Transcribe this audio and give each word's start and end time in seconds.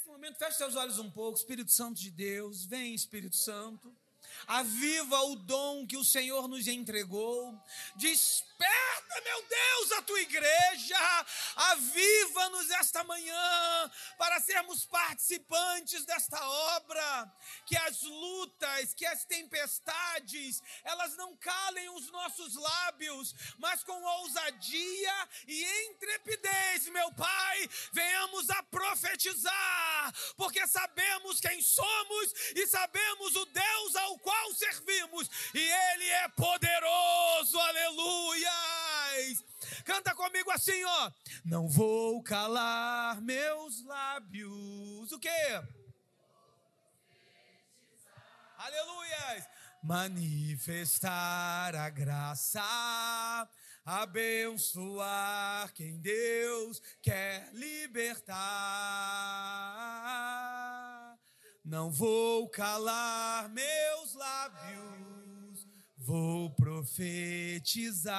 nesse 0.00 0.08
momento, 0.08 0.38
feche 0.38 0.56
seus 0.56 0.76
olhos 0.76 0.98
um 0.98 1.10
pouco. 1.10 1.36
Espírito 1.36 1.70
Santo 1.70 2.00
de 2.00 2.10
Deus, 2.10 2.64
vem, 2.64 2.94
Espírito 2.94 3.36
Santo. 3.36 3.94
Aviva 4.46 5.20
o 5.24 5.36
dom 5.36 5.86
que 5.86 5.96
o 5.96 6.04
Senhor 6.04 6.48
nos 6.48 6.66
entregou. 6.66 7.58
Desperta, 7.96 9.20
meu 9.24 9.42
Deus, 9.48 9.92
a 9.92 10.02
tua 10.02 10.20
igreja. 10.20 11.26
Aviva-nos 11.56 12.70
esta 12.70 13.04
manhã 13.04 13.90
para 14.18 14.40
sermos 14.40 14.84
participantes 14.86 16.04
desta 16.04 16.42
obra. 16.76 17.32
Que 17.66 17.76
as 17.76 18.02
lutas, 18.02 18.94
que 18.94 19.06
as 19.06 19.24
tempestades, 19.24 20.62
elas 20.84 21.16
não 21.16 21.36
calem 21.36 21.88
os 21.90 22.10
nossos 22.10 22.54
lábios, 22.54 23.34
mas 23.58 23.82
com 23.84 24.02
ousadia 24.02 25.28
e 25.46 25.86
intrepidez, 25.90 26.88
meu 26.88 27.12
Pai, 27.12 27.68
venhamos 27.92 28.50
a 28.50 28.62
profetizar, 28.64 30.14
porque 30.36 30.66
sabemos 30.66 31.40
quem 31.40 31.60
somos 31.62 32.32
e 32.54 32.66
sabemos 32.66 33.36
o 33.36 33.44
Deus 33.46 33.96
ao 33.96 34.18
qual 34.22 34.54
servimos, 34.54 35.28
e 35.54 35.58
Ele 35.58 36.08
é 36.10 36.28
poderoso, 36.28 37.58
aleluias. 37.58 39.44
Canta 39.84 40.14
comigo 40.14 40.50
assim, 40.50 40.84
ó. 40.84 41.10
Não 41.44 41.68
vou 41.68 42.22
calar 42.22 43.20
meus 43.20 43.84
lábios. 43.84 45.12
O 45.12 45.18
quê? 45.18 45.62
Aleluias. 48.56 49.48
Manifestar 49.82 51.74
a 51.74 51.88
graça, 51.88 53.48
abençoar 53.84 55.72
quem 55.72 55.98
Deus 55.98 56.82
quer 57.00 57.48
libertar. 57.54 58.30
Não 61.64 61.90
vou 61.90 62.48
calar 62.48 63.50
meus 63.50 64.14
lábios, 64.14 65.68
vou 65.96 66.54
profetizar, 66.54 68.10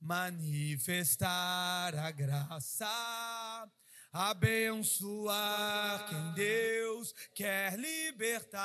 manifestar 0.00 1.94
a 1.94 2.10
graça, 2.10 3.70
abençoar 4.10 6.08
quem 6.08 6.32
Deus 6.32 7.14
quer 7.34 7.78
libertar. 7.78 8.56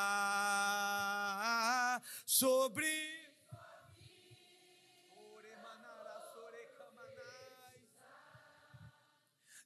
Sobre 2.25 3.30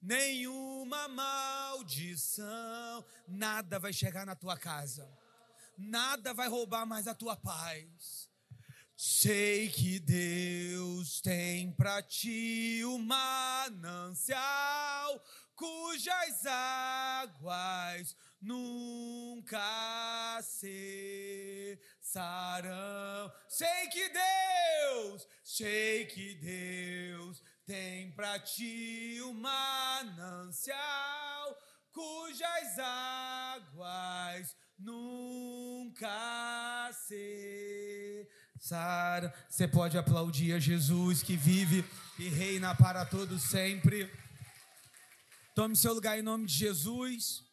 nenhuma 0.05 1.07
maldição, 1.07 3.03
nada 3.27 3.79
vai 3.79 3.91
chegar 3.91 4.23
na 4.25 4.35
tua 4.35 4.55
casa, 4.55 5.09
nada 5.77 6.33
vai 6.33 6.47
roubar 6.47 6.85
mais 6.85 7.07
a 7.07 7.15
tua 7.15 7.35
paz. 7.35 8.29
Sei 8.95 9.67
que 9.69 9.99
Deus 9.99 11.19
tem 11.19 11.71
para 11.73 12.01
ti 12.01 12.81
o 12.85 12.97
manancial 12.97 14.35
cujas 15.55 16.45
águas 16.45 18.15
nunca 18.41 19.59
cessarão. 22.01 23.33
Sei 23.49 23.87
que 23.87 24.09
Deus, 24.09 25.27
sei 25.43 26.05
que 26.05 26.35
Deus 26.35 27.43
tem 27.65 28.11
para 28.11 28.37
ti 28.39 29.19
o 29.23 29.33
manancial 29.33 30.77
cujas 31.91 32.77
águas 32.77 34.55
nunca 34.77 36.07
cessarão. 38.59 39.33
Você 39.49 39.67
pode 39.67 39.97
aplaudir 39.97 40.53
a 40.53 40.59
Jesus 40.59 41.23
que 41.23 41.35
vive 41.35 41.83
e 42.19 42.29
reina 42.29 42.75
para 42.75 43.03
todos 43.05 43.41
sempre. 43.43 44.11
Tome 45.55 45.75
seu 45.75 45.93
lugar 45.93 46.19
em 46.19 46.21
nome 46.21 46.45
de 46.45 46.53
Jesus. 46.53 47.43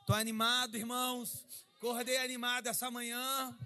Estou 0.00 0.14
animado, 0.14 0.76
irmãos. 0.76 1.44
Acordei 1.76 2.18
animado 2.18 2.68
essa 2.68 2.88
manhã. 2.90 3.58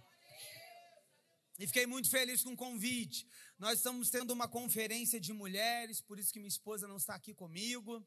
E 1.59 1.67
fiquei 1.67 1.87
muito 1.87 2.09
feliz 2.09 2.43
com 2.43 2.53
o 2.53 2.57
convite. 2.57 3.27
Nós 3.59 3.79
estamos 3.79 4.11
tendo 4.11 4.33
uma 4.33 4.49
conferência 4.49 5.21
de 5.21 5.33
mulheres, 5.33 6.01
por 6.01 6.19
isso 6.19 6.33
que 6.33 6.39
minha 6.39 6.49
esposa 6.49 6.89
não 6.89 6.97
está 6.97 7.15
aqui 7.15 7.35
comigo. 7.35 8.05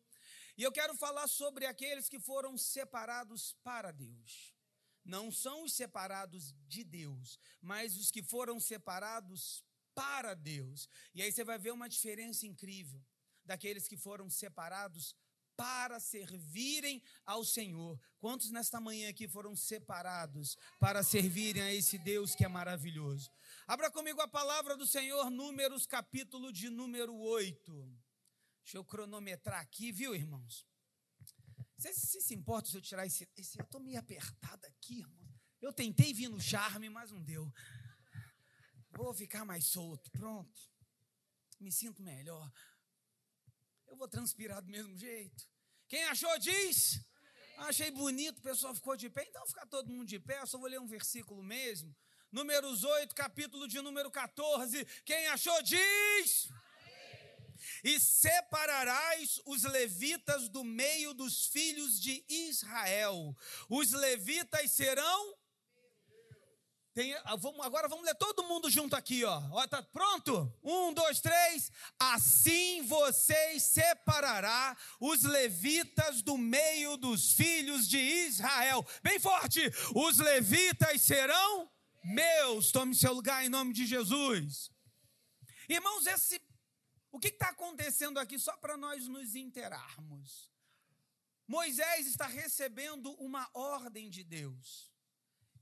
E 0.58 0.64
eu 0.64 0.72
quero 0.72 0.96
falar 0.96 1.28
sobre 1.28 1.66
aqueles 1.66 2.10
que 2.10 2.20
foram 2.20 2.58
separados 2.58 3.56
para 3.64 3.92
Deus. 3.92 4.54
Não 5.04 5.32
são 5.32 5.64
os 5.64 5.74
separados 5.74 6.54
de 6.68 6.84
Deus, 6.84 7.40
mas 7.62 7.96
os 7.96 8.10
que 8.10 8.24
foram 8.24 8.60
separados 8.60 9.64
para 9.94 10.34
Deus. 10.34 10.90
E 11.14 11.22
aí 11.22 11.32
você 11.32 11.44
vai 11.44 11.58
ver 11.58 11.72
uma 11.72 11.88
diferença 11.88 12.46
incrível 12.46 13.04
daqueles 13.46 13.88
que 13.88 13.96
foram 13.96 14.30
separados 14.30 15.16
para 15.56 16.00
servirem 16.00 17.02
ao 17.26 17.46
Senhor. 17.46 18.00
Quantos 18.20 18.52
nesta 18.52 18.80
manhã 18.82 19.10
aqui 19.10 19.28
foram 19.28 19.56
separados 19.56 20.58
para 20.80 21.04
servirem 21.04 21.62
a 21.62 21.74
esse 21.74 21.98
Deus 21.98 22.36
que 22.36 22.44
é 22.44 22.48
maravilhoso? 22.48 23.32
Abra 23.68 23.90
comigo 23.90 24.22
a 24.22 24.28
palavra 24.28 24.78
do 24.78 24.86
Senhor, 24.86 25.32
Números, 25.32 25.88
capítulo 25.88 26.54
de 26.54 26.70
número 26.70 27.16
8. 27.16 28.00
Deixa 28.62 28.78
eu 28.78 28.86
cronometrar 28.86 29.60
aqui, 29.60 29.92
viu, 29.92 30.14
irmãos? 30.14 30.68
Você 31.76 31.92
se, 31.92 32.22
se 32.22 32.36
importa 32.36 32.70
se 32.70 32.78
eu 32.78 32.82
tirar 32.82 33.08
esse, 33.08 33.28
esse 33.36 33.58
eu 33.58 33.66
estou 33.66 33.82
meio 33.82 33.98
apertado 33.98 34.64
aqui, 34.68 35.00
irmão. 35.00 35.28
Eu 35.60 35.74
tentei 35.74 36.14
vir 36.14 36.30
no 36.30 36.40
charme, 36.40 36.90
mas 36.90 37.12
não 37.12 37.24
deu. 37.24 37.52
Vou 38.92 39.12
ficar 39.16 39.44
mais 39.44 39.66
solto, 39.66 40.12
pronto. 40.12 40.62
Me 41.60 41.72
sinto 41.72 42.04
melhor. 42.04 42.52
Eu 43.88 43.98
vou 43.98 44.08
transpirar 44.08 44.62
do 44.62 44.70
mesmo 44.70 44.96
jeito. 44.96 45.50
Quem 45.88 46.04
achou, 46.04 46.38
diz. 46.38 47.04
Achei 47.58 47.90
bonito, 47.90 48.38
o 48.38 48.44
pessoal 48.44 48.76
ficou 48.76 48.96
de 48.96 49.10
pé. 49.10 49.26
Então 49.28 49.44
fica 49.48 49.66
todo 49.66 49.92
mundo 49.92 50.08
de 50.08 50.20
pé. 50.20 50.40
Eu 50.40 50.46
só 50.46 50.60
vou 50.60 50.70
ler 50.70 50.80
um 50.80 50.86
versículo 50.86 51.42
mesmo. 51.42 51.96
Números 52.32 52.84
8, 52.84 53.16
capítulo 53.16 53.68
de 53.68 53.82
número 53.82 54.12
14. 54.12 54.86
Quem 55.06 55.28
achou, 55.28 55.62
diz. 55.62 56.50
E 57.84 58.00
separarás 58.00 59.42
os 59.46 59.64
levitas 59.64 60.50
do 60.50 60.64
meio 60.64 61.14
dos 61.14 61.48
filhos 61.48 62.00
de 62.00 62.24
Israel. 62.28 63.36
Os 63.70 63.92
levitas 63.92 64.72
serão 64.72 65.36
tem, 66.96 67.14
ah, 67.26 67.36
vamos, 67.36 67.60
agora 67.66 67.90
vamos 67.90 68.06
ler 68.06 68.16
todo 68.16 68.46
mundo 68.46 68.70
junto 68.70 68.96
aqui, 68.96 69.26
ó. 69.26 69.42
ó. 69.52 69.68
Tá 69.68 69.84
pronto? 69.84 70.50
Um, 70.64 70.94
dois, 70.94 71.20
três. 71.20 71.70
Assim 72.00 72.84
vocês 72.84 73.64
separará 73.64 74.78
os 74.98 75.24
levitas 75.24 76.22
do 76.22 76.38
meio 76.38 76.96
dos 76.96 77.34
filhos 77.34 77.86
de 77.90 77.98
Israel. 77.98 78.88
Bem 79.04 79.20
forte. 79.20 79.60
Os 79.94 80.20
levitas 80.20 81.02
serão 81.02 81.70
meus. 82.06 82.72
Tome 82.72 82.94
seu 82.96 83.14
lugar 83.14 83.44
em 83.44 83.50
nome 83.50 83.74
de 83.74 83.86
Jesus. 83.86 84.72
Irmãos, 85.68 86.06
esse, 86.06 86.42
o 87.12 87.20
que 87.20 87.30
está 87.30 87.50
acontecendo 87.50 88.20
aqui, 88.20 88.38
só 88.38 88.56
para 88.58 88.78
nós 88.78 89.08
nos 89.08 89.36
interarmos? 89.36 90.52
Moisés 91.48 92.08
está 92.08 92.28
recebendo 92.28 93.12
uma 93.14 93.50
ordem 93.54 94.10
de 94.10 94.24
Deus. 94.24 94.92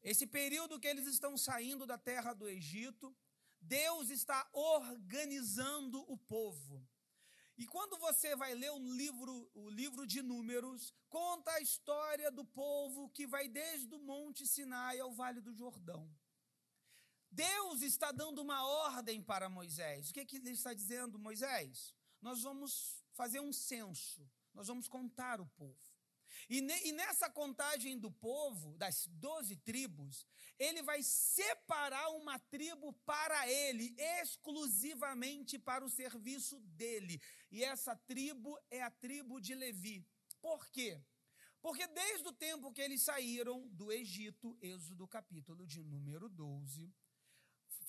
Esse 0.01 0.27
período 0.27 0.79
que 0.79 0.87
eles 0.87 1.07
estão 1.07 1.37
saindo 1.37 1.85
da 1.85 1.97
terra 1.97 2.33
do 2.33 2.49
Egito, 2.49 3.15
Deus 3.61 4.09
está 4.09 4.49
organizando 4.51 5.99
o 6.11 6.17
povo. 6.17 6.85
E 7.57 7.65
quando 7.65 7.97
você 7.97 8.35
vai 8.35 8.53
ler 8.55 8.71
um 8.71 8.93
livro, 8.93 9.49
o 9.53 9.69
livro 9.69 10.07
de 10.07 10.21
Números, 10.21 10.93
conta 11.07 11.51
a 11.51 11.61
história 11.61 12.31
do 12.31 12.43
povo 12.43 13.09
que 13.09 13.27
vai 13.27 13.47
desde 13.47 13.93
o 13.93 13.99
Monte 13.99 14.47
Sinai 14.47 14.99
ao 14.99 15.13
Vale 15.13 15.39
do 15.39 15.53
Jordão. 15.53 16.11
Deus 17.33 17.81
está 17.81 18.11
dando 18.11 18.41
uma 18.41 18.63
ordem 18.63 19.21
para 19.21 19.49
Moisés. 19.49 20.09
O 20.09 20.13
que, 20.13 20.19
é 20.19 20.25
que 20.25 20.37
ele 20.37 20.51
está 20.51 20.71
dizendo, 20.71 21.17
Moisés? 21.17 21.93
Nós 22.21 22.43
vamos 22.43 23.03
fazer 23.13 23.39
um 23.39 23.51
censo, 23.51 24.29
nós 24.53 24.67
vamos 24.67 24.87
contar 24.87 25.41
o 25.41 25.47
povo. 25.47 25.93
E, 26.47 26.61
ne, 26.61 26.79
e 26.85 26.91
nessa 26.91 27.29
contagem 27.29 27.97
do 27.97 28.11
povo, 28.11 28.77
das 28.77 29.07
doze 29.07 29.55
tribos, 29.55 30.27
ele 30.59 30.83
vai 30.83 31.01
separar 31.01 32.09
uma 32.09 32.37
tribo 32.37 32.93
para 33.05 33.49
ele, 33.49 33.95
exclusivamente 33.97 35.57
para 35.57 35.83
o 35.83 35.89
serviço 35.89 36.59
dele. 36.61 37.19
E 37.51 37.63
essa 37.63 37.95
tribo 37.95 38.59
é 38.69 38.81
a 38.83 38.91
tribo 38.91 39.39
de 39.39 39.55
Levi. 39.55 40.05
Por 40.39 40.67
quê? 40.69 41.01
Porque 41.61 41.87
desde 41.87 42.27
o 42.27 42.33
tempo 42.33 42.73
que 42.73 42.81
eles 42.81 43.01
saíram 43.01 43.67
do 43.69 43.91
Egito, 43.91 44.57
Êxodo 44.61 45.07
capítulo 45.07 45.65
de 45.65 45.81
número 45.81 46.27
12, 46.27 46.93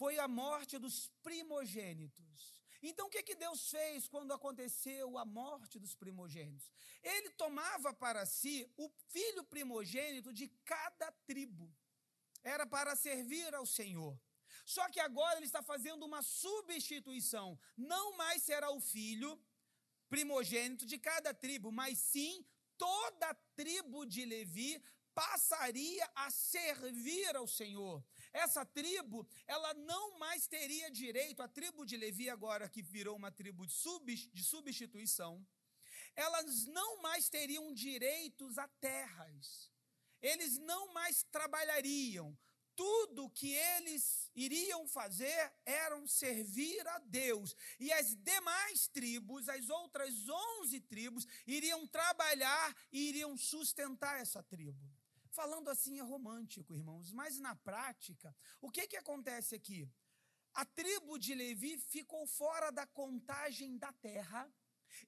foi 0.00 0.18
a 0.18 0.28
morte 0.28 0.78
dos 0.78 1.08
primogênitos. 1.22 2.54
Então, 2.82 3.06
o 3.06 3.10
que, 3.10 3.22
que 3.22 3.34
Deus 3.34 3.70
fez 3.70 4.06
quando 4.06 4.32
aconteceu 4.32 5.16
a 5.16 5.24
morte 5.24 5.78
dos 5.78 5.94
primogênitos? 5.94 6.70
Ele 7.02 7.30
tomava 7.30 7.94
para 7.94 8.26
si 8.26 8.70
o 8.76 8.90
filho 9.08 9.42
primogênito 9.44 10.32
de 10.32 10.48
cada 10.72 11.10
tribo. 11.26 11.72
Era 12.42 12.66
para 12.66 12.94
servir 12.94 13.54
ao 13.54 13.64
Senhor. 13.64 14.18
Só 14.66 14.88
que 14.90 15.00
agora 15.00 15.38
ele 15.38 15.46
está 15.46 15.62
fazendo 15.62 16.04
uma 16.04 16.22
substituição. 16.22 17.58
Não 17.76 18.16
mais 18.18 18.42
será 18.42 18.70
o 18.70 18.80
filho 18.80 19.30
primogênito 20.10 20.84
de 20.84 20.98
cada 20.98 21.32
tribo, 21.32 21.72
mas 21.72 21.98
sim 21.98 22.44
toda 22.76 23.28
a 23.30 23.34
tribo 23.56 24.04
de 24.04 24.24
Levi 24.24 24.82
passaria 25.14 26.10
a 26.14 26.30
servir 26.30 27.34
ao 27.36 27.46
Senhor. 27.46 28.04
Essa 28.34 28.66
tribo, 28.66 29.24
ela 29.46 29.72
não 29.74 30.18
mais 30.18 30.48
teria 30.48 30.90
direito, 30.90 31.40
a 31.40 31.46
tribo 31.46 31.86
de 31.86 31.96
Levi 31.96 32.28
agora 32.28 32.68
que 32.68 32.82
virou 32.82 33.16
uma 33.16 33.30
tribo 33.30 33.64
de 33.64 34.42
substituição, 34.42 35.46
elas 36.16 36.66
não 36.66 37.00
mais 37.00 37.28
teriam 37.28 37.72
direitos 37.72 38.58
a 38.58 38.66
terras. 38.80 39.70
Eles 40.20 40.58
não 40.58 40.92
mais 40.92 41.22
trabalhariam. 41.30 42.36
Tudo 42.76 43.30
que 43.30 43.52
eles 43.52 44.32
iriam 44.34 44.88
fazer 44.88 45.52
eram 45.64 46.06
servir 46.08 46.84
a 46.88 46.98
Deus. 46.98 47.54
E 47.78 47.92
as 47.92 48.16
demais 48.16 48.88
tribos, 48.88 49.48
as 49.48 49.68
outras 49.68 50.28
onze 50.28 50.80
tribos, 50.80 51.24
iriam 51.46 51.86
trabalhar 51.86 52.76
e 52.90 53.08
iriam 53.10 53.36
sustentar 53.36 54.20
essa 54.20 54.42
tribo. 54.42 54.93
Falando 55.34 55.68
assim 55.68 55.98
é 55.98 56.02
romântico, 56.02 56.72
irmãos, 56.72 57.10
mas 57.12 57.40
na 57.40 57.56
prática, 57.56 58.34
o 58.60 58.70
que, 58.70 58.86
que 58.86 58.96
acontece 58.96 59.56
aqui? 59.56 59.90
A 60.52 60.64
tribo 60.64 61.18
de 61.18 61.34
Levi 61.34 61.76
ficou 61.76 62.24
fora 62.24 62.70
da 62.70 62.86
contagem 62.86 63.76
da 63.76 63.92
terra 63.94 64.48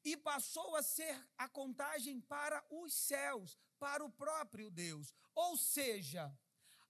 e 0.04 0.16
passou 0.16 0.74
a 0.74 0.82
ser 0.82 1.16
a 1.38 1.48
contagem 1.48 2.20
para 2.20 2.60
os 2.68 2.92
céus, 2.92 3.56
para 3.78 4.04
o 4.04 4.10
próprio 4.10 4.68
Deus. 4.68 5.14
Ou 5.32 5.56
seja, 5.56 6.36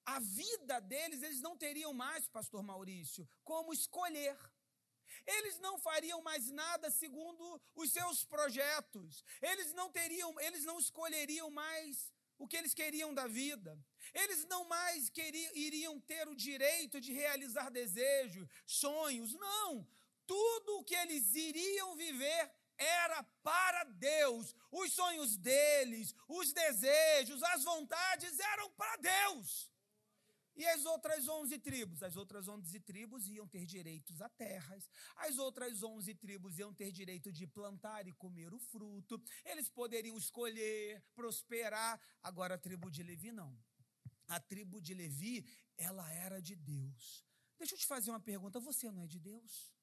a 0.07 0.19
vida 0.19 0.81
deles, 0.81 1.23
eles 1.23 1.43
não 1.43 1.59
teriam 1.59 1.93
mais, 1.93 2.27
pastor 2.29 2.63
Maurício, 2.63 3.29
como 3.45 3.75
escolher. 3.75 4.39
Eles 5.27 5.59
não 5.59 5.79
fariam 5.79 6.23
mais 6.23 6.51
nada 6.51 6.91
segundo 6.91 7.61
os 7.75 7.93
seus 7.93 8.25
projetos. 8.25 9.23
Eles 9.43 9.75
não 9.75 9.93
teriam, 9.93 10.41
eles 10.41 10.65
não 10.65 10.79
escolheriam 10.79 11.51
mais 11.51 12.16
o 12.39 12.47
que 12.47 12.57
eles 12.57 12.75
queriam 12.75 13.15
da 13.15 13.27
vida. 13.27 13.79
Eles 14.13 14.45
não 14.47 14.65
mais 14.69 15.09
queriam, 15.11 15.53
iriam 15.55 16.01
ter 16.01 16.29
o 16.29 16.35
direito 16.35 17.01
de 17.01 17.13
realizar 17.13 17.71
desejos, 17.71 18.49
sonhos. 18.65 19.33
Não. 19.35 19.87
Tudo 20.27 20.79
o 20.79 20.85
que 20.85 20.95
eles 20.95 21.35
iriam 21.35 21.97
viver 21.97 22.51
era 22.79 23.23
para 23.43 23.85
Deus. 23.85 24.55
Os 24.71 24.93
sonhos 24.93 25.37
deles, 25.37 26.15
os 26.29 26.53
desejos, 26.53 27.43
as 27.43 27.65
vontades 27.65 28.39
eram 28.39 28.71
para 28.73 28.97
Deus. 28.97 29.71
E 30.57 30.67
as 30.67 30.87
outras 30.87 31.29
onze 31.29 31.59
tribos? 31.59 32.03
As 32.03 32.17
outras 32.17 32.49
onze 32.49 32.81
tribos 32.81 33.29
iam 33.29 33.47
ter 33.47 33.67
direitos 33.67 34.23
a 34.23 34.29
terras, 34.29 34.89
as 35.17 35.37
outras 35.37 35.83
onze 35.83 36.15
tribos 36.15 36.59
iam 36.59 36.73
ter 36.73 36.91
direito 36.91 37.31
de 37.31 37.47
plantar 37.47 38.07
e 38.07 38.13
comer 38.15 38.55
o 38.55 38.59
fruto, 38.59 39.23
eles 39.45 39.69
poderiam 39.69 40.17
escolher, 40.17 41.05
prosperar. 41.15 42.01
Agora 42.23 42.55
a 42.55 42.59
tribo 42.59 42.91
de 42.91 43.03
Levi 43.03 43.33
não. 43.33 43.57
A 44.29 44.41
tribo 44.41 44.81
de 44.81 44.95
Levi, 44.95 45.47
ela 45.77 46.11
era 46.11 46.41
de 46.41 46.57
Deus. 46.57 47.25
Deixa 47.59 47.75
eu 47.75 47.79
te 47.79 47.87
fazer 47.87 48.11
uma 48.11 48.21
pergunta: 48.21 48.59
você 48.59 48.91
não 48.91 49.03
é 49.03 49.07
de 49.07 49.19
Deus? 49.19 49.76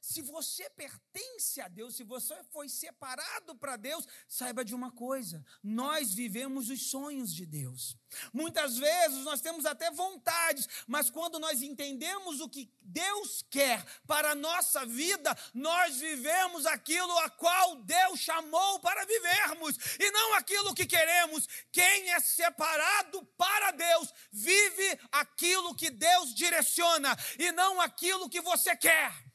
Se 0.00 0.22
você 0.22 0.68
pertence 0.70 1.60
a 1.60 1.68
Deus, 1.68 1.96
se 1.96 2.04
você 2.04 2.34
foi 2.52 2.68
separado 2.68 3.54
para 3.54 3.76
Deus, 3.76 4.06
saiba 4.28 4.64
de 4.64 4.74
uma 4.74 4.90
coisa: 4.90 5.44
nós 5.62 6.12
vivemos 6.12 6.70
os 6.70 6.90
sonhos 6.90 7.34
de 7.34 7.46
Deus. 7.46 7.96
Muitas 8.32 8.76
vezes 8.76 9.24
nós 9.24 9.40
temos 9.40 9.64
até 9.64 9.90
vontades, 9.90 10.68
mas 10.86 11.10
quando 11.10 11.38
nós 11.38 11.62
entendemos 11.62 12.40
o 12.40 12.48
que 12.48 12.72
Deus 12.80 13.44
quer 13.50 13.84
para 14.06 14.32
a 14.32 14.34
nossa 14.34 14.84
vida, 14.84 15.36
nós 15.54 15.96
vivemos 15.96 16.66
aquilo 16.66 17.16
a 17.18 17.30
qual 17.30 17.76
Deus 17.76 18.18
chamou 18.18 18.80
para 18.80 19.04
vivermos 19.04 19.76
e 19.98 20.10
não 20.10 20.34
aquilo 20.34 20.74
que 20.74 20.86
queremos. 20.86 21.46
Quem 21.70 22.10
é 22.10 22.20
separado 22.20 23.24
para 23.36 23.70
Deus 23.72 24.12
vive 24.32 24.98
aquilo 25.12 25.74
que 25.74 25.90
Deus 25.90 26.34
direciona 26.34 27.16
e 27.38 27.52
não 27.52 27.80
aquilo 27.80 28.28
que 28.28 28.40
você 28.40 28.76
quer. 28.76 29.29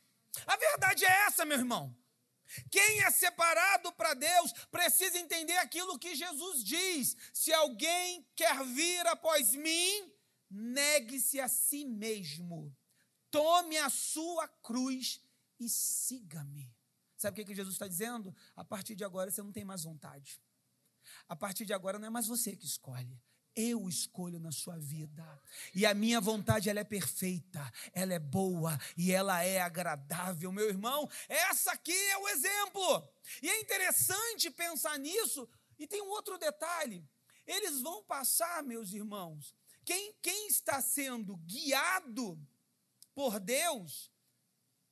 A 0.45 0.55
verdade 0.57 1.05
é 1.05 1.25
essa, 1.27 1.45
meu 1.45 1.57
irmão. 1.57 1.95
Quem 2.69 3.01
é 3.03 3.11
separado 3.11 3.91
para 3.93 4.13
Deus 4.13 4.53
precisa 4.69 5.17
entender 5.17 5.57
aquilo 5.57 5.99
que 5.99 6.15
Jesus 6.15 6.63
diz: 6.63 7.17
se 7.33 7.51
alguém 7.53 8.27
quer 8.35 8.63
vir 8.65 9.05
após 9.07 9.53
mim, 9.55 10.11
negue-se 10.49 11.39
a 11.39 11.47
si 11.47 11.85
mesmo, 11.85 12.75
tome 13.31 13.77
a 13.77 13.89
sua 13.89 14.47
cruz 14.47 15.21
e 15.59 15.67
siga-me. 15.69 16.73
Sabe 17.17 17.41
o 17.41 17.45
que 17.45 17.55
Jesus 17.55 17.75
está 17.75 17.87
dizendo? 17.87 18.35
A 18.55 18.63
partir 18.63 18.95
de 18.95 19.03
agora 19.03 19.31
você 19.31 19.41
não 19.41 19.51
tem 19.51 19.65
mais 19.65 19.83
vontade. 19.83 20.39
A 21.27 21.35
partir 21.35 21.65
de 21.65 21.73
agora 21.73 21.97
não 21.97 22.07
é 22.07 22.09
mais 22.09 22.27
você 22.27 22.55
que 22.55 22.65
escolhe, 22.65 23.19
eu 23.56 23.88
escolho 23.88 24.40
na 24.40 24.52
sua 24.52 24.78
vida. 24.78 25.24
E 25.74 25.86
a 25.86 25.94
minha 25.94 26.19
vontade 26.19 26.69
ela 26.69 26.81
é 26.81 26.84
perfeita, 26.84 27.72
ela 27.94 28.13
é 28.13 28.19
boa 28.19 28.78
e 28.98 29.12
ela 29.12 29.42
é 29.44 29.62
agradável, 29.62 30.52
meu 30.52 30.68
irmão. 30.68 31.10
Essa 31.30 31.72
aqui 31.72 31.96
é 32.10 32.18
o 32.18 32.28
exemplo. 32.28 33.10
E 33.42 33.50
é 33.50 33.62
interessante 33.62 34.52
pensar 34.52 35.00
nisso. 35.00 35.48
E 35.80 35.88
tem 35.88 36.02
um 36.02 36.10
outro 36.10 36.38
detalhe. 36.38 37.07
Eles 37.48 37.81
vão 37.81 38.04
passar, 38.04 38.63
meus 38.63 38.94
irmãos. 38.94 39.56
Quem, 39.86 40.13
quem 40.22 40.48
está 40.48 40.81
sendo 40.81 41.38
guiado 41.38 42.40
por 43.13 43.40
Deus 43.40 44.12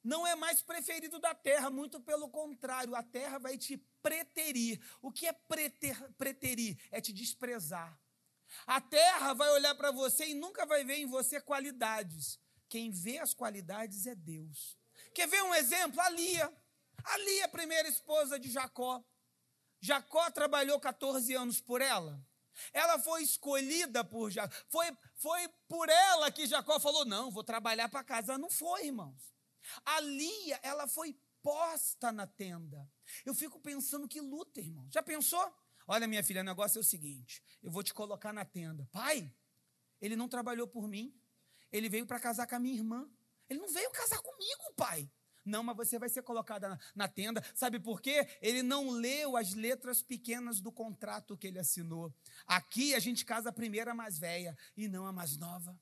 não 0.03 0.27
é 0.27 0.35
mais 0.35 0.61
preferido 0.61 1.17
da 1.17 1.33
terra, 1.33 1.69
muito 1.69 1.99
pelo 1.99 2.29
contrário, 2.29 2.93
a 2.93 3.01
terra 3.01 3.39
vai 3.39 3.57
te 3.57 3.77
preterir. 4.01 4.79
O 5.01 5.11
que 5.11 5.25
é 5.25 5.33
preter, 5.33 5.97
preterir? 6.13 6.77
É 6.91 6.99
te 6.99 7.13
desprezar 7.13 8.02
a 8.65 8.79
terra 8.79 9.33
vai 9.33 9.49
olhar 9.51 9.75
para 9.75 9.91
você 9.91 10.27
e 10.27 10.33
nunca 10.33 10.65
vai 10.65 10.83
ver 10.83 10.95
em 10.95 11.05
você 11.05 11.41
qualidades. 11.41 12.39
Quem 12.69 12.91
vê 12.91 13.19
as 13.19 13.33
qualidades 13.33 14.07
é 14.07 14.15
Deus. 14.15 14.77
Quer 15.13 15.27
ver 15.27 15.43
um 15.43 15.53
exemplo? 15.53 15.99
A 16.01 16.09
Lia. 16.09 16.51
A 17.03 17.17
Lia, 17.17 17.47
primeira 17.47 17.87
esposa 17.87 18.39
de 18.39 18.49
Jacó. 18.49 19.03
Jacó 19.81 20.31
trabalhou 20.31 20.79
14 20.79 21.33
anos 21.35 21.59
por 21.59 21.81
ela. 21.81 22.25
Ela 22.71 22.99
foi 22.99 23.23
escolhida 23.23 24.03
por 24.03 24.31
Jacó. 24.31 24.55
Foi, 24.69 24.97
foi 25.15 25.47
por 25.67 25.89
ela 25.89 26.31
que 26.31 26.47
Jacó 26.47 26.79
falou: 26.79 27.05
Não, 27.05 27.31
vou 27.31 27.43
trabalhar 27.43 27.89
para 27.89 28.03
casa. 28.03 28.37
Não 28.37 28.49
foi, 28.49 28.85
irmãos. 28.85 29.33
A 29.85 29.99
Lia, 29.99 30.59
ela 30.63 30.87
foi 30.87 31.17
posta 31.41 32.11
na 32.11 32.25
tenda. 32.25 32.89
Eu 33.25 33.35
fico 33.35 33.59
pensando 33.59 34.07
que 34.07 34.21
luta, 34.21 34.61
irmão. 34.61 34.87
Já 34.91 35.03
pensou? 35.03 35.53
Olha, 35.87 36.07
minha 36.07 36.23
filha, 36.23 36.41
o 36.41 36.43
negócio 36.43 36.79
é 36.79 36.81
o 36.81 36.83
seguinte: 36.83 37.43
eu 37.61 37.71
vou 37.71 37.83
te 37.83 37.93
colocar 37.93 38.33
na 38.33 38.45
tenda. 38.45 38.87
Pai, 38.91 39.31
ele 40.01 40.15
não 40.15 40.27
trabalhou 40.27 40.67
por 40.67 40.87
mim. 40.87 41.13
Ele 41.71 41.89
veio 41.89 42.05
para 42.05 42.19
casar 42.19 42.47
com 42.47 42.55
a 42.55 42.59
minha 42.59 42.75
irmã. 42.75 43.09
Ele 43.49 43.59
não 43.59 43.67
veio 43.69 43.89
casar 43.91 44.19
comigo, 44.19 44.73
pai. 44.75 45.09
Não, 45.45 45.61
mas 45.61 45.75
você 45.75 45.99
vai 45.99 46.07
ser 46.07 46.21
colocada 46.21 46.69
na, 46.69 46.79
na, 46.95 47.07
tenda. 47.07 47.43
Sabe 47.53 47.79
por 47.79 48.01
quê? 48.01 48.27
Ele 48.41 48.63
não 48.63 48.89
leu 48.89 49.35
as 49.35 49.53
letras 49.53 50.01
pequenas 50.01 50.61
do 50.61 50.71
contrato 50.71 51.37
que 51.37 51.47
ele 51.47 51.59
assinou. 51.59 52.13
Aqui 52.45 52.95
a 52.95 52.99
gente 52.99 53.25
casa 53.25 53.49
a 53.49 53.53
primeira 53.53 53.93
mais 53.93 54.17
velha 54.17 54.57
e 54.77 54.87
não 54.87 55.05
a 55.05 55.11
mais 55.11 55.37
nova. 55.37 55.77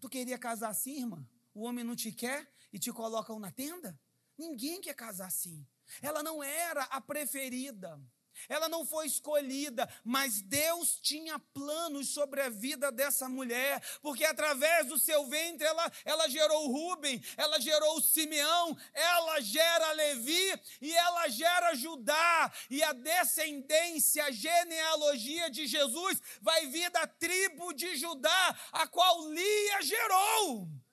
Tu 0.00 0.08
queria 0.08 0.38
casar 0.38 0.70
assim, 0.70 1.00
irmã? 1.00 1.26
O 1.52 1.64
homem 1.64 1.84
não 1.84 1.94
te 1.94 2.10
quer 2.10 2.50
e 2.72 2.78
te 2.78 2.92
colocam 2.92 3.38
na 3.38 3.50
tenda? 3.50 3.98
Ninguém 4.38 4.80
quer 4.80 4.94
casar 4.94 5.26
assim. 5.26 5.66
Ela 6.00 6.22
não 6.22 6.42
era 6.42 6.84
a 6.84 7.00
preferida. 7.00 8.00
Ela 8.48 8.68
não 8.68 8.84
foi 8.84 9.06
escolhida, 9.06 9.88
mas 10.04 10.40
Deus 10.42 10.98
tinha 11.00 11.38
planos 11.38 12.08
sobre 12.08 12.40
a 12.40 12.48
vida 12.48 12.90
dessa 12.92 13.28
mulher, 13.28 13.82
porque 14.00 14.24
através 14.24 14.86
do 14.86 14.98
seu 14.98 15.26
ventre 15.26 15.66
ela, 15.66 15.90
ela 16.04 16.28
gerou 16.28 16.68
Rubem, 16.68 17.22
ela 17.36 17.60
gerou 17.60 18.00
Simeão, 18.00 18.76
ela 18.92 19.40
gera 19.40 19.92
Levi 19.92 20.60
e 20.80 20.94
ela 20.94 21.28
gera 21.28 21.74
Judá, 21.74 22.52
e 22.70 22.82
a 22.82 22.92
descendência, 22.92 24.24
a 24.24 24.30
genealogia 24.30 25.50
de 25.50 25.66
Jesus 25.66 26.20
vai 26.40 26.66
vir 26.66 26.90
da 26.90 27.06
tribo 27.06 27.72
de 27.72 27.96
Judá, 27.96 28.58
a 28.72 28.86
qual 28.86 29.28
Lia 29.28 29.82
gerou. 29.82 30.83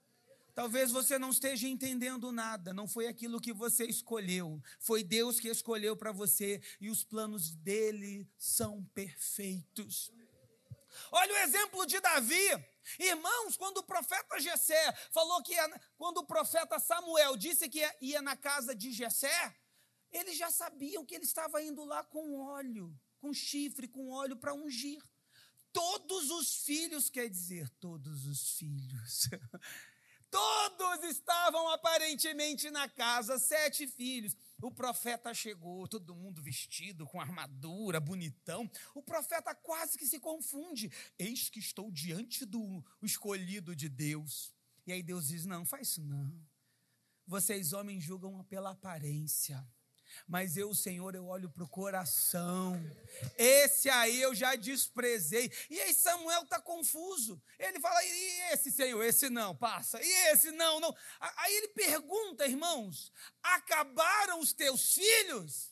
Talvez 0.53 0.91
você 0.91 1.17
não 1.17 1.29
esteja 1.29 1.67
entendendo 1.67 2.31
nada, 2.31 2.74
não 2.74 2.88
foi 2.88 3.08
aquilo 3.08 3.39
que 3.39 3.53
você 3.53 3.86
escolheu, 3.86 4.62
foi 4.79 5.03
Deus 5.03 5.39
que 5.39 5.48
escolheu 5.48 5.96
para 5.96 6.12
você 6.12 6.62
e 6.79 6.89
os 6.89 7.03
planos 7.03 7.51
dele 7.51 8.29
são 8.38 8.84
perfeitos. 8.93 10.12
Olha 11.12 11.34
o 11.34 11.38
exemplo 11.38 11.86
de 11.86 12.00
Davi. 12.00 12.50
Irmãos, 13.00 13.55
quando 13.55 13.77
o 13.77 13.84
profeta 13.84 14.39
Jessé 14.39 14.91
falou 15.12 15.41
que 15.41 15.53
ia, 15.53 15.81
quando 15.98 16.17
o 16.17 16.25
profeta 16.25 16.79
Samuel 16.79 17.38
disse 17.38 17.70
que 17.70 17.79
ia, 17.79 17.96
ia 18.01 18.22
na 18.22 18.36
casa 18.36 18.75
de 18.75 18.91
Jessé, 18.91 19.55
eles 20.12 20.38
já 20.38 20.51
sabiam 20.51 21.05
que 21.05 21.15
ele 21.15 21.24
estava 21.24 21.62
indo 21.62 21.86
lá 21.86 22.03
com 22.03 22.36
óleo, 22.36 22.93
com 23.20 23.34
chifre, 23.34 23.88
com 23.88 24.10
óleo 24.10 24.36
para 24.36 24.53
ungir. 24.53 25.01
Todos 25.72 26.29
os 26.31 26.65
filhos, 26.65 27.10
quer 27.10 27.29
dizer, 27.29 27.70
todos 27.79 28.25
os 28.25 28.58
filhos. 28.58 29.29
Todos 30.32 31.04
estavam 31.04 31.68
aparentemente 31.70 32.72
na 32.72 32.88
casa, 32.88 33.38
sete 33.38 33.86
filhos. 33.86 34.36
O 34.62 34.72
profeta 34.72 35.34
chegou, 35.34 35.88
todo 35.88 36.16
mundo 36.16 36.42
vestido 36.42 37.06
com 37.06 37.20
armadura, 37.20 38.00
bonitão. 38.00 38.72
O 38.96 39.04
profeta 39.04 39.54
quase 39.54 39.98
que 39.98 40.08
se 40.08 40.20
confunde. 40.20 40.90
Eis 41.20 41.50
que 41.50 41.60
estou 41.60 41.92
diante 41.92 42.46
do 42.46 42.84
escolhido 43.02 43.76
de 43.76 43.90
Deus. 43.90 44.54
E 44.88 44.94
aí 44.94 45.04
Deus 45.04 45.28
diz: 45.28 45.46
Não, 45.46 45.66
faz 45.66 45.90
isso 45.90 46.02
não. 46.02 46.34
Vocês, 47.28 47.74
homens, 47.74 48.04
julgam 48.04 48.44
pela 48.46 48.72
aparência 48.72 49.68
mas 50.27 50.58
eu, 50.58 50.74
Senhor, 50.74 51.15
eu 51.15 51.25
olho 51.27 51.50
para 51.50 51.63
o 51.63 51.68
coração. 51.68 52.80
Esse 53.38 53.89
aí 53.89 54.22
eu 54.22 54.34
já 54.34 54.56
desprezei. 54.56 55.51
E 55.70 55.80
aí 55.80 55.94
Samuel 55.94 56.44
está 56.44 56.60
confuso. 56.60 57.41
Ele 57.58 57.80
fala, 57.80 58.03
e 58.03 58.53
esse, 58.53 58.72
Senhor? 58.72 59.03
Esse 59.03 59.30
não, 59.30 59.56
passa. 59.56 60.01
E 60.01 60.12
esse 60.32 60.51
não, 60.51 60.80
não. 60.80 60.96
Aí 61.20 61.53
ele 61.56 61.70
pergunta, 61.70 62.46
irmãos, 62.46 63.12
acabaram 63.41 64.39
os 64.39 64.53
teus 64.53 64.94
filhos? 64.94 65.72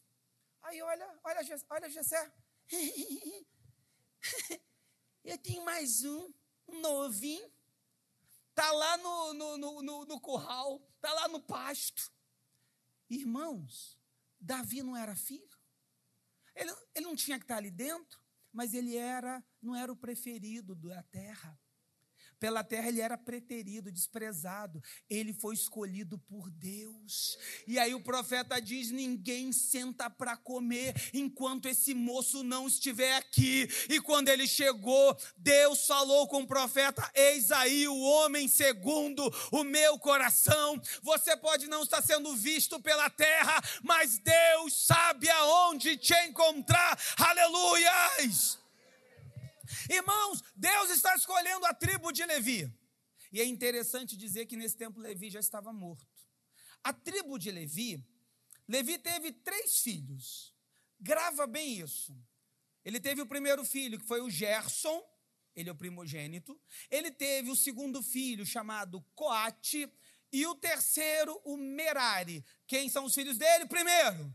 Aí 0.64 0.82
olha, 0.82 1.20
olha, 1.24 1.42
olha 1.70 1.90
Jessé. 1.90 2.32
eu 5.24 5.38
tenho 5.38 5.64
mais 5.66 6.04
um, 6.04 6.32
um 6.68 6.80
novinho. 6.82 7.52
Está 8.50 8.72
lá 8.72 8.98
no, 8.98 9.34
no, 9.34 9.58
no, 9.58 9.82
no, 9.82 10.06
no 10.06 10.20
curral, 10.20 10.82
está 10.96 11.14
lá 11.14 11.28
no 11.28 11.40
pasto. 11.40 12.12
Irmãos, 13.10 13.99
Davi 14.40 14.82
não 14.82 14.96
era 14.96 15.16
filho? 15.16 15.58
Ele, 16.56 16.72
ele 16.96 17.06
não 17.06 17.16
tinha 17.16 17.38
que 17.38 17.46
estar 17.46 17.58
ali 17.58 17.72
dentro, 17.72 18.20
mas 18.52 18.74
ele 18.74 18.96
era, 18.96 19.44
não 19.62 19.76
era 19.76 19.92
o 19.92 19.96
preferido 19.96 20.76
da 20.76 21.04
terra. 21.04 21.60
Pela 22.40 22.64
terra 22.64 22.88
ele 22.88 23.02
era 23.02 23.18
preterido, 23.18 23.92
desprezado. 23.92 24.82
Ele 25.10 25.34
foi 25.34 25.54
escolhido 25.54 26.18
por 26.18 26.50
Deus. 26.50 27.38
E 27.68 27.78
aí 27.78 27.94
o 27.94 28.02
profeta 28.02 28.62
diz: 28.62 28.92
ninguém 28.92 29.52
senta 29.52 30.10
para 30.10 30.38
comer 30.38 30.96
enquanto 31.14 31.68
esse 31.68 31.94
moço 31.94 32.42
não 32.44 32.68
estiver 32.68 33.18
aqui. 33.18 33.68
E 33.90 34.00
quando 34.00 34.30
ele 34.30 34.48
chegou, 34.48 35.18
Deus 35.38 35.86
falou 35.86 36.28
com 36.28 36.44
o 36.44 36.48
profeta: 36.48 37.12
Eis 37.14 37.52
aí 37.52 37.88
o 37.88 38.00
homem 38.00 38.48
segundo 38.48 39.30
o 39.52 39.64
meu 39.64 40.00
coração. 40.00 40.82
Você 41.02 41.36
pode 41.36 41.68
não 41.68 41.84
estar 41.84 42.02
sendo 42.02 42.34
visto 42.36 42.80
pela 42.80 43.10
terra, 43.10 43.62
mas 43.84 44.18
Deus 44.18 44.86
sabe 44.86 45.30
aonde 45.30 45.98
te 45.98 46.14
encontrar. 46.26 46.98
Aleluias! 47.18 48.59
Irmãos, 49.90 50.42
Deus 50.56 50.90
está 50.90 51.16
escolhendo 51.16 51.66
a 51.66 51.74
tribo 51.74 52.12
de 52.12 52.26
Levi. 52.26 52.72
E 53.32 53.40
é 53.42 53.46
interessante 53.46 54.18
dizer 54.18 54.46
que 54.46 54.58
nesse 54.58 54.76
tempo 54.76 55.00
Levi 55.00 55.30
já 55.30 55.40
estava 55.40 55.72
morto. 55.72 56.08
A 56.84 56.94
tribo 56.94 57.38
de 57.38 57.52
Levi, 57.52 58.04
Levi 58.68 58.98
teve 58.98 59.32
três 59.32 59.82
filhos. 59.82 60.54
Grava 61.00 61.46
bem 61.46 61.80
isso. 61.80 62.16
Ele 62.84 63.00
teve 63.00 63.22
o 63.22 63.26
primeiro 63.26 63.64
filho, 63.66 64.00
que 64.00 64.06
foi 64.06 64.22
o 64.22 64.30
Gerson, 64.30 65.04
ele 65.56 65.70
é 65.70 65.72
o 65.72 65.76
primogênito. 65.76 66.60
Ele 66.90 67.12
teve 67.12 67.50
o 67.50 67.56
segundo 67.56 68.02
filho, 68.02 68.46
chamado 68.46 69.02
Coate, 69.14 69.92
e 70.32 70.46
o 70.46 70.56
terceiro, 70.56 71.40
o 71.44 71.58
Merari. 71.58 72.46
Quem 72.68 72.88
são 72.88 73.06
os 73.06 73.14
filhos 73.14 73.38
dele? 73.38 73.66
Primeiro, 73.66 74.34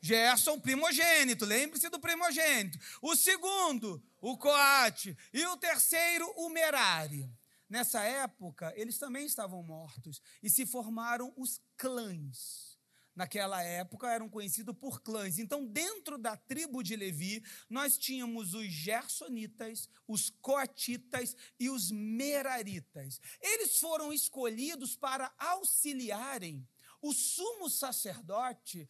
Gerson, 0.00 0.58
primogênito, 0.58 1.44
lembre-se 1.44 1.88
do 1.88 2.00
primogênito. 2.00 2.78
O 3.00 3.14
segundo, 3.14 4.02
o 4.22 4.38
Coate. 4.38 5.14
E 5.34 5.44
o 5.44 5.56
terceiro, 5.58 6.32
o 6.36 6.48
Merari. 6.48 7.28
Nessa 7.68 8.02
época, 8.02 8.72
eles 8.76 8.96
também 8.98 9.26
estavam 9.26 9.62
mortos 9.62 10.22
e 10.42 10.48
se 10.48 10.64
formaram 10.64 11.32
os 11.36 11.60
clãs 11.76 12.72
naquela 13.14 13.62
época 13.62 14.10
eram 14.10 14.28
conhecidos 14.28 14.74
por 14.74 15.02
clãs. 15.02 15.38
Então, 15.38 15.66
dentro 15.66 16.18
da 16.18 16.36
tribo 16.36 16.82
de 16.82 16.96
Levi, 16.96 17.44
nós 17.68 17.98
tínhamos 17.98 18.54
os 18.54 18.66
gersonitas, 18.66 19.88
os 20.08 20.30
coatitas 20.30 21.36
e 21.58 21.68
os 21.68 21.90
meraritas. 21.90 23.20
Eles 23.40 23.78
foram 23.78 24.12
escolhidos 24.12 24.96
para 24.96 25.32
auxiliarem 25.38 26.66
o 27.02 27.12
sumo 27.12 27.68
sacerdote, 27.68 28.88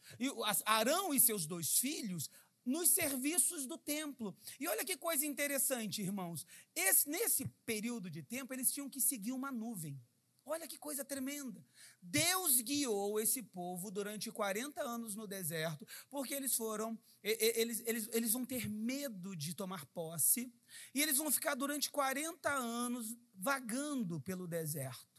Arão 0.66 1.14
e 1.14 1.18
seus 1.18 1.46
dois 1.46 1.78
filhos, 1.78 2.30
nos 2.64 2.90
serviços 2.90 3.66
do 3.66 3.76
templo. 3.76 4.36
E 4.58 4.68
olha 4.68 4.84
que 4.84 4.96
coisa 4.96 5.26
interessante, 5.26 6.02
irmãos. 6.02 6.46
Esse, 6.74 7.08
nesse 7.08 7.46
período 7.64 8.10
de 8.10 8.22
tempo, 8.22 8.52
eles 8.52 8.72
tinham 8.72 8.88
que 8.88 9.00
seguir 9.00 9.32
uma 9.32 9.50
nuvem. 9.50 10.00
Olha 10.44 10.66
que 10.66 10.76
coisa 10.76 11.04
tremenda. 11.04 11.64
Deus 12.00 12.60
guiou 12.60 13.20
esse 13.20 13.42
povo 13.42 13.90
durante 13.90 14.30
40 14.30 14.82
anos 14.82 15.14
no 15.14 15.26
deserto, 15.26 15.86
porque 16.10 16.34
eles 16.34 16.56
foram, 16.56 16.98
eles, 17.22 17.80
eles, 17.86 18.08
eles 18.12 18.32
vão 18.32 18.44
ter 18.44 18.68
medo 18.68 19.36
de 19.36 19.54
tomar 19.54 19.86
posse, 19.86 20.52
e 20.92 21.00
eles 21.00 21.16
vão 21.18 21.30
ficar 21.30 21.54
durante 21.54 21.90
40 21.90 22.50
anos 22.50 23.16
vagando 23.34 24.20
pelo 24.20 24.48
deserto. 24.48 25.11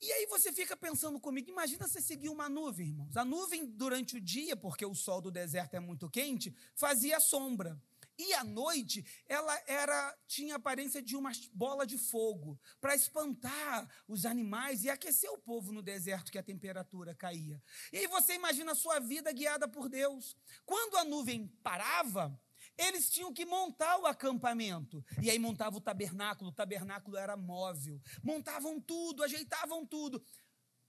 E 0.00 0.12
aí 0.12 0.26
você 0.26 0.52
fica 0.52 0.76
pensando 0.76 1.18
comigo, 1.18 1.50
imagina 1.50 1.88
você 1.88 2.00
seguir 2.00 2.28
uma 2.28 2.48
nuvem, 2.48 2.88
irmãos. 2.88 3.16
A 3.16 3.24
nuvem 3.24 3.64
durante 3.66 4.16
o 4.16 4.20
dia, 4.20 4.56
porque 4.56 4.84
o 4.84 4.94
sol 4.94 5.20
do 5.20 5.30
deserto 5.30 5.74
é 5.74 5.80
muito 5.80 6.10
quente, 6.10 6.54
fazia 6.74 7.18
sombra. 7.18 7.80
E 8.18 8.32
à 8.32 8.42
noite, 8.42 9.04
ela 9.28 9.62
era 9.66 10.16
tinha 10.26 10.54
a 10.54 10.56
aparência 10.56 11.02
de 11.02 11.14
uma 11.16 11.32
bola 11.52 11.86
de 11.86 11.98
fogo, 11.98 12.58
para 12.80 12.94
espantar 12.94 13.88
os 14.08 14.24
animais 14.24 14.84
e 14.84 14.90
aquecer 14.90 15.30
o 15.30 15.38
povo 15.38 15.70
no 15.70 15.82
deserto 15.82 16.32
que 16.32 16.38
a 16.38 16.42
temperatura 16.42 17.14
caía. 17.14 17.62
E 17.92 17.98
aí 17.98 18.06
você 18.06 18.34
imagina 18.34 18.72
a 18.72 18.76
sua 18.76 18.98
vida 19.00 19.30
guiada 19.32 19.68
por 19.68 19.88
Deus. 19.88 20.36
Quando 20.64 20.96
a 20.96 21.04
nuvem 21.04 21.46
parava, 21.62 22.38
eles 22.76 23.10
tinham 23.10 23.32
que 23.32 23.44
montar 23.44 23.98
o 23.98 24.06
acampamento. 24.06 25.04
E 25.22 25.30
aí 25.30 25.38
montava 25.38 25.76
o 25.76 25.80
tabernáculo, 25.80 26.50
o 26.50 26.54
tabernáculo 26.54 27.16
era 27.16 27.36
móvel. 27.36 28.00
Montavam 28.22 28.80
tudo, 28.80 29.22
ajeitavam 29.22 29.86
tudo. 29.86 30.22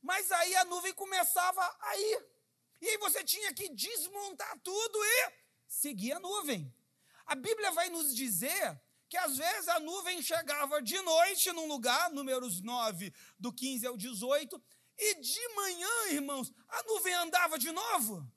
Mas 0.01 0.31
aí 0.31 0.55
a 0.55 0.65
nuvem 0.65 0.93
começava 0.93 1.61
a 1.79 1.97
ir. 1.97 2.25
E 2.81 2.89
aí 2.89 2.97
você 2.97 3.23
tinha 3.23 3.53
que 3.53 3.69
desmontar 3.69 4.59
tudo 4.59 4.99
e 5.03 5.31
seguir 5.67 6.13
a 6.13 6.19
nuvem. 6.19 6.73
A 7.25 7.35
Bíblia 7.35 7.71
vai 7.71 7.89
nos 7.89 8.15
dizer 8.15 8.79
que 9.09 9.17
às 9.17 9.37
vezes 9.37 9.67
a 9.69 9.79
nuvem 9.79 10.21
chegava 10.21 10.81
de 10.81 10.99
noite 11.01 11.51
num 11.51 11.67
lugar, 11.67 12.11
números 12.11 12.61
9, 12.61 13.13
do 13.39 13.51
15 13.53 13.87
ao 13.87 13.97
18, 13.97 14.61
e 14.97 15.21
de 15.21 15.55
manhã, 15.55 15.89
irmãos, 16.11 16.51
a 16.67 16.83
nuvem 16.83 17.13
andava 17.13 17.57
de 17.57 17.71
novo. 17.71 18.29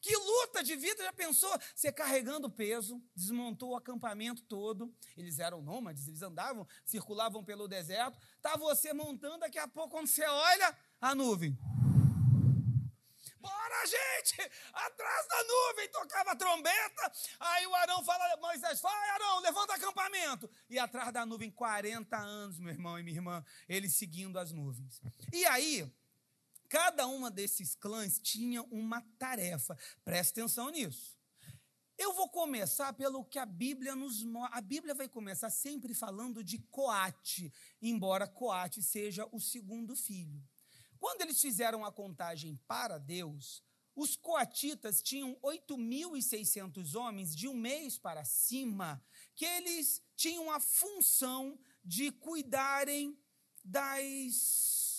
Que 0.00 0.16
luta 0.16 0.64
de 0.64 0.76
vida, 0.76 1.04
já 1.04 1.12
pensou? 1.12 1.50
Você 1.74 1.92
carregando 1.92 2.50
peso, 2.50 3.02
desmontou 3.14 3.70
o 3.70 3.76
acampamento 3.76 4.42
todo. 4.42 4.94
Eles 5.16 5.38
eram 5.38 5.60
nômades, 5.60 6.08
eles 6.08 6.22
andavam, 6.22 6.66
circulavam 6.84 7.44
pelo 7.44 7.68
deserto. 7.68 8.18
Tá 8.40 8.56
você 8.56 8.94
montando, 8.94 9.40
daqui 9.40 9.58
a 9.58 9.68
pouco, 9.68 9.90
quando 9.90 10.06
você 10.06 10.24
olha, 10.24 10.76
a 11.00 11.14
nuvem. 11.14 11.58
Bora, 13.40 13.86
gente! 13.86 14.50
Atrás 14.72 15.26
da 15.28 15.44
nuvem 15.44 15.88
tocava 15.90 16.32
a 16.32 16.36
trombeta. 16.36 17.12
Aí 17.38 17.66
o 17.66 17.74
Arão 17.74 18.04
fala, 18.04 18.36
Moisés, 18.36 18.80
vai, 18.80 19.10
Arão, 19.10 19.40
levanta 19.40 19.74
acampamento. 19.74 20.50
E 20.68 20.78
atrás 20.78 21.12
da 21.12 21.24
nuvem, 21.24 21.50
40 21.50 22.16
anos, 22.16 22.58
meu 22.58 22.70
irmão 22.70 22.98
e 22.98 23.02
minha 23.02 23.16
irmã, 23.16 23.44
eles 23.68 23.96
seguindo 23.96 24.38
as 24.38 24.52
nuvens. 24.52 25.00
E 25.32 25.44
aí, 25.46 25.90
Cada 26.70 27.08
uma 27.08 27.32
desses 27.32 27.74
clãs 27.74 28.20
tinha 28.20 28.62
uma 28.62 29.00
tarefa. 29.18 29.76
Preste 30.04 30.30
atenção 30.30 30.70
nisso. 30.70 31.18
Eu 31.98 32.14
vou 32.14 32.28
começar 32.28 32.92
pelo 32.92 33.24
que 33.24 33.40
a 33.40 33.44
Bíblia 33.44 33.96
nos 33.96 34.22
mostra. 34.22 34.56
A 34.56 34.60
Bíblia 34.60 34.94
vai 34.94 35.08
começar 35.08 35.50
sempre 35.50 35.92
falando 35.92 36.44
de 36.44 36.58
Coate, 36.70 37.52
embora 37.82 38.28
Coate 38.28 38.84
seja 38.84 39.28
o 39.32 39.40
segundo 39.40 39.96
filho. 39.96 40.40
Quando 41.00 41.22
eles 41.22 41.40
fizeram 41.40 41.84
a 41.84 41.90
contagem 41.90 42.54
para 42.68 42.98
Deus, 42.98 43.64
os 43.96 44.14
coatitas 44.14 45.02
tinham 45.02 45.34
8.600 45.42 46.94
homens 46.94 47.34
de 47.34 47.48
um 47.48 47.54
mês 47.54 47.98
para 47.98 48.24
cima, 48.24 49.04
que 49.34 49.44
eles 49.44 50.00
tinham 50.14 50.52
a 50.52 50.60
função 50.60 51.58
de 51.84 52.12
cuidarem 52.12 53.18
das 53.64 54.89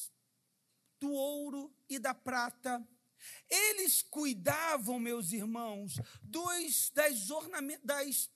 do 1.02 1.12
ouro 1.12 1.74
e 1.90 1.98
da 1.98 2.14
prata. 2.14 2.88
Eles 3.50 4.04
cuidavam, 4.04 5.00
meus 5.00 5.34
irmãos, 5.34 6.00
dos, 6.22 6.92
das, 6.94 7.28
das 7.84 8.30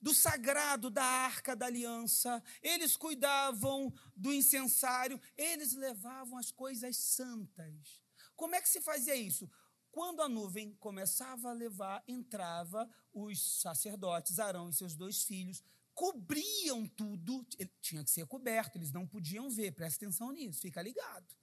do 0.00 0.14
sagrado 0.14 0.90
da 0.90 1.04
arca 1.04 1.54
da 1.54 1.66
aliança, 1.66 2.42
eles 2.62 2.96
cuidavam 2.96 3.92
do 4.14 4.32
incensário, 4.32 5.20
eles 5.36 5.74
levavam 5.74 6.38
as 6.38 6.50
coisas 6.50 6.96
santas. 6.96 8.02
Como 8.34 8.54
é 8.54 8.60
que 8.60 8.68
se 8.68 8.80
fazia 8.80 9.16
isso? 9.16 9.50
Quando 9.90 10.20
a 10.20 10.28
nuvem 10.28 10.74
começava 10.74 11.50
a 11.50 11.54
levar, 11.54 12.04
entrava 12.06 12.88
os 13.12 13.60
sacerdotes, 13.60 14.38
Arão 14.38 14.68
e 14.68 14.74
seus 14.74 14.94
dois 14.94 15.24
filhos, 15.24 15.62
cobriam 15.94 16.86
tudo, 16.86 17.44
tinha 17.80 18.04
que 18.04 18.10
ser 18.10 18.26
coberto, 18.26 18.76
eles 18.76 18.92
não 18.92 19.06
podiam 19.06 19.48
ver, 19.48 19.72
presta 19.72 20.04
atenção 20.04 20.30
nisso, 20.30 20.60
fica 20.60 20.82
ligado. 20.82 21.34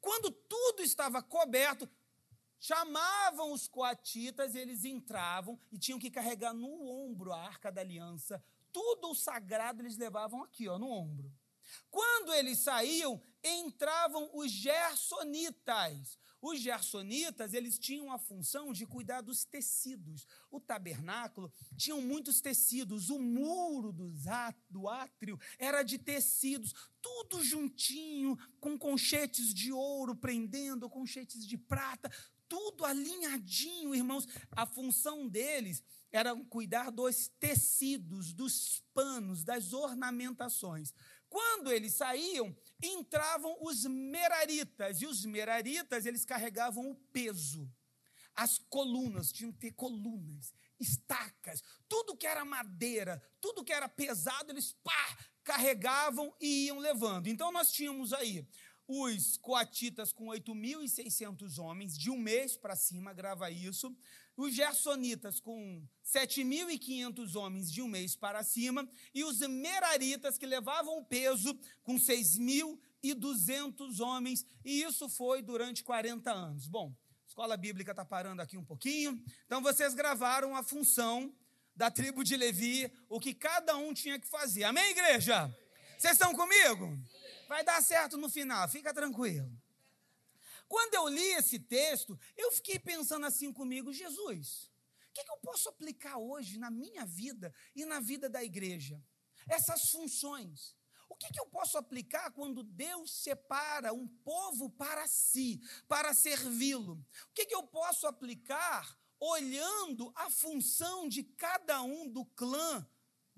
Quando 0.00 0.30
tudo 0.30 0.82
estava 0.82 1.22
coberto, 1.22 1.88
chamavam 2.58 3.52
os 3.52 3.68
coatitas, 3.68 4.54
eles 4.54 4.84
entravam 4.84 5.58
e 5.70 5.78
tinham 5.78 5.98
que 5.98 6.10
carregar 6.10 6.52
no 6.54 6.86
ombro 6.88 7.32
a 7.32 7.40
arca 7.40 7.70
da 7.70 7.80
aliança. 7.80 8.42
Tudo 8.72 9.10
o 9.10 9.14
sagrado 9.14 9.82
eles 9.82 9.96
levavam 9.96 10.42
aqui, 10.42 10.68
ó, 10.68 10.78
no 10.78 10.90
ombro. 10.90 11.32
Quando 11.90 12.34
eles 12.34 12.58
saíam, 12.58 13.22
entravam 13.42 14.30
os 14.34 14.50
gersonitas. 14.50 16.18
Os 16.42 16.58
gersonitas, 16.60 17.52
eles 17.52 17.78
tinham 17.78 18.10
a 18.10 18.18
função 18.18 18.72
de 18.72 18.86
cuidar 18.86 19.20
dos 19.20 19.44
tecidos. 19.44 20.26
O 20.50 20.58
tabernáculo 20.58 21.52
tinha 21.76 21.96
muitos 21.96 22.40
tecidos, 22.40 23.10
o 23.10 23.18
muro 23.18 23.92
do 23.92 24.88
átrio 24.88 25.38
era 25.58 25.82
de 25.82 25.98
tecidos, 25.98 26.74
tudo 27.02 27.44
juntinho, 27.44 28.38
com 28.58 28.78
conchetes 28.78 29.52
de 29.52 29.70
ouro 29.70 30.16
prendendo, 30.16 30.88
conchetes 30.88 31.46
de 31.46 31.58
prata, 31.58 32.10
tudo 32.48 32.84
alinhadinho, 32.84 33.94
irmãos. 33.94 34.26
A 34.50 34.66
função 34.66 35.28
deles 35.28 35.82
era 36.10 36.34
cuidar 36.46 36.90
dos 36.90 37.28
tecidos, 37.38 38.32
dos 38.32 38.82
panos, 38.92 39.44
das 39.44 39.72
ornamentações. 39.72 40.92
Quando 41.28 41.70
eles 41.70 41.92
saíam, 41.94 42.56
entravam 42.82 43.56
os 43.60 43.84
meraritas, 43.84 45.00
e 45.00 45.06
os 45.06 45.24
meraritas, 45.24 46.06
eles 46.06 46.24
carregavam 46.24 46.90
o 46.90 46.94
peso. 46.94 47.70
As 48.34 48.58
colunas, 48.58 49.32
tinham 49.32 49.52
que 49.52 49.58
ter 49.58 49.72
colunas, 49.72 50.54
estacas, 50.78 51.62
tudo 51.88 52.16
que 52.16 52.26
era 52.26 52.44
madeira, 52.44 53.22
tudo 53.40 53.64
que 53.64 53.72
era 53.72 53.88
pesado, 53.88 54.52
eles 54.52 54.72
pá, 54.82 55.18
carregavam 55.44 56.34
e 56.40 56.66
iam 56.66 56.78
levando. 56.78 57.26
Então 57.26 57.52
nós 57.52 57.72
tínhamos 57.72 58.12
aí 58.12 58.46
os 58.92 59.36
coatitas 59.36 60.12
com 60.12 60.26
8.600 60.26 61.58
homens, 61.58 61.96
de 61.96 62.10
um 62.10 62.18
mês 62.18 62.56
para 62.56 62.74
cima, 62.74 63.12
grava 63.12 63.48
isso. 63.48 63.96
Os 64.40 64.54
gersonitas 64.54 65.38
com 65.38 65.86
7.500 66.02 67.36
homens, 67.36 67.70
de 67.70 67.82
um 67.82 67.88
mês 67.88 68.16
para 68.16 68.42
cima. 68.42 68.88
E 69.12 69.22
os 69.22 69.40
meraritas, 69.40 70.38
que 70.38 70.46
levavam 70.46 71.04
peso, 71.04 71.54
com 71.82 71.96
6.200 71.96 74.00
homens. 74.00 74.46
E 74.64 74.80
isso 74.80 75.10
foi 75.10 75.42
durante 75.42 75.84
40 75.84 76.32
anos. 76.32 76.66
Bom, 76.66 76.96
a 77.22 77.28
escola 77.28 77.54
bíblica 77.54 77.90
está 77.90 78.02
parando 78.02 78.40
aqui 78.40 78.56
um 78.56 78.64
pouquinho. 78.64 79.22
Então, 79.44 79.60
vocês 79.60 79.92
gravaram 79.92 80.56
a 80.56 80.62
função 80.62 81.30
da 81.76 81.90
tribo 81.90 82.24
de 82.24 82.34
Levi, 82.34 82.90
o 83.10 83.20
que 83.20 83.34
cada 83.34 83.76
um 83.76 83.92
tinha 83.92 84.18
que 84.18 84.26
fazer. 84.26 84.64
Amém, 84.64 84.92
igreja? 84.92 85.54
Vocês 85.98 86.14
estão 86.14 86.34
comigo? 86.34 86.98
Vai 87.46 87.62
dar 87.62 87.82
certo 87.82 88.16
no 88.16 88.30
final, 88.30 88.66
fica 88.70 88.94
tranquilo. 88.94 89.52
Quando 90.70 90.94
eu 90.94 91.08
li 91.08 91.32
esse 91.32 91.58
texto, 91.58 92.16
eu 92.36 92.52
fiquei 92.52 92.78
pensando 92.78 93.26
assim 93.26 93.52
comigo: 93.52 93.92
Jesus, 93.92 94.70
o 95.08 95.12
que, 95.12 95.24
que 95.24 95.32
eu 95.32 95.38
posso 95.38 95.68
aplicar 95.68 96.16
hoje 96.16 96.58
na 96.58 96.70
minha 96.70 97.04
vida 97.04 97.52
e 97.74 97.84
na 97.84 97.98
vida 97.98 98.30
da 98.30 98.44
igreja? 98.44 99.02
Essas 99.48 99.90
funções. 99.90 100.76
O 101.08 101.16
que, 101.16 101.28
que 101.32 101.40
eu 101.40 101.46
posso 101.46 101.76
aplicar 101.76 102.30
quando 102.30 102.62
Deus 102.62 103.10
separa 103.10 103.92
um 103.92 104.06
povo 104.06 104.70
para 104.70 105.08
si, 105.08 105.60
para 105.88 106.14
servi-lo? 106.14 106.92
O 106.92 107.34
que, 107.34 107.46
que 107.46 107.54
eu 107.54 107.64
posso 107.64 108.06
aplicar 108.06 108.96
olhando 109.18 110.12
a 110.14 110.30
função 110.30 111.08
de 111.08 111.24
cada 111.24 111.82
um 111.82 112.08
do 112.08 112.24
clã 112.24 112.88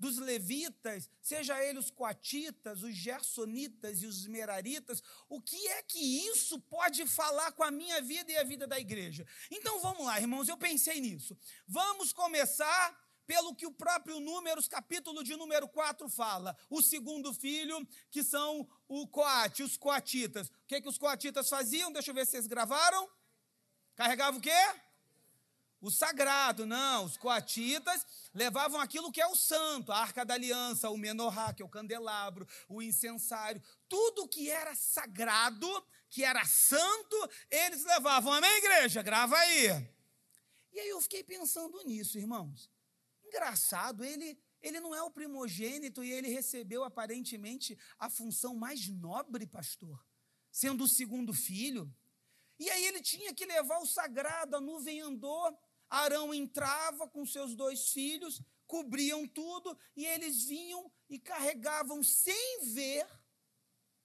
dos 0.03 0.17
levitas, 0.17 1.09
seja 1.21 1.63
eles 1.63 1.85
os 1.85 1.91
coatitas, 1.91 2.83
os 2.83 2.93
gersonitas 2.93 4.03
e 4.03 4.05
os 4.05 4.27
meraritas, 4.27 5.01
o 5.29 5.41
que 5.41 5.67
é 5.69 5.81
que 5.81 6.27
isso 6.27 6.59
pode 6.59 7.05
falar 7.07 7.53
com 7.53 7.63
a 7.63 7.71
minha 7.71 8.01
vida 8.01 8.29
e 8.29 8.37
a 8.37 8.43
vida 8.43 8.67
da 8.67 8.77
igreja? 8.77 9.25
Então 9.49 9.79
vamos 9.79 10.05
lá, 10.05 10.19
irmãos, 10.19 10.49
eu 10.49 10.57
pensei 10.57 10.99
nisso. 10.99 11.37
Vamos 11.65 12.11
começar 12.11 13.01
pelo 13.25 13.55
que 13.55 13.65
o 13.65 13.71
próprio 13.71 14.19
Números, 14.19 14.67
capítulo 14.67 15.23
de 15.23 15.37
número 15.37 15.69
4 15.69 16.09
fala. 16.09 16.55
O 16.69 16.81
segundo 16.81 17.33
filho, 17.33 17.87
que 18.11 18.23
são 18.23 18.67
o 18.89 19.07
coate, 19.07 19.63
os 19.63 19.77
coatitas. 19.77 20.49
O 20.49 20.53
que, 20.67 20.81
que 20.81 20.89
os 20.89 20.97
coatitas 20.97 21.47
faziam? 21.47 21.93
Deixa 21.93 22.11
eu 22.11 22.15
ver 22.15 22.25
se 22.25 22.31
vocês 22.31 22.45
gravaram. 22.45 23.09
Carregavam 23.95 24.39
o 24.39 24.43
quê? 24.43 24.51
O 25.83 25.91
sagrado, 25.91 26.65
não. 26.65 27.03
Os 27.03 27.17
coatitas 27.17 28.05
levavam 28.33 28.79
aquilo 28.79 29.11
que 29.11 29.19
é 29.19 29.27
o 29.27 29.35
santo, 29.35 29.91
a 29.91 29.97
arca 29.97 30.23
da 30.23 30.33
aliança, 30.33 30.89
o 30.89 30.97
menorá, 30.97 31.53
que 31.53 31.61
é 31.61 31.65
o 31.65 31.69
candelabro, 31.69 32.47
o 32.69 32.81
incensário, 32.81 33.61
tudo 33.89 34.27
que 34.27 34.49
era 34.49 34.73
sagrado, 34.75 35.67
que 36.09 36.23
era 36.23 36.45
santo, 36.45 37.29
eles 37.51 37.83
levavam. 37.83 38.31
Amém, 38.31 38.57
igreja? 38.59 39.01
Grava 39.01 39.35
aí. 39.35 39.65
E 40.71 40.79
aí 40.79 40.87
eu 40.87 41.01
fiquei 41.01 41.21
pensando 41.21 41.83
nisso, 41.83 42.17
irmãos. 42.17 42.71
Engraçado, 43.25 44.05
ele 44.05 44.39
ele 44.61 44.79
não 44.79 44.95
é 44.95 45.03
o 45.03 45.11
primogênito 45.11 46.01
e 46.01 46.09
ele 46.13 46.29
recebeu 46.29 46.85
aparentemente 46.85 47.77
a 47.99 48.09
função 48.09 48.55
mais 48.55 48.87
nobre, 48.87 49.45
pastor, 49.45 50.01
sendo 50.49 50.85
o 50.85 50.87
segundo 50.87 51.33
filho. 51.33 51.93
E 52.57 52.69
aí 52.69 52.85
ele 52.85 53.01
tinha 53.01 53.33
que 53.33 53.45
levar 53.45 53.79
o 53.79 53.85
sagrado, 53.85 54.55
a 54.55 54.61
nuvem 54.61 55.01
andou, 55.01 55.59
Arão 55.93 56.33
entrava 56.33 57.07
com 57.07 57.23
seus 57.23 57.53
dois 57.55 57.89
filhos, 57.89 58.41
cobriam 58.65 59.27
tudo 59.27 59.77
e 59.95 60.07
eles 60.07 60.43
vinham 60.45 60.91
e 61.07 61.19
carregavam 61.19 62.01
sem 62.01 62.73
ver 62.73 63.07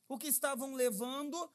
o 0.07 0.18
que 0.18 0.27
estavam 0.27 0.74
levando 0.74 1.51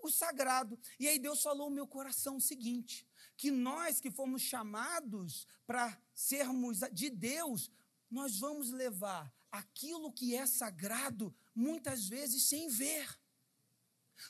o 0.00 0.10
sagrado. 0.10 0.78
E 0.98 1.08
aí 1.08 1.18
Deus 1.18 1.42
falou 1.42 1.68
no 1.68 1.74
meu 1.74 1.88
coração 1.88 2.36
o 2.36 2.40
seguinte: 2.40 3.04
que 3.36 3.50
nós 3.50 4.00
que 4.00 4.12
fomos 4.12 4.42
chamados 4.42 5.44
para 5.66 6.00
sermos 6.14 6.78
de 6.92 7.10
Deus, 7.10 7.68
nós 8.08 8.38
vamos 8.38 8.70
levar 8.70 9.34
aquilo 9.50 10.12
que 10.12 10.36
é 10.36 10.46
sagrado 10.46 11.34
muitas 11.52 12.08
vezes 12.08 12.48
sem 12.48 12.68
ver. 12.68 13.17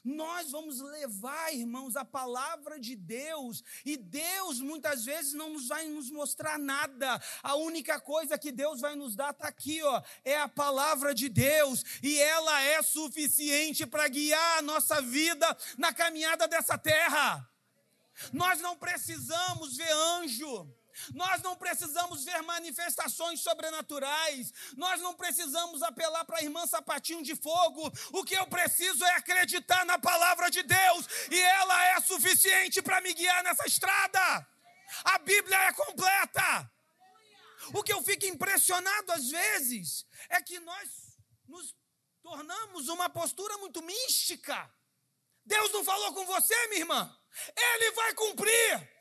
Nós 0.04 0.50
vamos 0.50 0.80
levar, 0.80 1.54
irmãos, 1.54 1.96
a 1.96 2.04
palavra 2.04 2.78
de 2.78 2.96
Deus, 2.96 3.62
e 3.84 3.96
Deus 3.96 4.60
muitas 4.60 5.04
vezes 5.04 5.32
não 5.32 5.50
nos 5.50 5.68
vai 5.68 5.86
nos 5.88 6.10
mostrar 6.10 6.58
nada. 6.58 7.20
A 7.42 7.54
única 7.56 8.00
coisa 8.00 8.38
que 8.38 8.52
Deus 8.52 8.80
vai 8.80 8.94
nos 8.94 9.14
dar 9.14 9.30
está 9.30 9.48
aqui, 9.48 9.82
ó, 9.82 10.02
é 10.24 10.38
a 10.38 10.48
palavra 10.48 11.14
de 11.14 11.28
Deus, 11.28 11.84
e 12.02 12.18
ela 12.18 12.60
é 12.62 12.82
suficiente 12.82 13.86
para 13.86 14.08
guiar 14.08 14.58
a 14.58 14.62
nossa 14.62 15.00
vida 15.00 15.56
na 15.76 15.92
caminhada 15.92 16.46
dessa 16.46 16.78
terra. 16.78 17.48
Nós 18.32 18.60
não 18.60 18.76
precisamos 18.76 19.76
ver 19.76 19.92
anjo. 19.92 20.77
Nós 21.14 21.42
não 21.42 21.56
precisamos 21.56 22.24
ver 22.24 22.42
manifestações 22.42 23.40
sobrenaturais. 23.40 24.52
Nós 24.76 25.00
não 25.00 25.14
precisamos 25.14 25.82
apelar 25.82 26.24
para 26.24 26.38
a 26.38 26.42
irmã 26.42 26.66
Sapatinho 26.66 27.22
de 27.22 27.34
Fogo. 27.36 27.90
O 28.12 28.24
que 28.24 28.34
eu 28.34 28.46
preciso 28.46 29.04
é 29.04 29.14
acreditar 29.16 29.84
na 29.84 29.98
palavra 29.98 30.50
de 30.50 30.62
Deus 30.62 31.06
e 31.30 31.38
ela 31.38 31.84
é 31.86 32.00
suficiente 32.00 32.82
para 32.82 33.00
me 33.00 33.12
guiar 33.14 33.42
nessa 33.44 33.66
estrada. 33.66 34.46
A 35.04 35.18
Bíblia 35.18 35.56
é 35.64 35.72
completa. 35.72 36.70
O 37.74 37.82
que 37.82 37.92
eu 37.92 38.02
fico 38.02 38.26
impressionado 38.26 39.12
às 39.12 39.28
vezes 39.28 40.06
é 40.28 40.40
que 40.40 40.58
nós 40.60 41.18
nos 41.46 41.74
tornamos 42.22 42.88
uma 42.88 43.08
postura 43.08 43.56
muito 43.58 43.82
mística. 43.82 44.70
Deus 45.44 45.72
não 45.72 45.84
falou 45.84 46.12
com 46.12 46.26
você, 46.26 46.54
minha 46.68 46.80
irmã? 46.80 47.18
Ele 47.56 47.90
vai 47.92 48.14
cumprir. 48.14 48.97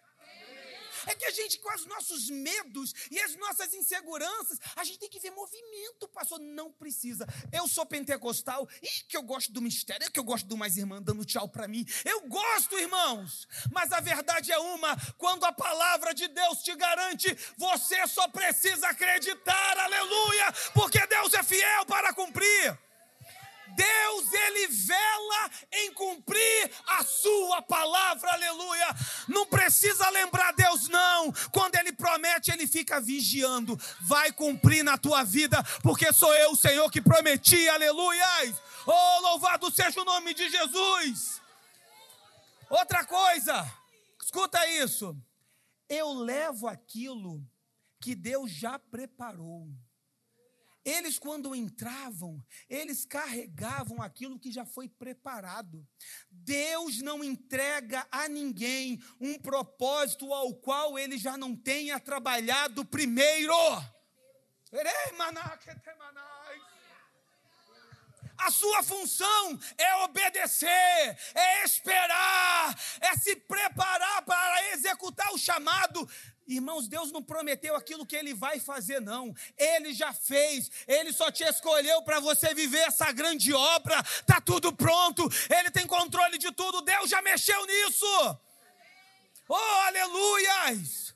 É 1.08 1.16
que 1.16 1.26
a 1.26 1.32
gente, 1.32 1.58
com 1.60 1.74
os 1.74 1.86
nossos 1.86 2.30
medos 2.30 2.94
e 3.10 3.20
as 3.20 3.36
nossas 3.38 3.74
inseguranças, 3.74 4.60
a 4.76 4.84
gente 4.84 5.00
tem 5.00 5.10
que 5.10 5.20
ver 5.20 5.32
movimento, 5.32 6.08
pastor. 6.10 6.40
Não 6.40 6.72
precisa. 6.72 7.26
Eu 7.52 7.68
sou 7.68 7.86
pentecostal 7.86 8.68
e 8.82 9.04
que 9.08 9.16
eu 9.16 9.24
gosto 9.24 9.52
do 9.52 9.62
mistério, 9.62 10.12
que 10.12 10.20
eu 10.20 10.24
gosto 10.24 10.46
de 10.46 10.54
umas 10.54 10.76
irmãs 10.76 11.02
dando 11.02 11.26
tchau 11.26 11.48
para 11.48 11.68
mim. 11.68 11.86
Eu 12.04 12.28
gosto, 12.28 12.78
irmãos. 12.78 13.48
Mas 13.72 13.92
a 13.92 14.02
verdade 14.02 14.52
é 14.52 14.60
uma: 14.60 14.96
quando 15.18 15.46
a 15.46 15.52
palavra 15.54 16.14
de 16.14 16.28
Deus 16.28 16.62
te 16.62 16.76
garante, 16.76 17.36
você 17.58 18.06
só 18.08 18.28
precisa 18.28 18.90
acreditar, 18.90 19.80
aleluia, 19.80 20.52
porque 20.74 21.06
Deus 21.08 21.34
é 21.34 21.42
fiel 21.42 21.86
para 21.86 22.14
cumprir. 22.14 22.87
Deus, 23.78 24.34
ele 24.34 24.68
vela 24.70 25.52
em 25.72 25.94
cumprir 25.94 26.72
a 26.88 27.04
sua 27.04 27.62
palavra, 27.62 28.32
aleluia. 28.34 28.88
Não 29.28 29.46
precisa 29.46 30.10
lembrar 30.10 30.52
Deus, 30.54 30.90
não. 30.90 31.32
Quando 31.52 31.76
ele 31.76 31.92
promete, 31.94 32.52
ele 32.52 32.66
fica 32.66 33.00
vigiando. 33.00 33.80
Vai 34.02 34.32
cumprir 34.32 34.84
na 34.84 34.98
tua 34.98 35.24
vida, 35.24 35.64
porque 35.84 36.12
sou 36.12 36.34
eu, 36.34 36.54
o 36.54 36.56
Senhor, 36.56 36.90
que 36.90 37.00
prometi, 37.00 37.70
aleluia. 37.70 38.26
Oh, 38.88 39.22
louvado 39.22 39.70
seja 39.70 40.02
o 40.02 40.06
nome 40.06 40.34
de 40.34 40.50
Jesus. 40.50 41.40
Outra 42.70 43.06
coisa, 43.06 43.72
escuta 44.20 44.68
isso. 44.68 45.16
Eu 45.88 46.14
levo 46.14 46.68
aquilo 46.68 47.46
que 48.02 48.16
Deus 48.16 48.52
já 48.52 48.80
preparou. 48.80 49.68
Eles, 50.88 51.20
quando 51.20 51.54
entravam, 51.54 52.42
eles 52.70 53.04
carregavam 53.04 54.02
aquilo 54.02 54.40
que 54.40 54.54
já 54.54 54.66
foi 54.66 54.88
preparado. 54.88 55.86
Deus 56.32 57.02
não 57.02 57.22
entrega 57.22 58.08
a 58.10 58.30
ninguém 58.30 58.98
um 59.20 59.38
propósito 59.38 60.34
ao 60.34 60.56
qual 60.56 60.98
ele 60.98 61.18
já 61.18 61.36
não 61.36 61.54
tenha 61.54 62.00
trabalhado 62.00 62.86
primeiro. 62.86 63.54
A 68.38 68.50
sua 68.50 68.82
função 68.82 69.60
é 69.78 69.96
obedecer, 70.06 71.18
é 71.36 71.66
esperar, 71.66 72.80
é 73.02 73.18
se 73.18 73.36
preparar 73.36 74.22
para 74.24 74.72
executar 74.72 75.34
o 75.34 75.38
chamado. 75.38 76.10
Irmãos, 76.48 76.88
Deus 76.88 77.12
não 77.12 77.22
prometeu 77.22 77.76
aquilo 77.76 78.06
que 78.06 78.16
Ele 78.16 78.34
vai 78.34 78.60
fazer, 78.60 79.02
não. 79.02 79.36
Ele 79.58 79.94
já 79.94 80.14
fez. 80.14 80.72
Ele 80.88 81.12
só 81.12 81.30
te 81.30 81.44
escolheu 81.44 82.02
para 82.04 82.20
você 82.20 82.54
viver 82.54 82.88
essa 82.88 83.12
grande 83.12 83.54
obra. 83.54 84.02
Tá 84.26 84.40
tudo 84.40 84.72
pronto. 84.72 85.28
Ele 85.50 85.70
tem 85.70 85.86
controle 85.86 86.38
de 86.38 86.52
tudo. 86.52 86.82
Deus 86.82 87.10
já 87.10 87.22
mexeu 87.22 87.66
nisso. 87.66 88.40
Oh, 89.50 89.56
aleluias! 89.56 91.16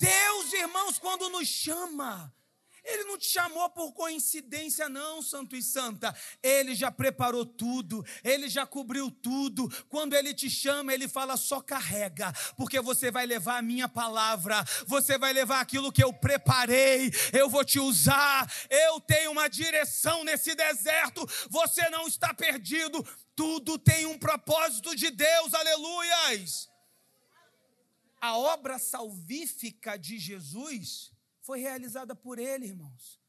Deus, 0.00 0.52
irmãos, 0.52 0.98
quando 0.98 1.28
nos 1.28 1.46
chama, 1.46 2.34
ele 2.84 3.04
não 3.04 3.16
te 3.16 3.26
chamou 3.26 3.70
por 3.70 3.92
coincidência, 3.92 4.88
não, 4.88 5.22
Santo 5.22 5.54
e 5.54 5.62
Santa. 5.62 6.14
Ele 6.42 6.74
já 6.74 6.90
preparou 6.90 7.46
tudo, 7.46 8.04
ele 8.24 8.48
já 8.48 8.66
cobriu 8.66 9.10
tudo. 9.10 9.68
Quando 9.88 10.14
ele 10.14 10.34
te 10.34 10.50
chama, 10.50 10.92
ele 10.92 11.06
fala: 11.06 11.36
só 11.36 11.60
carrega, 11.60 12.32
porque 12.56 12.80
você 12.80 13.10
vai 13.10 13.24
levar 13.24 13.58
a 13.58 13.62
minha 13.62 13.88
palavra, 13.88 14.64
você 14.86 15.16
vai 15.16 15.32
levar 15.32 15.60
aquilo 15.60 15.92
que 15.92 16.02
eu 16.02 16.12
preparei, 16.12 17.10
eu 17.32 17.48
vou 17.48 17.64
te 17.64 17.78
usar. 17.78 18.52
Eu 18.68 19.00
tenho 19.00 19.30
uma 19.30 19.48
direção 19.48 20.24
nesse 20.24 20.54
deserto, 20.54 21.24
você 21.48 21.88
não 21.90 22.08
está 22.08 22.34
perdido. 22.34 23.06
Tudo 23.34 23.78
tem 23.78 24.06
um 24.06 24.18
propósito 24.18 24.94
de 24.94 25.10
Deus, 25.10 25.54
aleluias. 25.54 26.68
A 28.20 28.36
obra 28.36 28.78
salvífica 28.78 29.96
de 29.96 30.18
Jesus 30.18 31.11
foi 31.42 31.60
realizada 31.60 32.14
por 32.14 32.38
ele, 32.38 32.66
irmãos. 32.66 33.20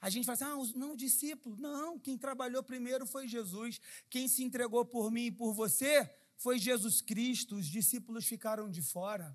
A 0.00 0.10
gente 0.10 0.26
fala 0.26 0.34
assim, 0.34 0.44
ah, 0.44 0.78
não, 0.78 0.94
discípulo. 0.94 1.56
Não, 1.56 1.98
quem 1.98 2.18
trabalhou 2.18 2.62
primeiro 2.62 3.06
foi 3.06 3.26
Jesus. 3.26 3.80
Quem 4.10 4.28
se 4.28 4.44
entregou 4.44 4.84
por 4.84 5.10
mim 5.10 5.26
e 5.26 5.30
por 5.32 5.54
você 5.54 6.14
foi 6.36 6.58
Jesus 6.58 7.00
Cristo. 7.00 7.56
Os 7.56 7.66
discípulos 7.66 8.26
ficaram 8.26 8.70
de 8.70 8.82
fora. 8.82 9.34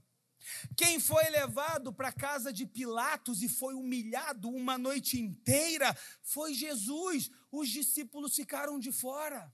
Quem 0.78 1.00
foi 1.00 1.28
levado 1.30 1.92
para 1.92 2.10
a 2.10 2.14
casa 2.14 2.54
de 2.54 2.66
Pilatos 2.66 3.42
e 3.42 3.50
foi 3.50 3.74
humilhado 3.74 4.50
uma 4.50 4.78
noite 4.78 5.20
inteira 5.20 5.98
foi 6.22 6.54
Jesus. 6.54 7.32
Os 7.52 7.68
discípulos 7.70 8.36
ficaram 8.36 8.80
de 8.80 8.92
fora. 8.92 9.52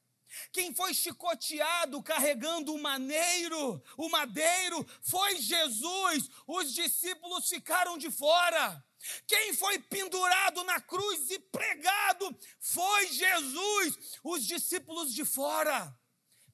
Quem 0.51 0.73
foi 0.73 0.93
chicoteado 0.93 2.01
carregando 2.01 2.73
o 2.73 2.81
maneiro, 2.81 3.81
o 3.97 4.09
madeiro, 4.09 4.85
foi 5.01 5.37
Jesus. 5.41 6.29
Os 6.47 6.73
discípulos 6.73 7.47
ficaram 7.49 7.97
de 7.97 8.11
fora. 8.11 8.83
Quem 9.27 9.53
foi 9.53 9.79
pendurado 9.79 10.63
na 10.63 10.81
cruz 10.81 11.29
e 11.29 11.39
pregado 11.39 12.37
foi 12.59 13.07
Jesus. 13.11 14.19
Os 14.23 14.45
discípulos 14.45 15.13
de 15.13 15.23
fora. 15.23 15.97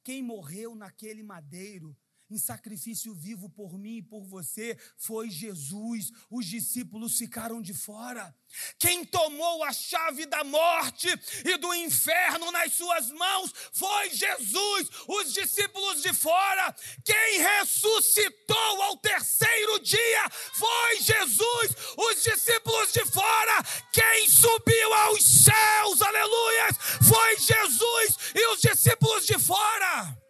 Quem 0.03 0.21
morreu 0.21 0.75
naquele 0.75 1.23
madeiro 1.23 1.95
em 2.31 2.37
sacrifício 2.37 3.13
vivo 3.13 3.49
por 3.49 3.77
mim 3.77 3.97
e 3.97 4.01
por 4.01 4.23
você 4.23 4.77
foi 4.97 5.29
Jesus. 5.29 6.11
Os 6.29 6.45
discípulos 6.45 7.17
ficaram 7.17 7.61
de 7.61 7.73
fora. 7.73 8.33
Quem 8.77 9.05
tomou 9.05 9.63
a 9.63 9.71
chave 9.71 10.25
da 10.25 10.43
morte 10.43 11.07
e 11.45 11.57
do 11.57 11.73
inferno 11.73 12.51
nas 12.51 12.73
suas 12.73 13.09
mãos 13.11 13.53
foi 13.71 14.09
Jesus, 14.09 14.89
os 15.07 15.33
discípulos 15.33 16.01
de 16.01 16.13
fora. 16.13 16.75
Quem 17.03 17.39
ressuscitou 17.39 18.81
ao 18.83 18.97
terceiro 18.97 19.79
dia 19.79 20.29
foi 20.53 21.01
Jesus, 21.01 21.75
os 21.97 22.23
discípulos 22.23 22.91
de 22.91 23.05
fora. 23.05 23.63
Quem 23.93 24.29
subiu 24.29 24.93
aos 24.93 25.23
céus, 25.23 26.01
aleluias, 26.01 26.77
foi 27.07 27.37
Jesus 27.37 28.17
e 28.35 28.53
os 28.53 28.61
discípulos 28.61 29.25
de 29.25 29.37
fora 29.39 30.20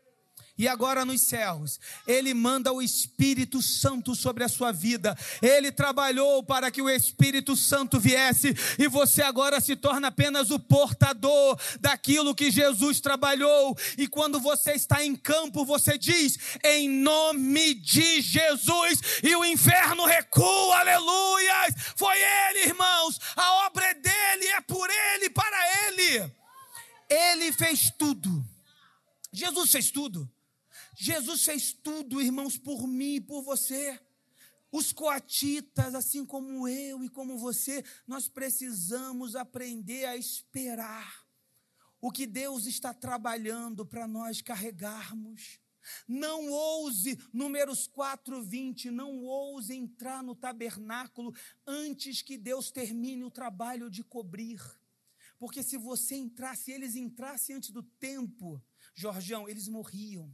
e 0.61 0.67
agora 0.67 1.03
nos 1.03 1.23
céus, 1.23 1.79
Ele 2.05 2.35
manda 2.35 2.71
o 2.71 2.83
Espírito 2.83 3.63
Santo 3.63 4.13
sobre 4.13 4.43
a 4.43 4.47
sua 4.47 4.71
vida. 4.71 5.17
Ele 5.41 5.71
trabalhou 5.71 6.43
para 6.43 6.69
que 6.69 6.83
o 6.83 6.87
Espírito 6.87 7.55
Santo 7.55 7.99
viesse 7.99 8.53
e 8.77 8.87
você 8.87 9.23
agora 9.23 9.59
se 9.59 9.75
torna 9.75 10.09
apenas 10.09 10.51
o 10.51 10.59
portador 10.59 11.59
daquilo 11.79 12.35
que 12.35 12.51
Jesus 12.51 12.99
trabalhou. 12.99 13.75
E 13.97 14.07
quando 14.07 14.39
você 14.39 14.73
está 14.73 15.03
em 15.03 15.15
campo, 15.15 15.65
você 15.65 15.97
diz: 15.97 16.37
em 16.63 16.87
nome 16.87 17.73
de 17.73 18.21
Jesus, 18.21 19.01
e 19.23 19.35
o 19.35 19.43
inferno 19.43 20.05
recua, 20.05 20.77
aleluias. 20.77 21.73
Foi 21.95 22.15
Ele, 22.15 22.67
irmãos, 22.67 23.19
a 23.35 23.65
obra 23.65 23.83
é 23.83 23.95
dele, 23.95 24.47
é 24.57 24.61
por 24.61 24.87
Ele, 24.87 25.27
para 25.31 25.87
Ele. 25.87 26.31
Ele 27.09 27.51
fez 27.51 27.91
tudo. 27.97 28.45
Jesus 29.33 29.71
fez 29.71 29.89
tudo. 29.89 30.29
Jesus 31.03 31.43
fez 31.43 31.73
tudo, 31.73 32.21
irmãos, 32.21 32.59
por 32.59 32.85
mim 32.85 33.15
e 33.15 33.19
por 33.19 33.41
você. 33.41 33.99
Os 34.71 34.93
coatitas, 34.93 35.95
assim 35.95 36.23
como 36.23 36.67
eu 36.67 37.03
e 37.03 37.09
como 37.09 37.39
você, 37.39 37.83
nós 38.05 38.27
precisamos 38.27 39.35
aprender 39.35 40.05
a 40.05 40.15
esperar 40.15 41.25
o 41.99 42.11
que 42.11 42.27
Deus 42.27 42.67
está 42.67 42.93
trabalhando 42.93 43.83
para 43.83 44.07
nós 44.07 44.43
carregarmos. 44.43 45.59
Não 46.07 46.51
ouse, 46.51 47.17
números 47.33 47.87
4, 47.87 48.43
20, 48.43 48.91
não 48.91 49.23
ouse 49.23 49.73
entrar 49.73 50.21
no 50.21 50.35
tabernáculo 50.35 51.33
antes 51.65 52.21
que 52.21 52.37
Deus 52.37 52.69
termine 52.69 53.23
o 53.23 53.31
trabalho 53.31 53.89
de 53.89 54.03
cobrir. 54.03 54.61
Porque 55.39 55.63
se 55.63 55.77
você 55.77 56.13
entrasse, 56.13 56.71
eles 56.71 56.95
entrassem 56.95 57.55
antes 57.55 57.71
do 57.71 57.81
tempo, 57.81 58.63
Jorjão, 58.93 59.49
eles 59.49 59.67
morriam. 59.67 60.31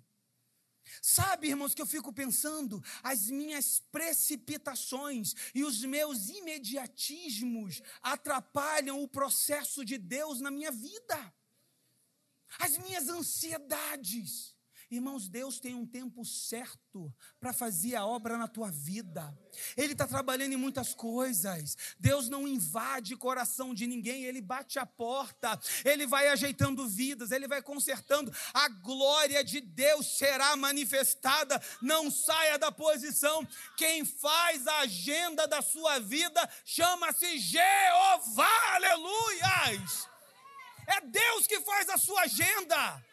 Sabe, 1.02 1.50
irmãos, 1.50 1.73
que 1.73 1.82
eu 1.82 1.86
fico 1.86 2.12
pensando, 2.12 2.84
as 3.04 3.30
minhas 3.30 3.80
precipitações 3.91 5.34
e 5.54 5.63
os 5.63 5.84
meus 5.84 6.30
imediatismos 6.30 7.82
atrapalham 8.02 9.02
o 9.02 9.08
processo 9.08 9.86
de 9.86 9.97
Deus 9.97 10.41
na 10.41 10.52
minha 10.52 10.71
vida. 10.71 11.34
As 12.60 12.78
minhas 12.78 13.08
ansiedades. 13.10 14.57
Irmãos, 14.89 15.28
Deus 15.28 15.60
tem 15.60 15.76
um 15.76 15.86
tempo 15.86 16.23
certo 16.23 17.13
para 17.41 17.52
fazer 17.52 17.95
a 17.95 18.06
obra 18.06 18.38
na 18.38 18.47
tua 18.47 18.71
vida. 18.71 19.38
Ele 19.76 19.91
está 19.91 20.08
trabalhando 20.08 20.54
em 20.54 20.58
muitas 20.58 20.93
coisas. 20.93 21.76
Deus 22.00 22.30
não 22.30 22.47
invade 22.47 23.17
coração 23.17 23.73
de 23.73 23.86
ninguém, 23.86 24.23
ele 24.23 24.41
bate 24.41 24.80
a 24.80 24.86
porta, 24.86 25.60
ele 25.84 26.08
vai 26.08 26.30
ajeitando 26.30 26.88
vidas, 26.88 27.32
ele 27.32 27.50
vai 27.50 27.62
consertando. 27.62 28.34
A 28.54 28.69
glória 28.69 29.43
de 29.43 29.60
Deus 29.60 30.17
será 30.17 30.56
manifestada. 30.56 31.62
Não 31.82 32.10
saia 32.10 32.58
da 32.58 32.71
posição. 32.71 33.45
Quem 33.76 34.06
faz 34.06 34.65
a 34.67 34.80
agenda 34.80 35.45
da 35.50 35.62
sua 35.62 36.00
vida 36.00 36.50
chama-se 36.63 37.38
Jeová. 37.39 38.76
Aleluias! 38.76 40.08
É 40.88 41.02
Deus 41.02 41.45
que 41.45 41.60
faz 41.60 41.89
a 41.89 41.97
sua 41.97 42.21
agenda. 42.21 43.06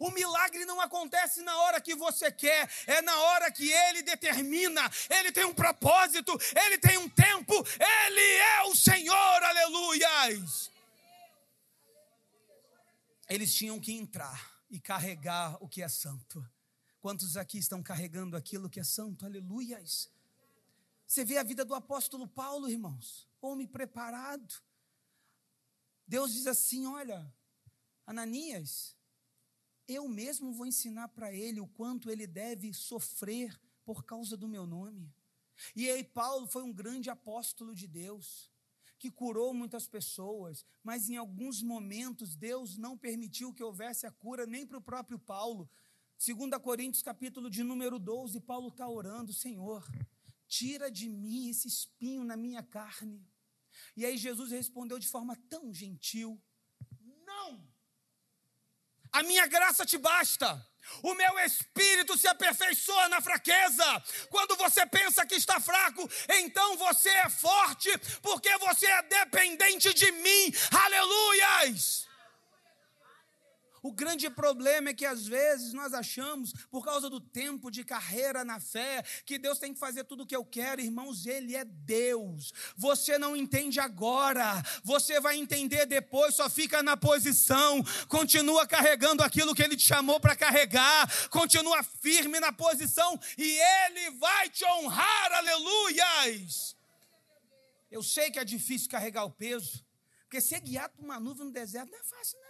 O 0.00 0.10
milagre 0.10 0.64
não 0.64 0.80
acontece 0.80 1.42
na 1.42 1.54
hora 1.58 1.78
que 1.78 1.94
você 1.94 2.32
quer, 2.32 2.70
é 2.86 3.02
na 3.02 3.14
hora 3.20 3.52
que 3.52 3.70
ele 3.70 4.02
determina. 4.02 4.80
Ele 5.10 5.30
tem 5.30 5.44
um 5.44 5.52
propósito, 5.52 6.32
ele 6.56 6.78
tem 6.78 6.96
um 6.96 7.06
tempo, 7.06 7.52
ele 7.78 8.36
é 8.38 8.62
o 8.62 8.74
Senhor, 8.74 9.42
aleluias. 9.44 10.70
Eles 13.28 13.54
tinham 13.54 13.78
que 13.78 13.92
entrar 13.92 14.50
e 14.70 14.80
carregar 14.80 15.62
o 15.62 15.68
que 15.68 15.82
é 15.82 15.88
santo. 15.88 16.42
Quantos 16.98 17.36
aqui 17.36 17.58
estão 17.58 17.82
carregando 17.82 18.38
aquilo 18.38 18.70
que 18.70 18.80
é 18.80 18.84
santo? 18.84 19.26
Aleluias. 19.26 20.10
Você 21.06 21.26
vê 21.26 21.36
a 21.36 21.42
vida 21.42 21.62
do 21.62 21.74
apóstolo 21.74 22.26
Paulo, 22.26 22.70
irmãos, 22.70 23.28
homem 23.42 23.66
preparado. 23.66 24.62
Deus 26.06 26.32
diz 26.32 26.46
assim: 26.46 26.86
olha, 26.86 27.30
Ananias, 28.06 28.96
eu 29.92 30.08
mesmo 30.08 30.52
vou 30.52 30.66
ensinar 30.66 31.08
para 31.08 31.32
ele 31.32 31.60
o 31.60 31.66
quanto 31.66 32.10
ele 32.10 32.26
deve 32.26 32.72
sofrer 32.72 33.58
por 33.84 34.04
causa 34.04 34.36
do 34.36 34.48
meu 34.48 34.66
nome. 34.66 35.12
E 35.74 35.90
aí, 35.90 36.04
Paulo 36.04 36.46
foi 36.46 36.62
um 36.62 36.72
grande 36.72 37.10
apóstolo 37.10 37.74
de 37.74 37.86
Deus, 37.86 38.50
que 38.98 39.10
curou 39.10 39.52
muitas 39.52 39.88
pessoas, 39.88 40.64
mas 40.82 41.08
em 41.08 41.16
alguns 41.16 41.62
momentos 41.62 42.36
Deus 42.36 42.76
não 42.76 42.96
permitiu 42.96 43.52
que 43.52 43.62
houvesse 43.62 44.06
a 44.06 44.10
cura 44.10 44.46
nem 44.46 44.66
para 44.66 44.78
o 44.78 44.82
próprio 44.82 45.18
Paulo. 45.18 45.68
2 46.24 46.50
Coríntios, 46.62 47.02
capítulo 47.02 47.50
de 47.50 47.62
número 47.62 47.98
12, 47.98 48.40
Paulo 48.40 48.68
está 48.68 48.88
orando: 48.88 49.32
Senhor, 49.32 49.90
tira 50.46 50.90
de 50.90 51.08
mim 51.08 51.48
esse 51.48 51.66
espinho 51.66 52.24
na 52.24 52.36
minha 52.36 52.62
carne. 52.62 53.26
E 53.96 54.04
aí 54.04 54.16
Jesus 54.16 54.50
respondeu 54.50 54.98
de 54.98 55.08
forma 55.08 55.34
tão 55.48 55.72
gentil: 55.72 56.40
Não! 57.26 57.66
A 59.12 59.22
minha 59.22 59.46
graça 59.46 59.84
te 59.84 59.98
basta. 59.98 60.66
O 61.02 61.14
meu 61.14 61.38
espírito 61.40 62.18
se 62.18 62.26
aperfeiçoa 62.26 63.08
na 63.08 63.20
fraqueza. 63.20 63.84
Quando 64.28 64.56
você 64.56 64.84
pensa 64.86 65.24
que 65.24 65.36
está 65.36 65.60
fraco, 65.60 66.08
então 66.28 66.76
você 66.76 67.08
é 67.08 67.28
forte, 67.28 67.90
porque 68.20 68.56
você 68.58 68.86
é 68.86 69.02
dependente 69.02 69.94
de 69.94 70.10
mim. 70.12 70.52
Aleluias! 70.70 72.09
O 73.82 73.92
grande 73.92 74.28
problema 74.28 74.90
é 74.90 74.94
que 74.94 75.06
às 75.06 75.26
vezes 75.26 75.72
nós 75.72 75.94
achamos, 75.94 76.52
por 76.70 76.84
causa 76.84 77.08
do 77.08 77.20
tempo 77.20 77.70
de 77.70 77.82
carreira 77.82 78.44
na 78.44 78.60
fé, 78.60 79.02
que 79.24 79.38
Deus 79.38 79.58
tem 79.58 79.72
que 79.72 79.80
fazer 79.80 80.04
tudo 80.04 80.24
o 80.24 80.26
que 80.26 80.36
eu 80.36 80.44
quero, 80.44 80.80
irmãos, 80.80 81.24
Ele 81.26 81.56
é 81.56 81.64
Deus. 81.64 82.52
Você 82.76 83.16
não 83.18 83.34
entende 83.34 83.80
agora, 83.80 84.62
você 84.84 85.18
vai 85.18 85.36
entender 85.38 85.86
depois, 85.86 86.34
só 86.34 86.50
fica 86.50 86.82
na 86.82 86.96
posição, 86.96 87.82
continua 88.06 88.66
carregando 88.66 89.22
aquilo 89.22 89.54
que 89.54 89.62
Ele 89.62 89.76
te 89.76 89.86
chamou 89.86 90.20
para 90.20 90.36
carregar, 90.36 91.28
continua 91.30 91.82
firme 91.82 92.38
na 92.38 92.52
posição 92.52 93.18
e 93.38 93.58
Ele 93.58 94.10
vai 94.18 94.50
te 94.50 94.64
honrar, 94.64 95.32
aleluias. 95.32 96.76
Eu 97.90 98.02
sei 98.02 98.30
que 98.30 98.38
é 98.38 98.44
difícil 98.44 98.90
carregar 98.90 99.24
o 99.24 99.30
peso, 99.30 99.84
porque 100.22 100.40
ser 100.40 100.60
guiado 100.60 100.94
por 100.94 101.04
uma 101.04 101.18
nuvem 101.18 101.46
no 101.46 101.52
deserto 101.52 101.90
não 101.90 101.98
é 101.98 102.02
fácil, 102.04 102.38
não. 102.38 102.49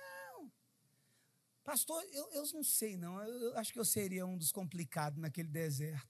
Pastor, 1.71 2.05
eu, 2.11 2.29
eu 2.33 2.45
não 2.53 2.65
sei, 2.65 2.97
não. 2.97 3.23
Eu, 3.23 3.33
eu 3.43 3.57
acho 3.57 3.73
que 3.73 3.79
eu 3.79 3.85
seria 3.85 4.27
um 4.27 4.37
dos 4.37 4.51
complicados 4.51 5.21
naquele 5.21 5.47
deserto. 5.47 6.09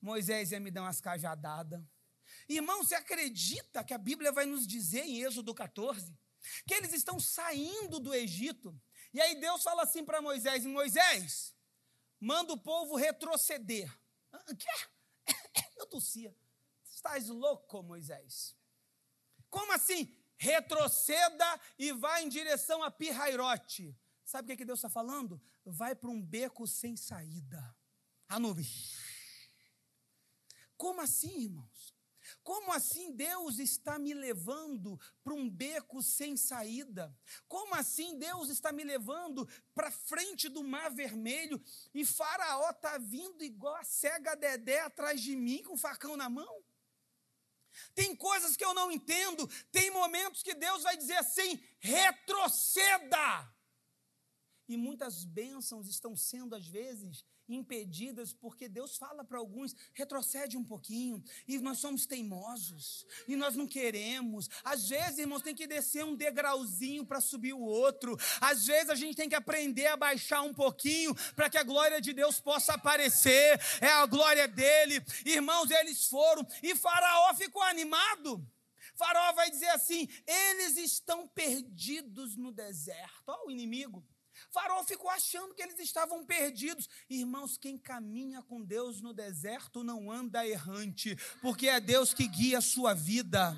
Moisés 0.00 0.52
ia 0.52 0.60
me 0.60 0.70
dar 0.70 0.82
umas 0.82 1.00
cajadadas. 1.00 1.82
Irmão, 2.48 2.84
você 2.84 2.94
acredita 2.94 3.82
que 3.82 3.92
a 3.92 3.98
Bíblia 3.98 4.30
vai 4.30 4.46
nos 4.46 4.64
dizer 4.64 5.00
em 5.00 5.20
Êxodo 5.24 5.52
14 5.52 6.16
que 6.64 6.74
eles 6.74 6.92
estão 6.92 7.18
saindo 7.18 7.98
do 7.98 8.14
Egito? 8.14 8.80
E 9.12 9.20
aí 9.20 9.34
Deus 9.40 9.64
fala 9.64 9.82
assim 9.82 10.04
para 10.04 10.22
Moisés: 10.22 10.64
Moisés, 10.64 11.56
manda 12.20 12.52
o 12.52 12.60
povo 12.60 12.94
retroceder. 12.94 13.92
Quê? 14.56 15.26
Eu 15.76 15.86
tossia. 15.86 16.32
Estás 16.88 17.26
louco, 17.26 17.82
Moisés? 17.82 18.54
Como 19.48 19.72
assim? 19.72 20.16
Retroceda 20.36 21.60
e 21.76 21.90
vá 21.90 22.22
em 22.22 22.28
direção 22.28 22.80
a 22.84 22.92
Pirrairote. 22.92 23.99
Sabe 24.30 24.44
o 24.44 24.46
que, 24.46 24.52
é 24.52 24.56
que 24.58 24.64
Deus 24.64 24.78
está 24.78 24.88
falando? 24.88 25.42
Vai 25.64 25.92
para 25.92 26.08
um 26.08 26.22
beco 26.22 26.64
sem 26.64 26.96
saída. 26.96 27.76
A 28.28 28.38
nuvem. 28.38 28.64
Como 30.76 31.00
assim, 31.00 31.46
irmãos? 31.46 31.92
Como 32.44 32.72
assim 32.72 33.10
Deus 33.10 33.58
está 33.58 33.98
me 33.98 34.14
levando 34.14 34.96
para 35.24 35.34
um 35.34 35.50
beco 35.50 36.00
sem 36.00 36.36
saída? 36.36 37.12
Como 37.48 37.74
assim 37.74 38.20
Deus 38.20 38.50
está 38.50 38.70
me 38.70 38.84
levando 38.84 39.48
para 39.74 39.90
frente 39.90 40.48
do 40.48 40.62
mar 40.62 40.92
vermelho 40.92 41.60
e 41.92 42.06
Faraó 42.06 42.70
está 42.70 42.98
vindo 42.98 43.42
igual 43.42 43.74
a 43.74 43.82
cega 43.82 44.36
Dedé 44.36 44.78
atrás 44.82 45.20
de 45.20 45.34
mim 45.34 45.60
com 45.64 45.74
o 45.74 45.76
facão 45.76 46.16
na 46.16 46.30
mão? 46.30 46.62
Tem 47.96 48.14
coisas 48.14 48.56
que 48.56 48.64
eu 48.64 48.74
não 48.74 48.92
entendo, 48.92 49.48
tem 49.72 49.90
momentos 49.90 50.40
que 50.40 50.54
Deus 50.54 50.84
vai 50.84 50.96
dizer 50.96 51.16
assim: 51.16 51.60
retroceda. 51.80 53.58
E 54.70 54.76
muitas 54.76 55.24
bênçãos 55.24 55.88
estão 55.88 56.14
sendo, 56.14 56.54
às 56.54 56.68
vezes, 56.68 57.24
impedidas 57.48 58.32
porque 58.32 58.68
Deus 58.68 58.96
fala 58.96 59.24
para 59.24 59.36
alguns: 59.36 59.74
retrocede 59.92 60.56
um 60.56 60.62
pouquinho, 60.62 61.20
e 61.48 61.58
nós 61.58 61.80
somos 61.80 62.06
teimosos, 62.06 63.04
e 63.26 63.34
nós 63.34 63.56
não 63.56 63.66
queremos. 63.66 64.48
Às 64.62 64.88
vezes, 64.88 65.18
irmãos, 65.18 65.42
tem 65.42 65.56
que 65.56 65.66
descer 65.66 66.04
um 66.04 66.14
degrauzinho 66.14 67.04
para 67.04 67.20
subir 67.20 67.52
o 67.52 67.60
outro. 67.60 68.16
Às 68.40 68.64
vezes, 68.64 68.90
a 68.90 68.94
gente 68.94 69.16
tem 69.16 69.28
que 69.28 69.34
aprender 69.34 69.88
a 69.88 69.96
baixar 69.96 70.42
um 70.42 70.54
pouquinho 70.54 71.16
para 71.34 71.50
que 71.50 71.58
a 71.58 71.64
glória 71.64 72.00
de 72.00 72.12
Deus 72.12 72.38
possa 72.38 72.74
aparecer. 72.74 73.60
É 73.80 73.88
a 73.88 74.06
glória 74.06 74.46
dele. 74.46 75.04
Irmãos, 75.26 75.68
eles 75.72 76.06
foram, 76.06 76.46
e 76.62 76.76
Faraó 76.76 77.34
ficou 77.34 77.62
animado. 77.62 78.48
Faraó 78.94 79.32
vai 79.32 79.50
dizer 79.50 79.70
assim: 79.70 80.08
eles 80.24 80.76
estão 80.76 81.26
perdidos 81.26 82.36
no 82.36 82.52
deserto. 82.52 83.30
Olha 83.30 83.48
o 83.48 83.50
inimigo. 83.50 84.06
Faraó 84.50 84.82
ficou 84.84 85.08
achando 85.10 85.54
que 85.54 85.62
eles 85.62 85.78
estavam 85.78 86.24
perdidos. 86.24 86.88
Irmãos, 87.08 87.56
quem 87.56 87.78
caminha 87.78 88.42
com 88.42 88.62
Deus 88.62 89.00
no 89.00 89.12
deserto 89.12 89.84
não 89.84 90.10
anda 90.10 90.46
errante, 90.46 91.16
porque 91.40 91.68
é 91.68 91.80
Deus 91.80 92.12
que 92.12 92.26
guia 92.26 92.58
a 92.58 92.62
sua 92.62 92.92
vida. 92.92 93.56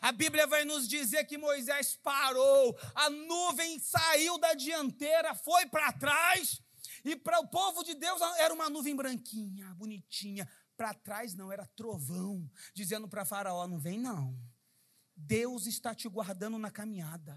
A 0.00 0.12
Bíblia 0.12 0.46
vai 0.46 0.64
nos 0.64 0.88
dizer 0.88 1.24
que 1.24 1.36
Moisés 1.36 1.98
parou, 2.02 2.78
a 2.94 3.10
nuvem 3.10 3.78
saiu 3.78 4.38
da 4.38 4.54
dianteira, 4.54 5.34
foi 5.34 5.66
para 5.66 5.92
trás, 5.92 6.62
e 7.04 7.16
para 7.16 7.40
o 7.40 7.48
povo 7.48 7.82
de 7.82 7.94
Deus 7.94 8.20
era 8.38 8.54
uma 8.54 8.70
nuvem 8.70 8.94
branquinha, 8.94 9.74
bonitinha. 9.74 10.48
Para 10.76 10.94
trás 10.94 11.34
não, 11.34 11.50
era 11.50 11.66
trovão, 11.66 12.48
dizendo 12.72 13.08
para 13.08 13.24
Faraó: 13.24 13.66
não 13.66 13.78
vem 13.78 13.98
não. 13.98 14.38
Deus 15.16 15.66
está 15.66 15.92
te 15.94 16.08
guardando 16.08 16.58
na 16.58 16.70
caminhada. 16.70 17.36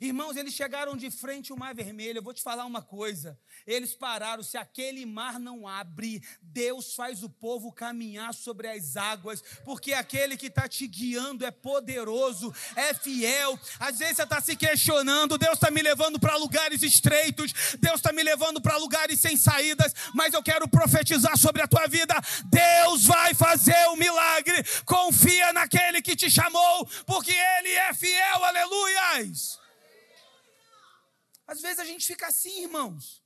Irmãos, 0.00 0.36
eles 0.36 0.54
chegaram 0.54 0.96
de 0.96 1.10
frente 1.10 1.52
ao 1.52 1.58
Mar 1.58 1.74
Vermelho. 1.74 2.18
Eu 2.18 2.22
vou 2.22 2.32
te 2.32 2.42
falar 2.42 2.64
uma 2.64 2.82
coisa. 2.82 3.38
Eles 3.66 3.94
pararam. 3.94 4.42
Se 4.42 4.56
aquele 4.56 5.04
mar 5.04 5.38
não 5.38 5.66
abre, 5.66 6.22
Deus 6.40 6.94
faz 6.94 7.22
o 7.22 7.28
povo 7.28 7.72
caminhar 7.72 8.34
sobre 8.34 8.68
as 8.68 8.96
águas, 8.96 9.42
porque 9.64 9.92
aquele 9.92 10.36
que 10.36 10.46
está 10.46 10.68
te 10.68 10.86
guiando 10.86 11.44
é 11.44 11.50
poderoso, 11.50 12.54
é 12.76 12.94
fiel. 12.94 13.58
Às 13.78 13.98
vezes 13.98 14.16
você 14.16 14.22
está 14.22 14.40
se 14.40 14.56
questionando: 14.56 15.38
Deus 15.38 15.54
está 15.54 15.70
me 15.70 15.82
levando 15.82 16.18
para 16.18 16.36
lugares 16.36 16.82
estreitos, 16.82 17.52
Deus 17.78 17.96
está 17.96 18.12
me 18.12 18.22
levando 18.22 18.60
para 18.60 18.76
lugares 18.76 19.20
sem 19.20 19.36
saídas, 19.36 19.94
mas 20.14 20.34
eu 20.34 20.42
quero 20.42 20.68
profetizar 20.68 21.36
sobre 21.36 21.62
a 21.62 21.68
tua 21.68 21.86
vida: 21.86 22.14
Deus 22.46 23.04
vai 23.04 23.34
fazer 23.34 23.88
o 23.88 23.96
milagre. 23.96 24.64
Confia 24.84 25.52
naquele 25.52 26.02
que 26.02 26.16
te 26.16 26.30
chamou, 26.30 26.86
porque 27.06 27.32
Ele 27.32 27.70
é 27.70 27.94
fiel. 27.94 28.44
Aleluias. 28.44 29.62
Às 31.52 31.60
vezes 31.60 31.80
a 31.80 31.84
gente 31.84 32.06
fica 32.06 32.28
assim, 32.28 32.62
irmãos, 32.62 33.22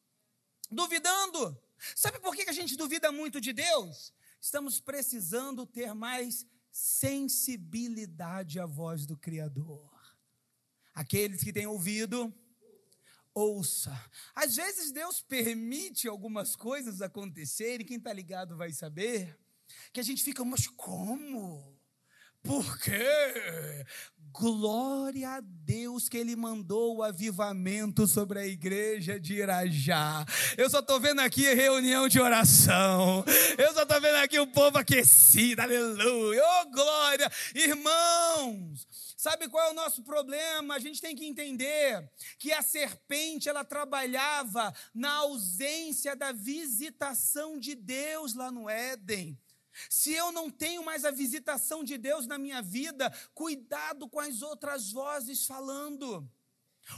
duvidando. 0.69 1.57
Sabe 1.95 2.19
por 2.19 2.35
que 2.35 2.43
a 2.51 2.53
gente 2.53 2.77
duvida 2.77 3.13
muito 3.13 3.41
de 3.41 3.53
Deus? 3.53 4.13
Estamos 4.41 4.81
precisando 4.81 5.65
ter 5.65 5.95
mais 5.95 6.45
sensibilidade 6.73 8.59
à 8.59 8.67
voz 8.67 9.07
do 9.07 9.17
Criador. 9.17 9.89
Aqueles 10.93 11.45
que 11.45 11.53
têm 11.53 11.69
ouvido, 11.69 12.35
ouça. 13.33 13.97
Às 14.35 14.57
vezes 14.57 14.91
Deus 14.91 15.23
permite 15.23 16.09
algumas 16.09 16.57
coisas 16.57 17.01
acontecerem, 17.01 17.87
quem 17.87 17.97
está 17.97 18.13
ligado 18.13 18.57
vai 18.57 18.73
saber, 18.73 19.39
que 19.93 20.01
a 20.01 20.03
gente 20.03 20.25
fica, 20.25 20.45
mas 20.45 20.67
como? 20.67 21.81
Por 22.43 22.77
quê? 22.81 23.87
Glória 24.39 25.31
a 25.31 25.41
Deus 25.41 26.11
que 26.11 26.19
Ele 26.19 26.37
mandou 26.37 26.97
o 26.97 27.03
avivamento 27.03 28.07
sobre 28.07 28.39
a 28.39 28.47
igreja 28.47 29.19
de 29.19 29.35
Irajá. 29.35 30.27
Eu 30.59 30.69
só 30.69 30.81
estou 30.81 31.01
vendo 31.01 31.21
aqui 31.21 31.43
reunião 31.55 32.07
de 32.07 32.21
oração. 32.21 33.25
Eu 33.57 33.73
só 33.73 33.83
estou 33.83 33.99
vendo 33.99 34.17
aqui 34.17 34.39
o 34.39 34.47
povo 34.47 34.77
aquecido. 34.77 35.63
Aleluia. 35.63 36.43
Oh, 36.45 36.71
glória. 36.71 37.33
Irmãos, 37.55 38.87
Sabe 39.17 39.49
qual 39.49 39.67
é 39.67 39.71
o 39.73 39.75
nosso 39.75 40.05
problema? 40.05 40.75
A 40.75 40.79
gente 40.79 41.01
tem 41.01 41.17
que 41.17 41.27
entender 41.27 42.09
que 42.39 42.53
a 42.53 42.63
serpente 42.63 43.49
ela 43.49 43.65
trabalhava 43.65 44.73
na 44.95 45.11
ausência 45.15 46.15
da 46.15 46.31
visitação 46.31 47.59
de 47.59 47.75
Deus 47.75 48.35
lá 48.35 48.53
no 48.53 48.69
Éden. 48.69 49.37
Se 49.91 50.13
eu 50.13 50.33
não 50.33 50.51
tenho 50.51 50.85
mais 50.85 51.05
a 51.05 51.11
visitação 51.11 51.85
de 51.85 51.99
Deus 51.99 52.27
na 52.27 52.39
minha 52.39 52.63
vida, 52.63 53.11
cuidado 53.35 54.09
com 54.09 54.21
as 54.21 54.43
outras 54.43 54.93
vozes 54.93 55.47
falando. 55.47 56.29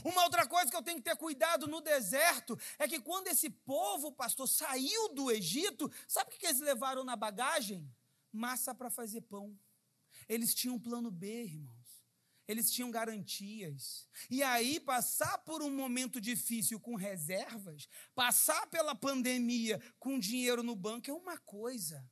Uma 0.04 0.24
outra 0.24 0.46
coisa 0.46 0.70
que 0.70 0.76
eu 0.76 0.82
tenho 0.82 0.98
que 0.98 1.04
ter 1.04 1.16
cuidado 1.16 1.66
no 1.66 1.80
deserto 1.80 2.58
é 2.78 2.86
que 2.86 3.00
quando 3.00 3.28
esse 3.28 3.48
povo, 3.48 4.12
pastor, 4.12 4.46
saiu 4.46 5.14
do 5.14 5.30
Egito, 5.30 5.90
sabe 6.06 6.34
o 6.34 6.38
que 6.38 6.46
eles 6.46 6.60
levaram 6.60 7.04
na 7.04 7.16
bagagem? 7.16 7.90
Massa 8.30 8.74
para 8.74 8.90
fazer 8.90 9.22
pão. 9.22 9.58
Eles 10.28 10.54
tinham 10.54 10.76
um 10.76 10.80
plano 10.80 11.10
B, 11.10 11.44
irmãos. 11.44 11.88
eles 12.46 12.70
tinham 12.70 12.90
garantias. 12.90 14.08
E 14.30 14.42
aí, 14.42 14.80
passar 14.80 15.38
por 15.38 15.62
um 15.62 15.70
momento 15.70 16.18
difícil 16.18 16.80
com 16.80 16.94
reservas, 16.94 17.86
passar 18.14 18.66
pela 18.68 18.94
pandemia 18.94 19.80
com 19.98 20.18
dinheiro 20.18 20.62
no 20.62 20.74
banco 20.74 21.10
é 21.10 21.14
uma 21.14 21.36
coisa. 21.38 22.02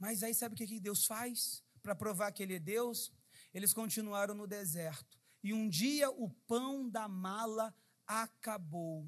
Mas 0.00 0.22
aí, 0.22 0.34
sabe 0.34 0.54
o 0.54 0.58
que 0.58 0.80
Deus 0.80 1.04
faz 1.04 1.62
para 1.82 1.94
provar 1.94 2.32
que 2.32 2.42
Ele 2.42 2.56
é 2.56 2.58
Deus? 2.58 3.12
Eles 3.52 3.74
continuaram 3.74 4.34
no 4.34 4.46
deserto. 4.46 5.18
E 5.44 5.52
um 5.52 5.68
dia 5.68 6.10
o 6.10 6.30
pão 6.48 6.88
da 6.88 7.06
mala 7.06 7.74
acabou. 8.06 9.06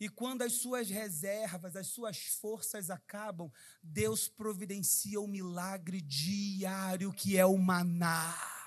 E 0.00 0.08
quando 0.08 0.42
as 0.42 0.54
suas 0.54 0.90
reservas, 0.90 1.76
as 1.76 1.86
suas 1.86 2.18
forças 2.40 2.90
acabam, 2.90 3.50
Deus 3.80 4.28
providencia 4.28 5.20
o 5.20 5.28
milagre 5.28 6.00
diário 6.00 7.12
que 7.12 7.38
é 7.38 7.46
o 7.46 7.56
maná. 7.56 8.57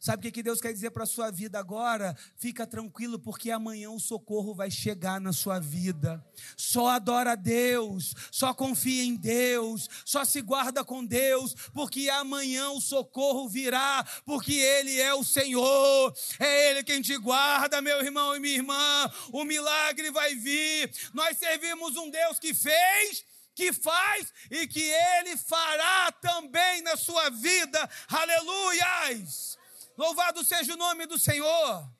Sabe 0.00 0.28
o 0.28 0.32
que, 0.32 0.42
Deus 0.42 0.60
quer 0.60 0.72
dizer 0.72 0.90
para 0.90 1.02
a 1.02 1.06
sua 1.06 1.30
vida 1.30 1.58
agora? 1.58 2.16
Fica 2.36 2.64
tranquilo, 2.64 3.18
porque 3.18 3.50
amanhã 3.50 3.90
o 3.90 3.98
socorro 3.98 4.54
vai 4.54 4.70
chegar 4.70 5.20
na 5.20 5.32
sua 5.32 5.58
vida. 5.58 6.24
Só 6.56 6.86
adora 6.86 7.32
a 7.32 7.34
Deus, 7.34 8.14
só 8.30 8.54
confia 8.54 9.02
em 9.02 9.16
Deus, 9.16 9.88
só 10.04 10.24
se 10.24 10.40
guarda 10.40 10.84
com 10.84 11.04
Deus, 11.04 11.52
porque 11.74 12.08
amanhã 12.10 12.70
o 12.70 12.80
socorro 12.80 13.48
virá, 13.48 14.06
porque 14.24 14.52
Ele 14.54 15.00
é 15.00 15.12
o 15.12 15.24
Senhor, 15.24 16.14
é 16.38 16.70
Ele 16.70 16.84
quem 16.84 17.02
te 17.02 17.16
guarda, 17.18 17.82
meu 17.82 18.00
irmão 18.00 18.36
e 18.36 18.40
minha 18.40 18.54
irmã. 18.54 19.10
O 19.32 19.44
milagre 19.44 20.12
vai 20.12 20.36
vir. 20.36 20.92
Nós 21.12 21.38
servimos 21.38 21.96
um 21.96 22.08
Deus 22.08 22.38
que 22.38 22.54
fez 22.54 23.24
que 23.58 23.72
faz 23.72 24.32
e 24.52 24.68
que 24.68 24.88
ele 25.18 25.36
fará 25.36 26.12
também 26.12 26.80
na 26.82 26.96
sua 26.96 27.28
vida. 27.28 27.90
Aleluias! 28.08 29.57
Louvado 29.98 30.44
seja 30.44 30.74
o 30.74 30.76
nome 30.76 31.06
do 31.06 31.18
Senhor. 31.18 31.92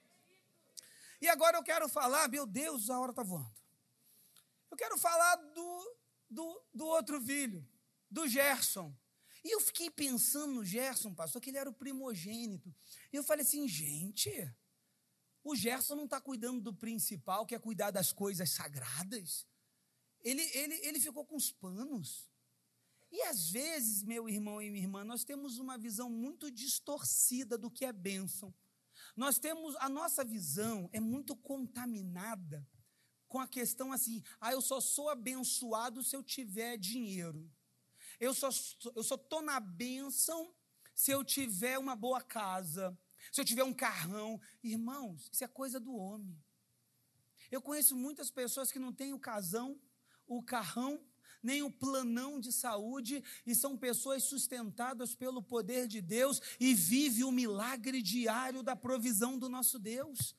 E 1.21 1.29
agora 1.29 1.59
eu 1.59 1.65
quero 1.65 1.89
falar, 1.89 2.29
meu 2.29 2.47
Deus, 2.47 2.89
a 2.91 3.01
hora 3.01 3.11
está 3.11 3.25
voando. 3.25 3.53
Eu 4.71 4.77
quero 4.77 4.97
falar 4.97 5.35
do, 5.35 5.97
do, 6.31 6.63
do 6.73 6.87
outro 6.87 7.21
filho, 7.21 7.69
do 8.09 8.29
Gerson. 8.29 8.97
E 9.43 9.53
eu 9.53 9.61
fiquei 9.61 9.91
pensando 9.91 10.55
no 10.55 10.65
Gerson, 10.65 11.13
pastor, 11.13 11.43
que 11.43 11.51
ele 11.51 11.59
era 11.59 11.69
o 11.69 11.75
primogênito. 11.75 12.73
E 13.13 13.17
eu 13.17 13.25
falei 13.25 13.45
assim, 13.45 13.67
gente, 13.67 14.31
o 15.43 15.57
Gerson 15.57 15.97
não 15.97 16.05
está 16.05 16.21
cuidando 16.21 16.61
do 16.61 16.73
principal, 16.73 17.45
que 17.45 17.55
é 17.57 17.59
cuidar 17.59 17.91
das 17.91 18.13
coisas 18.13 18.49
sagradas. 18.51 19.45
Ele, 20.21 20.43
ele, 20.57 20.75
ele 20.87 21.01
ficou 21.01 21.27
com 21.27 21.35
os 21.35 21.51
panos. 21.51 22.31
E 23.11 23.23
às 23.23 23.51
vezes, 23.51 24.03
meu 24.03 24.29
irmão 24.29 24.61
e 24.61 24.71
minha 24.71 24.85
irmã, 24.85 25.05
nós 25.05 25.25
temos 25.25 25.59
uma 25.59 25.79
visão 25.79 26.11
muito 26.11 26.51
distorcida 26.51 27.57
do 27.57 27.71
que 27.71 27.85
é 27.85 27.93
bênção. 27.93 28.55
Nós 29.17 29.39
temos, 29.39 29.75
a 29.77 29.89
nossa 29.89 30.25
visão 30.25 30.89
é 30.93 31.01
muito 31.01 31.35
contaminada 31.35 32.67
com 33.27 33.39
a 33.39 33.47
questão 33.47 33.93
assim: 33.93 34.23
ah, 34.41 34.53
eu 34.53 34.61
só 34.61 34.81
sou 34.81 35.09
abençoado 35.09 36.03
se 36.03 36.15
eu 36.17 36.23
tiver 36.23 36.77
dinheiro. 36.77 37.51
Eu 38.21 38.35
só, 38.35 38.49
eu 38.97 39.03
só 39.03 39.15
estou 39.15 39.43
na 39.43 39.61
bênção 39.61 40.53
se 40.95 41.13
eu 41.13 41.25
tiver 41.25 41.79
uma 41.79 41.95
boa 41.95 42.21
casa, 42.21 42.99
se 43.33 43.41
eu 43.41 43.45
tiver 43.45 43.63
um 43.63 43.75
carrão. 43.75 44.41
Irmãos, 44.63 45.31
isso 45.33 45.45
é 45.45 45.49
coisa 45.49 45.79
do 45.79 45.95
homem. 45.95 46.37
Eu 47.51 47.63
conheço 47.63 47.97
muitas 47.97 48.31
pessoas 48.31 48.71
que 48.73 48.79
não 48.79 48.93
têm 48.93 49.13
o 49.13 49.19
casão, 49.19 49.81
o 50.27 50.43
carrão 50.43 51.01
nem 51.43 51.63
o 51.63 51.71
planão 51.71 52.41
de 52.41 52.53
saúde, 52.53 53.23
e 53.47 53.55
são 53.55 53.77
pessoas 53.77 54.25
sustentadas 54.25 55.15
pelo 55.15 55.43
poder 55.43 55.87
de 55.87 56.01
Deus 56.01 56.41
e 56.59 56.75
vive 56.75 57.25
o 57.25 57.33
milagre 57.33 58.03
diário 58.03 58.63
da 58.63 58.75
provisão 58.75 59.39
do 59.39 59.49
nosso 59.49 59.79
Deus. 59.79 60.37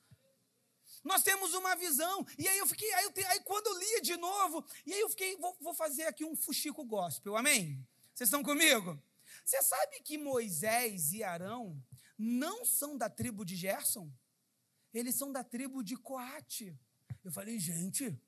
Nós 1.02 1.22
temos 1.22 1.54
uma 1.54 1.74
visão, 1.76 2.26
e 2.38 2.46
aí 2.46 2.58
eu 2.58 2.66
fiquei, 2.66 2.92
aí, 2.94 3.04
eu, 3.04 3.28
aí 3.28 3.40
quando 3.40 3.68
eu 3.68 3.78
lia 3.78 4.02
de 4.02 4.16
novo, 4.16 4.64
e 4.84 4.92
aí 4.92 5.00
eu 5.00 5.08
fiquei, 5.08 5.36
vou, 5.36 5.56
vou 5.60 5.74
fazer 5.74 6.04
aqui 6.04 6.24
um 6.24 6.36
fuxico 6.36 6.84
gospel, 6.84 7.36
amém? 7.36 7.86
Vocês 8.12 8.28
estão 8.28 8.42
comigo? 8.42 9.02
Você 9.44 9.62
sabe 9.62 10.00
que 10.00 10.18
Moisés 10.18 11.12
e 11.12 11.22
Arão 11.22 11.82
não 12.18 12.64
são 12.64 12.98
da 12.98 13.08
tribo 13.08 13.44
de 13.44 13.56
Gerson? 13.56 14.12
Eles 14.92 15.14
são 15.14 15.32
da 15.32 15.42
tribo 15.42 15.82
de 15.82 15.96
Coate. 15.96 16.76
Eu 17.24 17.32
falei, 17.32 17.58
gente, 17.58 18.20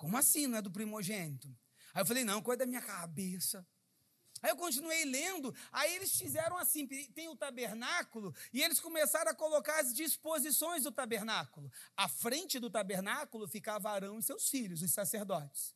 como 0.00 0.16
assim 0.16 0.46
não 0.46 0.56
é 0.56 0.62
do 0.62 0.70
primogênito? 0.70 1.54
Aí 1.92 2.00
eu 2.00 2.06
falei, 2.06 2.24
não, 2.24 2.40
coisa 2.40 2.60
da 2.60 2.66
minha 2.66 2.80
cabeça. 2.80 3.66
Aí 4.40 4.50
eu 4.50 4.56
continuei 4.56 5.04
lendo, 5.04 5.54
aí 5.70 5.94
eles 5.94 6.16
fizeram 6.16 6.56
assim: 6.56 6.86
tem 6.86 7.28
o 7.28 7.36
tabernáculo, 7.36 8.34
e 8.50 8.62
eles 8.62 8.80
começaram 8.80 9.30
a 9.30 9.34
colocar 9.34 9.78
as 9.78 9.92
disposições 9.92 10.84
do 10.84 10.90
tabernáculo. 10.90 11.70
À 11.94 12.08
frente 12.08 12.58
do 12.58 12.70
tabernáculo 12.70 13.46
ficava 13.46 13.90
Arão 13.90 14.18
e 14.18 14.22
seus 14.22 14.48
filhos, 14.48 14.80
os 14.80 14.90
sacerdotes. 14.90 15.74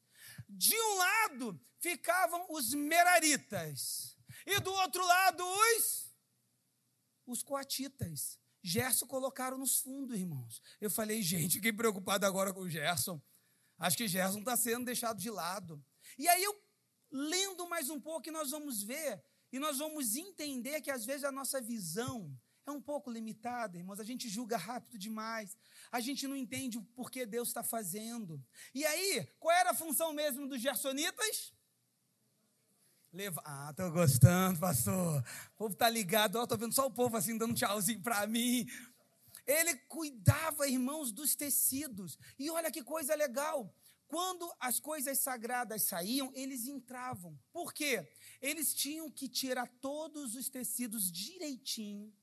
De 0.48 0.74
um 0.74 0.96
lado 0.96 1.60
ficavam 1.78 2.46
os 2.48 2.72
meraritas, 2.72 4.16
e 4.46 4.58
do 4.58 4.72
outro 4.72 5.04
lado 5.04 5.44
os, 5.44 6.16
os 7.26 7.42
coatitas. 7.42 8.38
Gerson 8.62 9.06
colocaram 9.06 9.58
nos 9.58 9.80
fundos, 9.80 10.18
irmãos. 10.18 10.62
Eu 10.80 10.90
falei, 10.90 11.20
gente, 11.20 11.56
fiquei 11.56 11.74
preocupado 11.74 12.24
agora 12.24 12.54
com 12.54 12.60
o 12.60 12.70
Gerson. 12.70 13.20
Acho 13.84 13.98
que 13.98 14.08
Gerson 14.08 14.38
está 14.38 14.56
sendo 14.56 14.86
deixado 14.86 15.18
de 15.18 15.28
lado. 15.28 15.84
E 16.18 16.26
aí 16.26 16.42
eu, 16.42 16.58
lendo 17.10 17.68
mais 17.68 17.90
um 17.90 18.00
pouco, 18.00 18.30
nós 18.30 18.50
vamos 18.50 18.82
ver, 18.82 19.22
e 19.52 19.58
nós 19.58 19.76
vamos 19.76 20.16
entender 20.16 20.80
que 20.80 20.90
às 20.90 21.04
vezes 21.04 21.22
a 21.22 21.30
nossa 21.30 21.60
visão 21.60 22.34
é 22.66 22.70
um 22.70 22.80
pouco 22.80 23.10
limitada, 23.10 23.76
irmãos. 23.76 24.00
A 24.00 24.04
gente 24.04 24.26
julga 24.26 24.56
rápido 24.56 24.96
demais. 24.96 25.54
A 25.92 26.00
gente 26.00 26.26
não 26.26 26.34
entende 26.34 26.78
o 26.78 26.82
porquê 26.82 27.26
Deus 27.26 27.48
está 27.48 27.62
fazendo. 27.62 28.42
E 28.74 28.86
aí, 28.86 29.28
qual 29.38 29.54
era 29.54 29.72
a 29.72 29.74
função 29.74 30.14
mesmo 30.14 30.48
dos 30.48 30.62
gersonitas? 30.62 31.52
Leva... 33.12 33.42
Ah, 33.44 33.68
estou 33.70 33.90
gostando, 33.90 34.58
pastor. 34.60 35.22
O 35.52 35.56
povo 35.58 35.74
está 35.74 35.90
ligado. 35.90 36.42
Estou 36.42 36.56
vendo 36.56 36.72
só 36.72 36.86
o 36.86 36.90
povo 36.90 37.18
assim 37.18 37.36
dando 37.36 37.54
tchauzinho 37.54 38.00
para 38.00 38.26
mim. 38.26 38.66
Ele 39.46 39.76
cuidava, 39.88 40.68
irmãos, 40.68 41.12
dos 41.12 41.34
tecidos. 41.34 42.18
E 42.38 42.50
olha 42.50 42.70
que 42.70 42.82
coisa 42.82 43.14
legal. 43.14 43.74
Quando 44.06 44.52
as 44.60 44.78
coisas 44.78 45.18
sagradas 45.18 45.82
saíam, 45.82 46.30
eles 46.34 46.66
entravam. 46.66 47.38
Por 47.52 47.72
quê? 47.72 48.08
Eles 48.40 48.74
tinham 48.74 49.10
que 49.10 49.28
tirar 49.28 49.66
todos 49.80 50.34
os 50.34 50.48
tecidos 50.48 51.10
direitinho, 51.10 52.14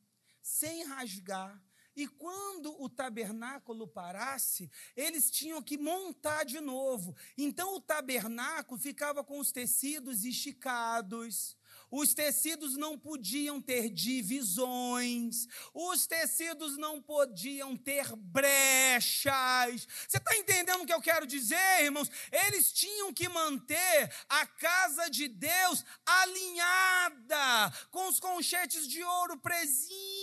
sem 0.42 0.84
rasgar. 0.84 1.62
E 1.96 2.08
quando 2.08 2.82
o 2.82 2.88
tabernáculo 2.88 3.86
parasse, 3.88 4.72
eles 4.96 5.30
tinham 5.30 5.62
que 5.62 5.78
montar 5.78 6.46
de 6.46 6.62
novo. 6.62 7.16
Então 7.38 7.76
o 7.76 7.82
tabernáculo 7.82 8.80
ficava 8.80 9.24
com 9.24 9.40
os 9.40 9.52
tecidos 9.52 10.24
esticados, 10.24 11.58
os 11.92 12.14
tecidos 12.14 12.78
não 12.78 12.98
podiam 12.98 13.62
ter 13.62 13.90
divisões, 13.90 15.48
os 15.74 16.08
tecidos 16.08 16.78
não 16.78 17.02
podiam 17.02 17.76
ter 17.76 18.16
brechas. 18.16 19.88
Você 20.08 20.18
está 20.18 20.36
entendendo 20.38 20.82
o 20.82 20.86
que 20.86 20.94
eu 20.94 21.02
quero 21.02 21.28
dizer, 21.28 21.84
irmãos? 21.84 22.10
Eles 22.32 22.72
tinham 22.72 23.14
que 23.14 23.28
manter 23.28 24.10
a 24.30 24.46
casa 24.46 25.10
de 25.10 25.28
Deus 25.28 25.84
alinhada, 26.06 27.74
com 27.92 28.08
os 28.08 28.20
conchetes 28.20 28.88
de 28.88 29.04
ouro 29.04 29.38
presinhos, 29.38 30.21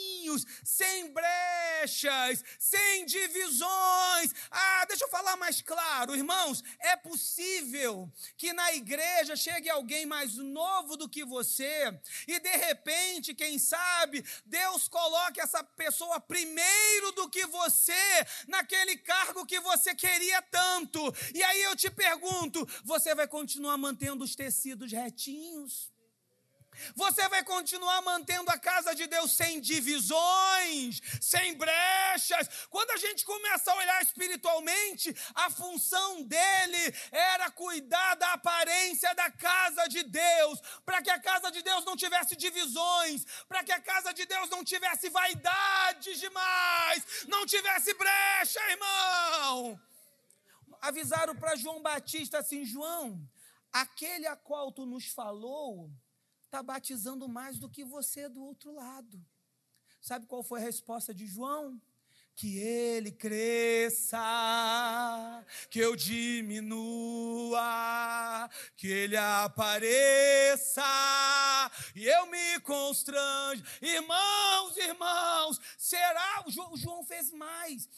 sem 0.65 1.13
brechas, 1.13 2.45
sem 2.59 3.07
divisões. 3.07 4.33
Ah, 4.51 4.85
deixa 4.87 5.05
eu 5.05 5.09
falar 5.09 5.37
mais 5.37 5.63
claro, 5.63 6.15
irmãos. 6.15 6.63
É 6.81 6.97
possível 6.97 8.11
que 8.37 8.53
na 8.53 8.73
igreja 8.75 9.37
chegue 9.37 9.71
alguém 9.71 10.07
mais 10.07 10.37
novo 10.37 10.97
do 10.97 11.09
que 11.09 11.25
você 11.25 11.39
você. 11.39 11.99
E 12.27 12.39
de 12.39 12.57
repente, 12.57 13.35
quem 13.35 13.59
sabe, 13.59 14.25
Deus 14.45 14.89
coloque 14.89 15.41
essa 15.41 15.63
pessoa 15.65 16.21
primeiro 16.21 17.13
do 17.13 17.29
que 17.29 17.47
você, 17.47 17.93
naquele 18.47 18.97
cargo 18.97 19.47
que 19.47 19.61
você 19.61 19.95
queria 19.95 20.43
tanto. 20.43 21.01
E 21.35 21.43
aí 21.43 21.63
eu 21.63 21.77
te 21.77 21.91
pergunto: 21.91 22.67
você 22.85 23.15
vai 23.15 23.27
continuar 23.27 23.79
mantendo 23.79 24.25
os 24.25 24.35
tecidos 24.35 24.93
retinhos? 24.93 25.91
Você 26.95 27.29
vai 27.29 27.45
continuar 27.45 28.01
mantendo 28.03 28.51
a 28.51 28.59
casa 28.59 28.95
de 28.95 29.07
Deus 29.07 29.33
sem 29.33 29.61
divisões, 29.61 31.01
sem 31.21 31.55
brechas. 31.55 32.49
Quando 32.71 32.91
a 32.91 32.97
gente 32.97 33.25
começa 33.25 33.71
a 33.71 33.77
olhar 33.77 34.03
espiritualmente, 34.03 35.15
a 35.35 35.51
função 35.51 36.23
dele 36.23 36.95
era 37.11 37.51
cuidar 37.51 38.15
da 38.17 38.33
aparência 38.35 39.15
da 39.15 39.31
casa 39.31 39.87
de 39.89 40.03
Deus, 40.03 40.61
para 40.85 41.03
que 41.03 41.11
a 41.11 41.21
casa 41.21 41.51
de 41.51 41.63
Deus 41.63 41.85
não 41.85 41.97
tivesse 41.97 42.37
divisões, 42.37 43.25
para 43.49 43.65
que 43.65 43.73
a 43.73 43.81
casa 43.81 44.13
de 44.13 44.25
Deus 44.27 44.49
não 44.51 44.65
tivesse 44.65 45.09
vaidade 45.11 46.19
demais, 46.19 47.27
não 47.29 47.47
tivesse 47.47 47.95
brecha, 47.95 48.61
irmão. 48.71 49.81
Avisaram 50.81 51.35
para 51.35 51.57
João 51.57 51.83
Batista 51.83 52.39
assim: 52.39 52.65
João, 52.65 53.21
aquele 53.73 54.27
a 54.27 54.37
qual 54.37 54.71
tu 54.73 54.87
nos 54.87 55.07
falou 55.07 55.91
está 56.49 56.63
batizando 56.63 57.29
mais 57.29 57.59
do 57.59 57.69
que 57.69 57.85
você 57.85 58.27
do 58.29 58.43
outro 58.43 58.73
lado. 58.73 59.23
Sabe 60.01 60.27
qual 60.27 60.43
foi 60.43 60.61
a 60.61 60.65
resposta 60.65 61.15
de 61.15 61.27
João? 61.27 61.81
que 62.35 62.57
ele 62.57 63.11
cresça, 63.11 64.17
que 65.69 65.81
eu 65.81 65.97
diminua, 65.97 67.59
que 68.77 68.87
ele 68.87 69.17
apareça 69.17 70.85
e 71.97 72.07
eu 72.07 72.27
me 72.27 72.61
constrange. 72.61 73.65
Irmãos, 73.83 74.77
irmãos, 74.77 75.61
será? 75.77 76.45
O 76.47 76.77
João 76.77 77.03
fez 77.03 77.33
mais. 77.33 77.89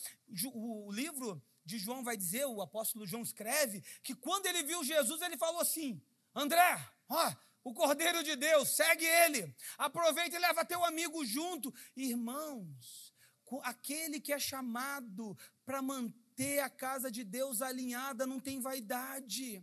O 0.55 0.91
livro 0.91 1.45
de 1.63 1.79
João 1.79 2.03
vai 2.03 2.17
dizer, 2.17 2.47
o 2.47 2.63
apóstolo 2.63 3.07
João 3.07 3.23
escreve, 3.23 3.85
que 4.03 4.15
quando 4.15 4.47
ele 4.47 4.63
viu 4.63 4.83
Jesus, 4.83 5.21
ele 5.21 5.37
falou 5.37 5.61
assim: 5.61 6.01
André, 6.35 6.83
ó, 7.11 7.31
o 7.63 7.75
Cordeiro 7.75 8.23
de 8.23 8.37
Deus, 8.37 8.71
segue 8.71 9.05
ele, 9.05 9.55
aproveita 9.77 10.37
e 10.37 10.39
leva 10.39 10.65
teu 10.65 10.85
amigo 10.85 11.25
junto. 11.25 11.73
Irmãos, 11.97 13.15
aquele 13.63 14.21
que 14.21 14.33
é 14.33 14.39
chamado 14.39 15.37
para 15.65 15.83
manter 15.83 16.61
a 16.61 16.71
casa 16.71 17.11
de 17.11 17.25
Deus 17.25 17.61
alinhada 17.61 18.27
não 18.27 18.41
tem 18.41 18.61
vaidade. 18.61 19.63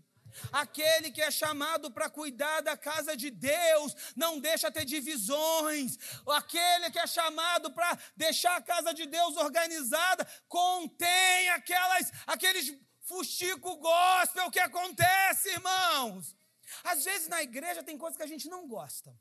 Aquele 0.51 1.09
que 1.09 1.21
é 1.21 1.31
chamado 1.31 1.89
para 1.89 2.09
cuidar 2.09 2.61
da 2.61 2.77
casa 2.77 3.15
de 3.15 3.29
Deus, 3.29 3.95
não 4.15 4.39
deixa 4.39 4.71
ter 4.71 4.85
divisões. 4.85 5.97
Aquele 6.27 6.91
que 6.91 6.99
é 6.99 7.07
chamado 7.07 7.71
para 7.71 7.97
deixar 8.15 8.57
a 8.57 8.61
casa 8.61 8.93
de 8.93 9.05
Deus 9.05 9.37
organizada, 9.37 10.27
contém 10.47 11.49
aquelas, 11.49 12.11
aqueles 12.27 12.77
fuxico 13.01 13.77
gospel 13.77 14.51
que 14.51 14.59
acontece, 14.59 15.49
irmãos. 15.49 16.36
Às 16.83 17.03
vezes 17.03 17.27
na 17.27 17.41
igreja 17.41 17.83
tem 17.83 17.97
coisas 17.97 18.17
que 18.17 18.23
a 18.23 18.27
gente 18.27 18.47
não 18.47 18.67
gosta. 18.67 19.17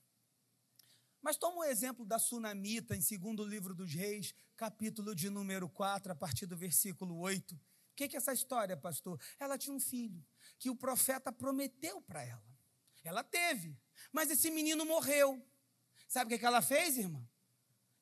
Mas 1.21 1.37
toma 1.37 1.59
o 1.59 1.65
exemplo 1.65 2.05
da 2.05 2.19
sunamita 2.19 2.95
em 2.95 3.01
segundo 3.01 3.45
livro 3.45 3.75
dos 3.75 3.93
reis, 3.93 4.35
capítulo 4.57 5.15
de 5.15 5.29
número 5.29 5.69
4, 5.69 6.13
a 6.13 6.15
partir 6.15 6.47
do 6.47 6.57
versículo 6.57 7.19
8. 7.19 7.55
O 7.55 7.61
que, 7.97 8.09
que 8.09 8.17
é 8.17 8.19
essa 8.19 8.33
história, 8.33 8.77
pastor? 8.77 9.21
Ela 9.39 9.59
tinha 9.59 9.75
um 9.75 9.81
filho 9.81 10.25
que 10.59 10.71
o 10.71 10.77
profeta 10.77 11.33
prometeu 11.33 12.01
para 12.03 12.23
ela. 12.23 12.45
Ela 13.03 13.25
teve, 13.25 13.79
mas 14.13 14.31
esse 14.31 14.51
menino 14.51 14.85
morreu. 14.85 15.45
Sabe 16.07 16.27
o 16.27 16.29
que, 16.35 16.39
que 16.39 16.47
ela 16.47 16.63
fez, 16.63 16.97
irmã? 16.97 17.27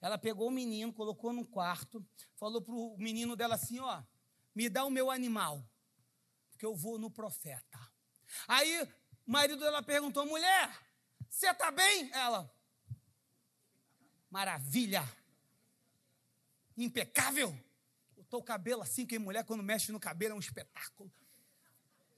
Ela 0.00 0.18
pegou 0.18 0.48
o 0.48 0.50
menino, 0.50 0.92
colocou 0.92 1.32
num 1.32 1.44
quarto, 1.44 2.06
falou 2.36 2.60
para 2.60 2.74
o 2.74 2.96
menino 2.98 3.34
dela 3.34 3.54
assim: 3.54 3.78
ó, 3.78 4.02
me 4.54 4.68
dá 4.68 4.84
o 4.84 4.90
meu 4.90 5.10
animal, 5.10 5.66
porque 6.50 6.66
eu 6.66 6.74
vou 6.74 6.98
no 6.98 7.10
profeta. 7.10 7.78
Aí 8.46 8.86
o 9.26 9.30
marido 9.30 9.58
dela 9.58 9.82
perguntou: 9.82 10.26
mulher, 10.26 10.78
você 11.28 11.48
está 11.48 11.70
bem? 11.70 12.10
Ela, 12.12 12.50
maravilha, 14.30 15.02
impecável. 16.76 17.56
Botou 18.16 18.40
o 18.40 18.44
cabelo 18.44 18.82
assim, 18.82 19.06
que 19.06 19.18
mulher 19.18 19.44
quando 19.44 19.62
mexe 19.62 19.92
no 19.92 20.00
cabelo 20.00 20.32
é 20.32 20.36
um 20.36 20.40
espetáculo. 20.40 21.12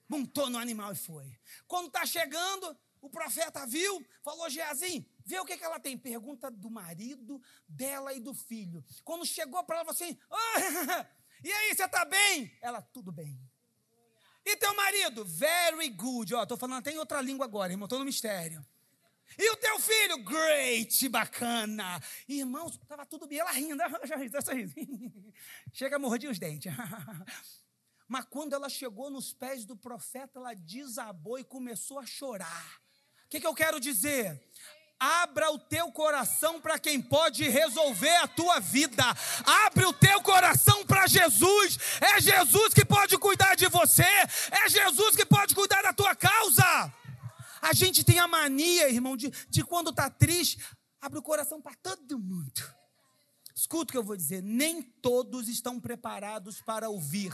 Montou 0.08 0.48
no 0.48 0.58
animal 0.58 0.92
e 0.92 0.96
foi. 0.96 1.38
Quando 1.66 1.88
está 1.88 2.06
chegando, 2.06 2.78
o 3.00 3.10
profeta 3.10 3.66
viu, 3.66 4.04
falou: 4.22 4.48
Geazim, 4.48 5.04
vê 5.24 5.38
o 5.38 5.44
que, 5.44 5.56
que 5.56 5.64
ela 5.64 5.80
tem. 5.80 5.98
Pergunta 5.98 6.50
do 6.50 6.70
marido, 6.70 7.42
dela 7.68 8.12
e 8.12 8.20
do 8.20 8.32
filho. 8.32 8.84
Quando 9.04 9.26
chegou 9.26 9.62
para 9.64 9.76
ela, 9.76 9.84
falou 9.84 9.94
assim: 9.94 10.18
oh, 10.30 11.16
E 11.44 11.52
aí, 11.52 11.74
você 11.74 11.84
está 11.84 12.04
bem? 12.04 12.56
Ela, 12.60 12.80
tudo 12.80 13.12
bem. 13.12 13.38
E 14.46 14.56
teu 14.56 14.74
marido? 14.76 15.24
Very 15.24 15.90
good. 15.90 16.32
Ó, 16.32 16.42
estou 16.44 16.56
falando 16.56 16.78
até 16.78 16.92
em 16.92 16.98
outra 16.98 17.20
língua 17.20 17.44
agora, 17.44 17.72
irmão, 17.72 17.86
estou 17.86 17.98
no 17.98 18.04
mistério. 18.04 18.64
E 19.36 19.50
o 19.50 19.56
teu 19.56 19.80
filho? 19.80 20.18
Great, 20.22 21.08
bacana. 21.08 22.00
Irmãos, 22.28 22.74
estava 22.80 23.04
tudo 23.04 23.26
bem. 23.26 23.40
Ela 23.40 23.50
rindo, 23.50 23.82
Chega 25.74 25.96
a 25.96 25.98
morder 25.98 26.30
os 26.30 26.38
dentes. 26.38 26.72
Mas 28.06 28.24
quando 28.26 28.52
ela 28.52 28.68
chegou 28.68 29.10
nos 29.10 29.32
pés 29.32 29.64
do 29.64 29.76
profeta, 29.76 30.38
ela 30.38 30.54
desabou 30.54 31.40
e 31.40 31.44
começou 31.44 31.98
a 31.98 32.06
chorar. 32.06 32.80
O 33.24 33.28
que, 33.28 33.40
que 33.40 33.46
eu 33.46 33.54
quero 33.54 33.80
dizer? 33.80 34.40
Abra 34.98 35.50
o 35.52 35.58
teu 35.58 35.92
coração 35.92 36.60
para 36.60 36.78
quem 36.78 37.02
pode 37.02 37.46
resolver 37.48 38.16
a 38.16 38.26
tua 38.26 38.58
vida. 38.60 39.04
Abre 39.66 39.84
o 39.84 39.92
teu 39.92 40.22
coração 40.22 40.86
para 40.86 41.06
Jesus. 41.06 41.78
É 42.00 42.20
Jesus 42.20 42.72
que 42.72 42.84
pode 42.84 43.18
cuidar 43.18 43.54
de 43.56 43.68
você. 43.68 44.06
É 44.50 44.68
Jesus 44.68 45.14
que 45.14 45.26
pode 45.26 45.54
cuidar 45.54 45.82
da 45.82 45.92
tua 45.92 46.16
causa. 46.16 46.92
A 47.60 47.74
gente 47.74 48.04
tem 48.04 48.18
a 48.18 48.26
mania, 48.26 48.88
irmão, 48.88 49.16
de, 49.16 49.30
de 49.50 49.62
quando 49.62 49.90
está 49.90 50.08
triste, 50.08 50.64
abre 51.00 51.18
o 51.18 51.22
coração 51.22 51.60
para 51.60 51.74
todo 51.74 52.18
mundo. 52.18 52.62
Escuta 53.54 53.84
o 53.84 53.92
que 53.92 53.98
eu 53.98 54.04
vou 54.04 54.16
dizer: 54.16 54.42
nem 54.42 54.82
todos 54.82 55.48
estão 55.48 55.80
preparados 55.80 56.62
para 56.62 56.88
ouvir. 56.88 57.32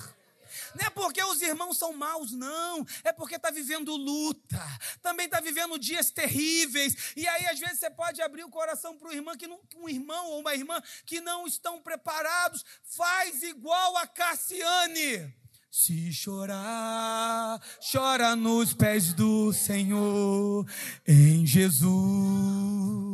Não 0.74 0.86
é 0.86 0.90
porque 0.90 1.22
os 1.22 1.40
irmãos 1.42 1.78
são 1.78 1.92
maus, 1.92 2.32
não. 2.32 2.86
É 3.04 3.12
porque 3.12 3.36
está 3.36 3.50
vivendo 3.50 3.94
luta. 3.96 4.60
Também 5.00 5.26
está 5.26 5.40
vivendo 5.40 5.78
dias 5.78 6.10
terríveis. 6.10 7.12
E 7.16 7.26
aí, 7.26 7.46
às 7.46 7.58
vezes, 7.58 7.78
você 7.78 7.90
pode 7.90 8.20
abrir 8.22 8.44
o 8.44 8.50
coração 8.50 8.96
para 8.96 9.14
irmão 9.14 9.36
que 9.36 9.46
não, 9.46 9.60
um 9.76 9.88
irmão 9.88 10.30
ou 10.30 10.40
uma 10.40 10.54
irmã 10.54 10.82
que 11.04 11.20
não 11.20 11.46
estão 11.46 11.80
preparados. 11.82 12.64
Faz 12.82 13.42
igual 13.42 13.96
a 13.96 14.06
Cassiane. 14.06 15.32
Se 15.70 16.12
chorar, 16.12 17.58
chora 17.90 18.36
nos 18.36 18.74
pés 18.74 19.14
do 19.14 19.54
Senhor, 19.54 20.66
em 21.06 21.46
Jesus, 21.46 23.11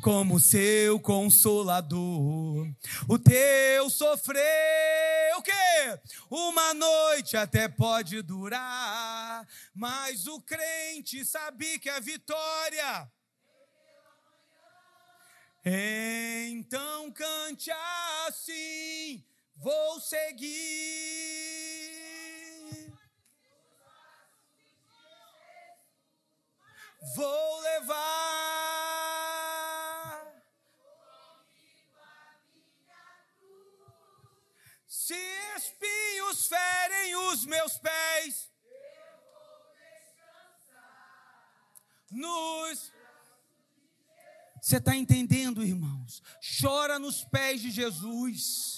como 0.00 0.40
seu 0.40 1.00
consolador. 1.00 2.66
O 3.08 3.18
teu 3.18 3.88
sofrer, 3.90 5.34
o 5.36 5.42
quê? 5.42 5.52
Uma 6.30 6.74
noite 6.74 7.36
até 7.36 7.68
pode 7.68 8.20
durar, 8.22 9.46
mas 9.74 10.26
o 10.26 10.40
crente 10.40 11.24
sabe 11.24 11.78
que 11.78 11.88
a 11.88 12.00
vitória. 12.00 13.10
Então 15.64 17.10
cante 17.12 17.70
assim 18.26 19.24
vou 19.58 20.00
seguir. 20.00 20.78
Vou 27.14 27.60
levar. 27.60 29.17
Se 35.08 35.14
espinhos 35.56 36.48
ferem 36.48 37.16
os 37.16 37.46
meus 37.46 37.78
pés, 37.78 38.52
nos. 42.10 42.92
Você 44.60 44.76
está 44.76 44.94
entendendo, 44.94 45.64
irmãos? 45.64 46.22
Chora 46.60 46.98
nos 46.98 47.24
pés 47.24 47.62
de 47.62 47.70
Jesus. 47.70 48.77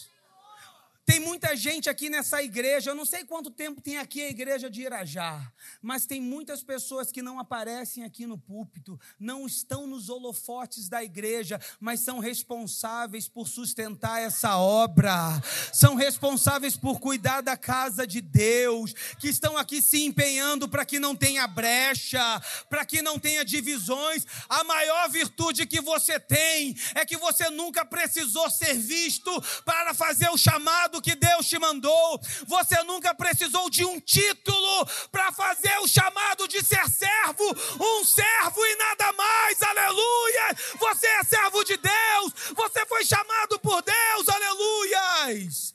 Tem 1.10 1.18
muita 1.18 1.56
gente 1.56 1.90
aqui 1.90 2.08
nessa 2.08 2.40
igreja, 2.40 2.90
eu 2.90 2.94
não 2.94 3.04
sei 3.04 3.24
quanto 3.24 3.50
tempo 3.50 3.80
tem 3.80 3.98
aqui 3.98 4.22
a 4.22 4.30
igreja 4.30 4.70
de 4.70 4.82
Irajá, 4.82 5.52
mas 5.82 6.06
tem 6.06 6.20
muitas 6.20 6.62
pessoas 6.62 7.10
que 7.10 7.20
não 7.20 7.40
aparecem 7.40 8.04
aqui 8.04 8.26
no 8.26 8.38
púlpito, 8.38 8.96
não 9.18 9.44
estão 9.44 9.88
nos 9.88 10.08
holofotes 10.08 10.88
da 10.88 11.02
igreja, 11.02 11.60
mas 11.80 11.98
são 11.98 12.20
responsáveis 12.20 13.26
por 13.26 13.48
sustentar 13.48 14.22
essa 14.22 14.56
obra, 14.56 15.42
são 15.72 15.96
responsáveis 15.96 16.76
por 16.76 17.00
cuidar 17.00 17.40
da 17.40 17.56
casa 17.56 18.06
de 18.06 18.20
Deus, 18.20 18.94
que 19.18 19.26
estão 19.26 19.58
aqui 19.58 19.82
se 19.82 20.04
empenhando 20.04 20.68
para 20.68 20.84
que 20.84 21.00
não 21.00 21.16
tenha 21.16 21.44
brecha, 21.48 22.22
para 22.68 22.84
que 22.84 23.02
não 23.02 23.18
tenha 23.18 23.44
divisões. 23.44 24.24
A 24.48 24.62
maior 24.62 25.10
virtude 25.10 25.66
que 25.66 25.80
você 25.80 26.20
tem 26.20 26.76
é 26.94 27.04
que 27.04 27.16
você 27.16 27.50
nunca 27.50 27.84
precisou 27.84 28.48
ser 28.48 28.74
visto 28.74 29.32
para 29.64 29.92
fazer 29.92 30.30
o 30.30 30.38
chamado 30.38 30.99
que 31.00 31.14
Deus 31.14 31.46
te 31.48 31.58
mandou. 31.58 32.20
Você 32.46 32.82
nunca 32.84 33.14
precisou 33.14 33.70
de 33.70 33.84
um 33.84 34.00
título 34.00 34.86
para 35.10 35.32
fazer 35.32 35.78
o 35.80 35.88
chamado 35.88 36.46
de 36.48 36.64
ser 36.64 36.88
servo, 36.88 37.44
um 37.80 38.04
servo 38.04 38.64
e 38.64 38.76
nada 38.76 39.12
mais. 39.12 39.62
Aleluia! 39.62 40.54
Você 40.78 41.06
é 41.06 41.24
servo 41.24 41.64
de 41.64 41.76
Deus. 41.76 42.32
Você 42.54 42.86
foi 42.86 43.04
chamado 43.04 43.58
por 43.60 43.82
Deus. 43.82 44.28
Aleluias! 44.28 45.74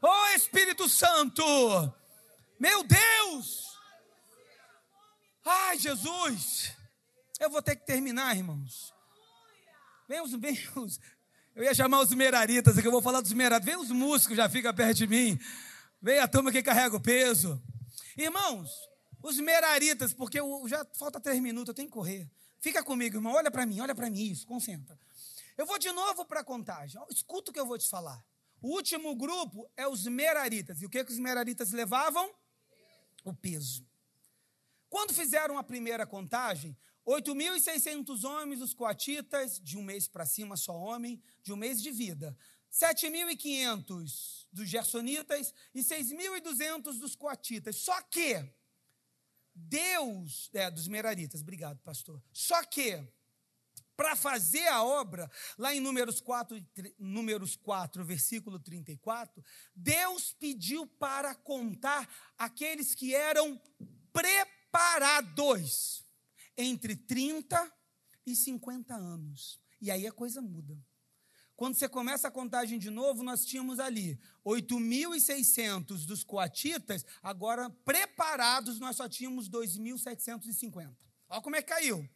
Oh 0.00 0.26
Espírito 0.34 0.88
Santo! 0.88 1.44
Meu 2.58 2.84
Deus! 2.84 3.78
Ai, 5.44 5.78
Jesus! 5.78 6.72
Eu 7.40 7.50
vou 7.50 7.60
ter 7.60 7.74
que 7.74 7.84
terminar, 7.84 8.36
irmãos. 8.36 8.94
Vem 10.08 10.20
os, 10.20 10.32
vem 10.32 10.56
os, 10.76 11.00
eu 11.54 11.64
ia 11.64 11.74
chamar 11.74 12.00
os 12.00 12.10
meraritas, 12.12 12.78
aqui 12.78 12.86
eu 12.86 12.92
vou 12.92 13.02
falar 13.02 13.20
dos 13.20 13.32
meraritas. 13.32 13.66
Vem 13.74 13.82
os 13.82 13.90
músicos, 13.90 14.36
já 14.36 14.48
fica 14.48 14.72
perto 14.72 14.96
de 14.98 15.06
mim. 15.06 15.38
Vem 16.00 16.18
a 16.18 16.26
turma 16.26 16.50
que 16.50 16.62
carrega 16.62 16.96
o 16.96 17.00
peso. 17.00 17.62
Irmãos, 18.16 18.70
os 19.22 19.38
meraritas, 19.38 20.14
porque 20.14 20.40
eu, 20.40 20.66
já 20.66 20.84
falta 20.98 21.20
três 21.20 21.40
minutos, 21.40 21.68
eu 21.68 21.74
tenho 21.74 21.88
que 21.88 21.94
correr. 21.94 22.28
Fica 22.58 22.82
comigo, 22.82 23.16
irmão. 23.16 23.34
Olha 23.34 23.50
para 23.50 23.66
mim, 23.66 23.80
olha 23.80 23.94
para 23.94 24.08
mim, 24.08 24.30
isso, 24.30 24.46
concentra. 24.46 24.98
Eu 25.56 25.66
vou 25.66 25.78
de 25.78 25.92
novo 25.92 26.24
para 26.24 26.40
a 26.40 26.44
contagem. 26.44 27.00
Escuta 27.10 27.50
o 27.50 27.54
que 27.54 27.60
eu 27.60 27.66
vou 27.66 27.76
te 27.76 27.88
falar. 27.88 28.24
O 28.60 28.68
último 28.68 29.14
grupo 29.14 29.70
é 29.76 29.86
os 29.86 30.06
meraritas. 30.06 30.80
E 30.80 30.86
o 30.86 30.88
que, 30.88 31.04
que 31.04 31.12
os 31.12 31.18
meraritas 31.18 31.72
levavam? 31.72 32.32
O 33.24 33.34
peso. 33.34 33.86
Quando 34.88 35.12
fizeram 35.12 35.58
a 35.58 35.62
primeira 35.62 36.06
contagem, 36.06 36.76
8.600 37.06 38.24
homens, 38.24 38.60
os 38.60 38.74
coatitas, 38.74 39.58
de 39.60 39.76
um 39.76 39.82
mês 39.82 40.06
para 40.06 40.24
cima 40.24 40.56
só 40.56 40.76
homem, 40.76 41.22
de 41.42 41.52
um 41.52 41.56
mês 41.56 41.82
de 41.82 41.90
vida. 41.90 42.36
7.500 42.72 44.46
dos 44.52 44.68
gersonitas 44.68 45.52
e 45.74 45.80
6.200 45.80 46.98
dos 46.98 47.14
coatitas. 47.14 47.76
Só 47.76 48.00
que 48.02 48.42
Deus, 49.54 50.48
é, 50.54 50.70
dos 50.70 50.88
meraritas, 50.88 51.42
obrigado, 51.42 51.78
pastor. 51.80 52.22
Só 52.32 52.64
que 52.64 52.98
para 53.96 54.16
fazer 54.16 54.66
a 54.68 54.82
obra, 54.82 55.30
lá 55.58 55.74
em 55.74 55.80
Números 55.80 56.20
4, 56.20 56.56
Números 56.98 57.56
4, 57.56 58.04
versículo 58.04 58.58
34, 58.58 59.44
Deus 59.74 60.32
pediu 60.32 60.86
para 60.86 61.34
contar 61.34 62.08
aqueles 62.38 62.94
que 62.94 63.14
eram 63.14 63.60
preparados 64.12 66.02
entre 66.56 66.96
30 66.96 67.72
e 68.26 68.36
50 68.36 68.94
anos. 68.94 69.60
E 69.80 69.90
aí 69.90 70.06
a 70.06 70.12
coisa 70.12 70.40
muda. 70.40 70.78
Quando 71.56 71.74
você 71.76 71.88
começa 71.88 72.28
a 72.28 72.30
contagem 72.30 72.78
de 72.78 72.90
novo, 72.90 73.22
nós 73.22 73.44
tínhamos 73.44 73.78
ali 73.78 74.18
8.600 74.44 76.06
dos 76.06 76.24
coatitas, 76.24 77.04
agora 77.22 77.70
preparados 77.84 78.80
nós 78.80 78.96
só 78.96 79.08
tínhamos 79.08 79.48
2.750. 79.48 80.96
Olha 81.28 81.40
como 81.40 81.56
é 81.56 81.62
que 81.62 81.68
caiu. 81.68 82.08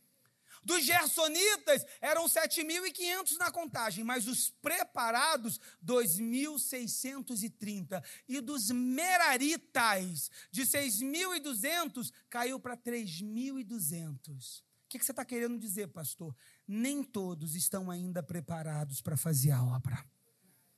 Dos 0.67 0.85
gersonitas 0.85 1.87
eram 2.01 2.27
7.500 2.27 3.37
na 3.39 3.53
contagem, 3.53 4.03
mas 4.03 4.27
os 4.27 4.51
preparados 4.51 5.61
2.630 5.85 8.03
e 8.29 8.41
dos 8.41 8.73
meraritas 8.73 10.29
de 10.51 10.63
6.200 10.63 12.11
caiu 12.29 12.59
para 12.59 12.77
3.200. 12.77 14.59
O 14.59 14.65
que, 14.89 14.99
que 14.99 15.05
você 15.05 15.13
está 15.13 15.25
querendo 15.25 15.57
dizer, 15.57 15.87
pastor? 15.87 16.35
Nem 16.67 17.05
todos 17.05 17.55
estão 17.55 17.89
ainda 17.89 18.21
preparados 18.21 19.01
para 19.01 19.17
fazer 19.17 19.53
a 19.53 19.63
obra. 19.63 20.05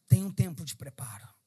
Tem 0.07 0.23
um 0.23 0.31
tempo 0.31 0.67
de 0.67 0.77
preparo. 0.77 1.38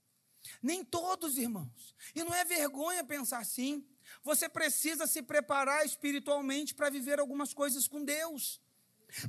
Nem 0.62 0.84
todos, 0.84 1.38
irmãos. 1.38 1.95
E 2.14 2.24
não 2.24 2.34
é 2.34 2.45
vergonha 2.45 3.03
pensar 3.03 3.39
assim. 3.39 3.84
Você 4.24 4.47
precisa 4.47 5.07
se 5.07 5.24
preparar 5.24 5.86
espiritualmente 5.86 6.76
para 6.76 6.89
viver 6.89 7.20
algumas 7.20 7.53
coisas 7.53 7.88
com 7.88 8.03
Deus. 8.03 8.61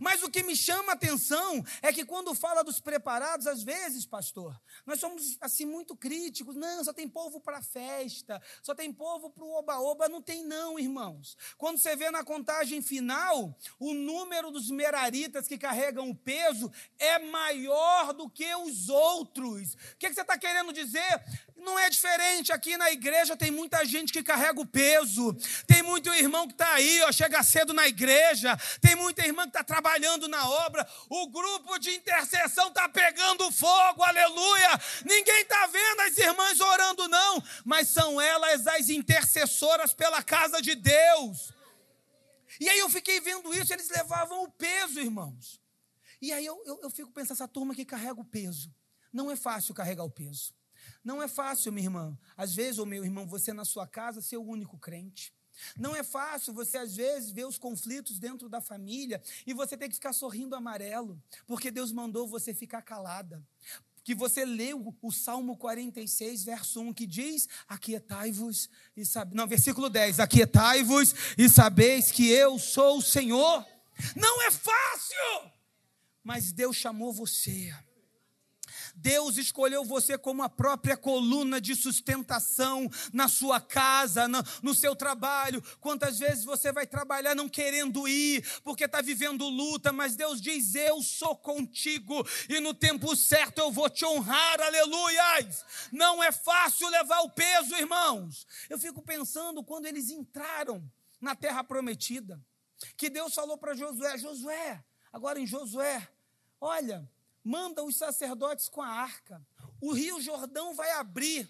Mas 0.01 0.23
o 0.23 0.31
que 0.31 0.43
me 0.43 0.57
chama 0.57 0.93
a 0.93 0.95
atenção 0.95 1.65
é 1.81 1.93
que 1.93 2.05
quando 2.05 2.35
fala 2.35 2.63
dos 2.63 2.81
preparados, 2.81 3.47
às 3.47 3.63
vezes, 3.63 4.07
pastor, 4.07 4.61
nós 4.87 5.01
somos 5.01 5.37
assim 5.41 5.65
muito 5.65 5.97
críticos. 5.97 6.57
Não, 6.57 6.85
só 6.85 6.93
tem 6.93 7.09
povo 7.09 7.41
para 7.41 7.63
festa, 7.63 8.41
só 8.63 8.75
tem 8.75 8.93
povo 8.93 9.31
para 9.31 9.45
o 9.45 9.53
oba-oba. 9.53 10.09
Não 10.09 10.23
tem, 10.23 10.45
não, 10.45 10.79
irmãos. 10.79 11.37
Quando 11.57 11.79
você 11.79 11.97
vê 11.97 12.11
na 12.11 12.25
contagem 12.25 12.83
final, 12.83 13.57
o 13.79 13.95
número 13.95 14.51
dos 14.51 14.71
meraritas 14.71 15.47
que 15.47 15.59
carregam 15.59 16.11
o 16.11 16.15
peso 16.15 16.71
é 16.99 17.19
maior 17.19 18.13
do 18.13 18.29
que 18.29 18.55
os 18.57 18.89
outros. 18.89 19.75
O 19.75 19.97
que 19.99 20.13
você 20.13 20.21
está 20.23 20.39
querendo 20.39 20.73
dizer? 20.73 21.23
Não 21.57 21.79
é 21.79 21.89
diferente. 21.89 22.53
Aqui 22.53 22.77
na 22.77 22.91
igreja 22.91 23.37
tem 23.37 23.51
muita 23.51 23.85
gente 23.85 24.13
que 24.13 24.23
carrega 24.23 24.61
o 24.61 24.67
peso. 24.67 25.35
Tem 25.67 25.83
muito 25.83 26.13
irmão 26.15 26.47
que 26.47 26.55
está 26.55 26.75
aí, 26.75 27.01
ó, 27.03 27.13
chega 27.13 27.43
cedo 27.43 27.73
na 27.73 27.87
igreja. 27.87 28.57
Tem 28.81 28.97
muita 28.97 29.25
irmã 29.25 29.45
que 29.45 29.51
está 29.51 29.63
trabalhando 29.73 30.29
na 30.29 30.47
obra. 30.67 30.87
O 31.09 31.29
grupo 31.31 31.79
de 31.79 31.95
intercessão 31.95 32.69
está 32.69 32.87
pegando 32.91 33.51
fogo, 33.51 34.03
aleluia. 34.03 34.69
Ninguém 35.07 35.41
está 35.41 35.67
vendo 35.67 36.01
as 36.01 36.19
irmãs 36.19 36.61
orando, 36.61 37.09
não. 37.09 37.43
Mas 37.65 37.89
são 37.89 38.21
elas 38.21 38.67
as 38.67 38.91
intercessoras 38.91 39.95
pela 39.95 40.23
casa 40.23 40.61
de 40.61 40.75
Deus. 40.75 41.55
E 42.61 42.69
aí 42.69 42.81
eu 42.81 42.91
fiquei 42.91 43.19
vendo 43.19 43.55
isso, 43.55 43.73
eles 43.73 43.89
levavam 43.89 44.45
o 44.45 44.53
peso, 44.53 45.01
irmãos. 45.01 45.59
E 46.21 46.31
aí 46.35 46.45
eu, 46.45 46.63
eu, 46.67 46.79
eu 46.83 46.91
fico 46.91 47.11
pensando, 47.11 47.33
essa 47.33 47.49
turma 47.49 47.75
que 47.75 47.87
carrega 47.87 48.21
o 48.21 48.25
peso. 48.27 48.71
Não 49.11 49.31
é 49.31 49.37
fácil 49.37 49.75
carregar 49.75 50.05
o 50.05 50.11
peso. 50.11 50.55
Não 51.03 51.23
é 51.23 51.29
fácil, 51.29 51.73
minha 51.73 51.87
irmã. 51.87 52.19
Às 52.37 52.55
vezes, 52.55 52.79
ou 52.79 52.85
meu 52.85 53.03
irmão, 53.03 53.27
você 53.27 53.55
na 53.55 53.65
sua 53.65 53.87
casa 53.87 54.21
ser 54.21 54.37
o 54.37 54.45
único 54.45 54.79
crente. 54.79 55.33
Não 55.77 55.95
é 55.95 56.03
fácil 56.03 56.53
você, 56.53 56.79
às 56.79 56.97
vezes, 56.97 57.31
ver 57.31 57.47
os 57.47 57.59
conflitos 57.59 58.19
dentro 58.19 58.49
da 58.49 58.61
família 58.61 59.23
e 59.47 59.55
você 59.55 59.77
ter 59.77 59.89
que 59.89 59.95
ficar 59.95 60.13
sorrindo 60.13 60.55
amarelo, 60.55 61.21
porque 61.47 61.71
Deus 61.71 61.93
mandou 61.93 62.27
você 62.27 62.55
ficar 62.55 62.83
calada. 62.83 63.43
Que 64.05 64.15
você 64.17 64.45
leu 64.45 64.93
o 65.01 65.13
Salmo 65.13 65.57
46, 65.57 66.43
verso 66.43 66.81
1, 66.81 66.93
que 66.93 67.07
diz: 67.07 67.49
Aquietai-vos 67.69 68.69
e 68.97 69.07
sabeis. 69.07 69.37
Não, 69.37 69.47
versículo 69.47 69.89
10: 69.89 70.19
Aquietai-vos 70.19 71.15
e 71.39 71.49
sabeis 71.49 72.11
que 72.11 72.29
eu 72.29 72.59
sou 72.59 72.99
o 72.99 73.03
Senhor. 73.03 73.65
Não 74.17 74.43
é 74.43 74.51
fácil, 74.51 75.53
mas 76.25 76.51
Deus 76.51 76.77
chamou 76.77 77.13
você 77.13 77.73
Deus 78.95 79.37
escolheu 79.37 79.85
você 79.85 80.19
como 80.19 80.43
a 80.43 80.49
própria 80.49 80.97
coluna 80.97 81.61
de 81.61 81.75
sustentação 81.75 82.91
na 83.13 83.29
sua 83.29 83.61
casa, 83.61 84.29
no, 84.63 84.75
seu 84.75 84.95
trabalho. 84.95 85.63
Quantas 85.81 86.19
vezes 86.19 86.45
você 86.45 86.73
vai 86.73 86.87
trabalhar 86.87 87.35
não 87.35 87.49
querendo 87.49 88.07
ir, 88.07 88.45
porque 88.63 88.85
está 88.85 89.01
vivendo 89.01 89.49
luta, 89.49 89.93
mas 89.93 90.17
Deus 90.17 90.41
diz: 90.41 90.75
Eu 90.75 91.03
sou 91.03 91.37
contigo 91.37 92.27
e 92.49 92.61
no 92.61 92.75
tempo 92.75 93.17
certo 93.17 93.59
eu 93.59 93.73
vou 93.73 93.89
te 93.89 94.05
honrar, 94.05 94.61
aleluias. 94.61 95.65
Não 95.91 96.23
é 96.23 96.31
fácil 96.31 96.89
levar 96.89 97.21
o 97.21 97.31
peso, 97.31 97.75
irmãos. 97.77 98.47
Eu 98.69 98.79
fico 98.79 99.03
pensando 99.03 99.65
quando 99.65 99.87
eles 99.87 100.11
entraram 100.11 100.83
na 101.21 101.35
terra 101.35 101.63
prometida, 101.63 102.41
que 102.97 103.09
Deus 103.09 103.35
falou 103.35 103.57
para 103.57 103.75
Josué: 103.75 104.19
Josué, 104.19 104.85
agora 105.13 105.39
em 105.39 105.47
Josué, 105.47 106.09
olha 106.61 107.09
manda 107.45 107.83
os 107.83 107.97
sacerdotes 107.97 108.69
com 108.69 108.83
a 108.83 108.89
arca. 108.89 109.45
O 109.81 109.93
rio 109.93 110.21
Jordão 110.21 110.75
vai 110.75 110.91
abrir 110.93 111.49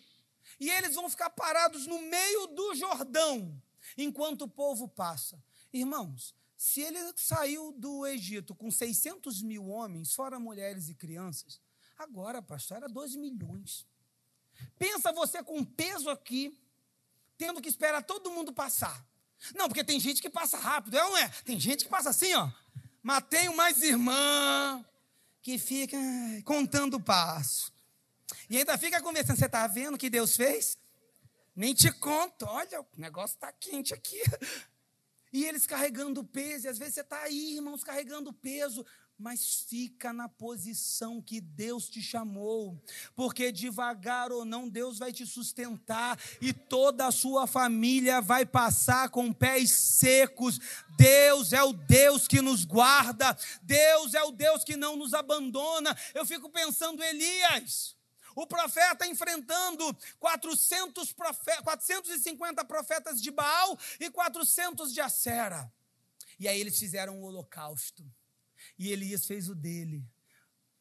e 0.59 0.70
eles 0.70 0.95
vão 0.95 1.09
ficar 1.09 1.30
parados 1.30 1.86
no 1.86 2.01
meio 2.03 2.47
do 2.49 2.74
Jordão 2.74 3.61
enquanto 3.97 4.43
o 4.43 4.49
povo 4.49 4.88
passa. 4.88 5.43
Irmãos, 5.72 6.34
se 6.57 6.80
ele 6.80 6.99
saiu 7.16 7.72
do 7.72 8.07
Egito 8.07 8.55
com 8.55 8.70
600 8.70 9.43
mil 9.43 9.66
homens, 9.68 10.14
fora 10.14 10.38
mulheres 10.38 10.88
e 10.88 10.95
crianças, 10.95 11.61
agora, 11.99 12.40
pastor, 12.40 12.78
era 12.78 12.88
12 12.88 13.18
milhões. 13.18 13.86
Pensa 14.78 15.12
você 15.12 15.43
com 15.43 15.64
peso 15.64 16.09
aqui, 16.09 16.57
tendo 17.36 17.61
que 17.61 17.68
esperar 17.68 18.03
todo 18.03 18.30
mundo 18.30 18.53
passar. 18.53 19.05
Não, 19.55 19.66
porque 19.66 19.82
tem 19.82 19.99
gente 19.99 20.22
que 20.22 20.30
passa 20.30 20.57
rápido, 20.57 20.97
é 20.97 21.05
ou 21.05 21.11
não 21.11 21.18
é? 21.18 21.28
Tem 21.45 21.59
gente 21.59 21.84
que 21.84 21.90
passa 21.90 22.11
assim, 22.11 22.32
ó. 22.34 22.49
Mas 23.03 23.24
tem 23.28 23.53
mais 23.57 23.82
irmã, 23.82 24.84
que 25.43 25.59
fica 25.59 25.97
contando 26.45 26.95
o 26.95 27.01
passo. 27.01 27.72
E 28.49 28.57
ainda 28.57 28.78
fica 28.78 29.03
conversando. 29.03 29.38
Você 29.38 29.47
está 29.47 29.66
vendo 29.66 29.97
o 29.97 29.99
que 29.99 30.09
Deus 30.09 30.36
fez? 30.36 30.78
Nem 31.55 31.74
te 31.74 31.90
conto. 31.90 32.47
Olha, 32.47 32.80
o 32.80 32.86
negócio 32.97 33.34
está 33.34 33.53
quente 33.53 33.93
aqui. 33.93 34.22
E 35.33 35.45
eles 35.45 35.66
carregando 35.66 36.22
peso. 36.24 36.66
E 36.66 36.68
às 36.68 36.78
vezes 36.78 36.95
você 36.95 37.01
está 37.01 37.22
aí, 37.22 37.55
irmãos, 37.57 37.83
carregando 37.83 38.33
peso 38.33 38.85
mas 39.22 39.64
fica 39.68 40.12
na 40.12 40.28
posição 40.28 41.22
que 41.22 41.41
Deus 41.41 41.89
te 41.89 42.03
chamou, 42.03 42.83
porque 43.14 43.53
devagar 43.53 44.33
ou 44.33 44.45
não, 44.45 44.68
Deus 44.68 44.99
vai 44.99 45.12
te 45.12 45.24
sustentar 45.24 46.18
e 46.41 46.53
toda 46.53 47.07
a 47.07 47.12
sua 47.12 47.47
família 47.47 48.20
vai 48.20 48.45
passar 48.45 49.11
com 49.11 49.33
pés 49.33 49.70
secos. 49.70 50.59
Deus 50.97 51.53
é 51.53 51.62
o 51.62 51.72
Deus 51.72 52.26
que 52.26 52.43
nos 52.43 52.64
guarda, 52.64 53.37
Deus 53.62 54.12
é 54.14 54.22
o 54.24 54.33
Deus 54.33 54.64
que 54.64 54.76
não 54.76 54.97
nos 54.97 55.14
abandona. 55.14 55.97
Eu 56.14 56.26
fico 56.26 56.51
pensando, 56.51 57.03
Elias. 57.03 57.95
O 58.35 58.47
profeta 58.47 59.07
enfrentando 59.07 59.85
400 60.18 61.12
profetas, 61.12 61.62
450 61.62 62.64
profetas 62.64 63.20
de 63.20 63.30
Baal 63.30 63.78
e 64.01 64.11
400 64.11 64.93
de 64.93 65.01
Acera. 65.01 65.72
E 66.39 66.49
aí 66.49 66.61
eles 66.61 66.78
fizeram 66.78 67.18
um 67.18 67.24
holocausto. 67.24 68.05
E 68.78 68.91
Elias 68.91 69.26
fez 69.26 69.49
o 69.49 69.55
dele. 69.55 70.05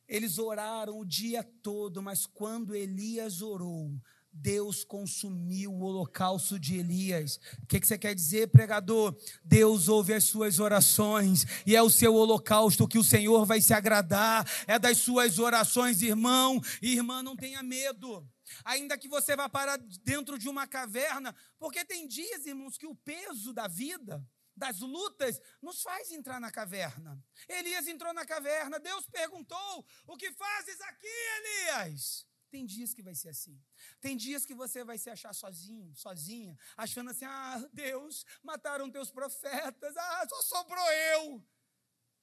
Eles 0.08 0.38
oraram 0.38 1.00
o 1.00 1.06
dia 1.06 1.44
todo, 1.44 2.02
mas 2.02 2.26
quando 2.26 2.76
Elias 2.76 3.42
orou, 3.42 3.94
Deus 4.34 4.84
consumiu 4.84 5.72
o 5.72 5.82
holocausto 5.82 6.60
de 6.60 6.78
Elias. 6.78 7.40
O 7.62 7.68
que, 7.68 7.80
você 7.86 7.98
quer 7.98 8.16
dizer, 8.16 8.48
pregador? 8.48 9.16
Deus 9.44 9.88
ouve 9.88 10.14
as 10.14 10.24
suas 10.24 10.60
orações 10.60 11.46
e 11.66 11.76
é 11.76 11.82
o 11.82 11.90
seu 11.90 12.16
holocausto 12.16 12.88
que 12.88 12.98
o 12.98 13.04
Senhor 13.04 13.46
vai 13.46 13.62
se 13.62 13.74
agradar. 13.74 14.50
É 14.68 14.80
das 14.80 14.98
suas 15.00 15.38
orações, 15.38 16.02
irmão 16.02 16.62
e 16.82 16.94
irmã, 16.94 17.22
não 17.22 17.36
tenha 17.36 17.62
medo. 17.62 18.28
Ainda 18.64 18.98
que 18.98 19.08
você 19.08 19.36
vá 19.36 19.48
parar 19.48 19.78
dentro 20.04 20.38
de 20.38 20.50
uma 20.50 20.68
caverna, 20.68 21.36
porque 21.60 21.86
tem 21.86 22.08
dias, 22.08 22.46
irmãos, 22.46 22.78
que 22.78 22.88
o 22.88 22.96
peso 22.96 23.54
da 23.54 23.68
vida 23.68 24.26
das 24.56 24.80
lutas 24.80 25.40
nos 25.62 25.82
faz 25.82 26.12
entrar 26.12 26.40
na 26.40 26.52
caverna. 26.52 27.24
Elias 27.48 27.88
entrou 27.88 28.14
na 28.14 28.26
caverna, 28.26 28.80
Deus 28.80 29.08
perguntou: 29.08 29.86
O 30.06 30.18
que 30.18 30.32
fazes 30.34 30.80
aqui, 30.82 31.08
Elias? 31.08 32.28
Tem 32.52 32.66
dias 32.66 32.94
que 32.94 33.02
vai 33.02 33.16
ser 33.16 33.30
assim. 33.30 33.58
Tem 34.02 34.18
dias 34.18 34.46
que 34.46 34.54
você 34.54 34.84
vai 34.84 34.98
se 34.98 35.10
achar 35.10 35.34
sozinho, 35.34 35.96
sozinha, 35.96 36.58
achando 36.76 37.10
assim: 37.10 37.24
ah, 37.24 37.66
Deus, 37.72 38.26
mataram 38.44 38.92
teus 38.92 39.10
profetas, 39.10 39.96
ah, 39.96 40.28
só 40.28 40.42
sobrou 40.42 40.92
eu. 41.14 41.44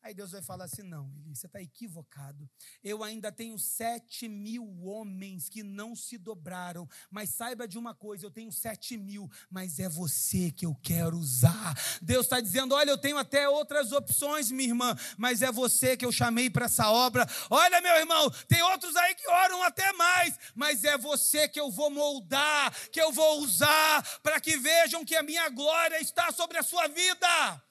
Aí 0.03 0.15
Deus 0.15 0.31
vai 0.31 0.41
falar 0.41 0.65
assim: 0.65 0.83
não, 0.83 1.13
Eli, 1.17 1.35
você 1.35 1.47
está 1.47 1.61
equivocado. 1.61 2.49
Eu 2.83 3.03
ainda 3.03 3.33
tenho 3.33 3.59
sete 3.59 4.29
mil 4.29 4.65
homens 4.85 5.49
que 5.49 5.63
não 5.63 5.97
se 5.97 6.17
dobraram. 6.17 6.89
Mas 7.11 7.31
saiba 7.31 7.67
de 7.67 7.77
uma 7.77 7.95
coisa: 7.95 8.25
eu 8.25 8.31
tenho 8.31 8.53
sete 8.53 8.97
mil, 8.97 9.29
mas 9.51 9.79
é 9.79 9.89
você 9.89 10.53
que 10.53 10.65
eu 10.65 10.75
quero 10.83 11.19
usar. 11.19 11.75
Deus 12.01 12.27
está 12.27 12.41
dizendo: 12.41 12.75
olha, 12.75 12.91
eu 12.91 12.99
tenho 12.99 13.19
até 13.19 13.49
outras 13.49 13.91
opções, 13.91 14.51
minha 14.51 14.69
irmã, 14.69 14.97
mas 15.17 15.43
é 15.43 15.51
você 15.51 15.97
que 15.97 16.07
eu 16.07 16.13
chamei 16.13 16.49
para 16.49 16.67
essa 16.67 16.91
obra. 16.91 17.27
Olha, 17.51 17.81
meu 17.81 17.97
irmão, 17.97 18.31
tem 18.47 18.63
outros 18.63 18.95
aí 18.95 19.15
que 19.17 19.29
oram 19.29 19.63
até 19.65 19.93
mais, 19.95 20.39
mas 20.55 20.85
é 20.85 20.97
você 20.97 21.49
que 21.49 21.61
eu 21.61 21.71
vou 21.71 21.91
moldar, 21.91 22.73
que 22.91 23.01
eu 23.01 23.13
vou 23.13 23.41
usar, 23.41 24.21
para 24.23 24.41
que 24.41 24.57
vejam 24.57 25.05
que 25.05 25.17
a 25.17 25.23
minha 25.23 25.49
glória 25.49 26.01
está 26.01 26.31
sobre 26.33 26.57
a 26.57 26.63
sua 26.63 26.87
vida. 26.87 27.68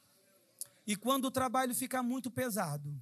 E 0.87 0.95
quando 0.95 1.25
o 1.25 1.31
trabalho 1.31 1.75
ficar 1.75 2.01
muito 2.01 2.31
pesado, 2.31 2.97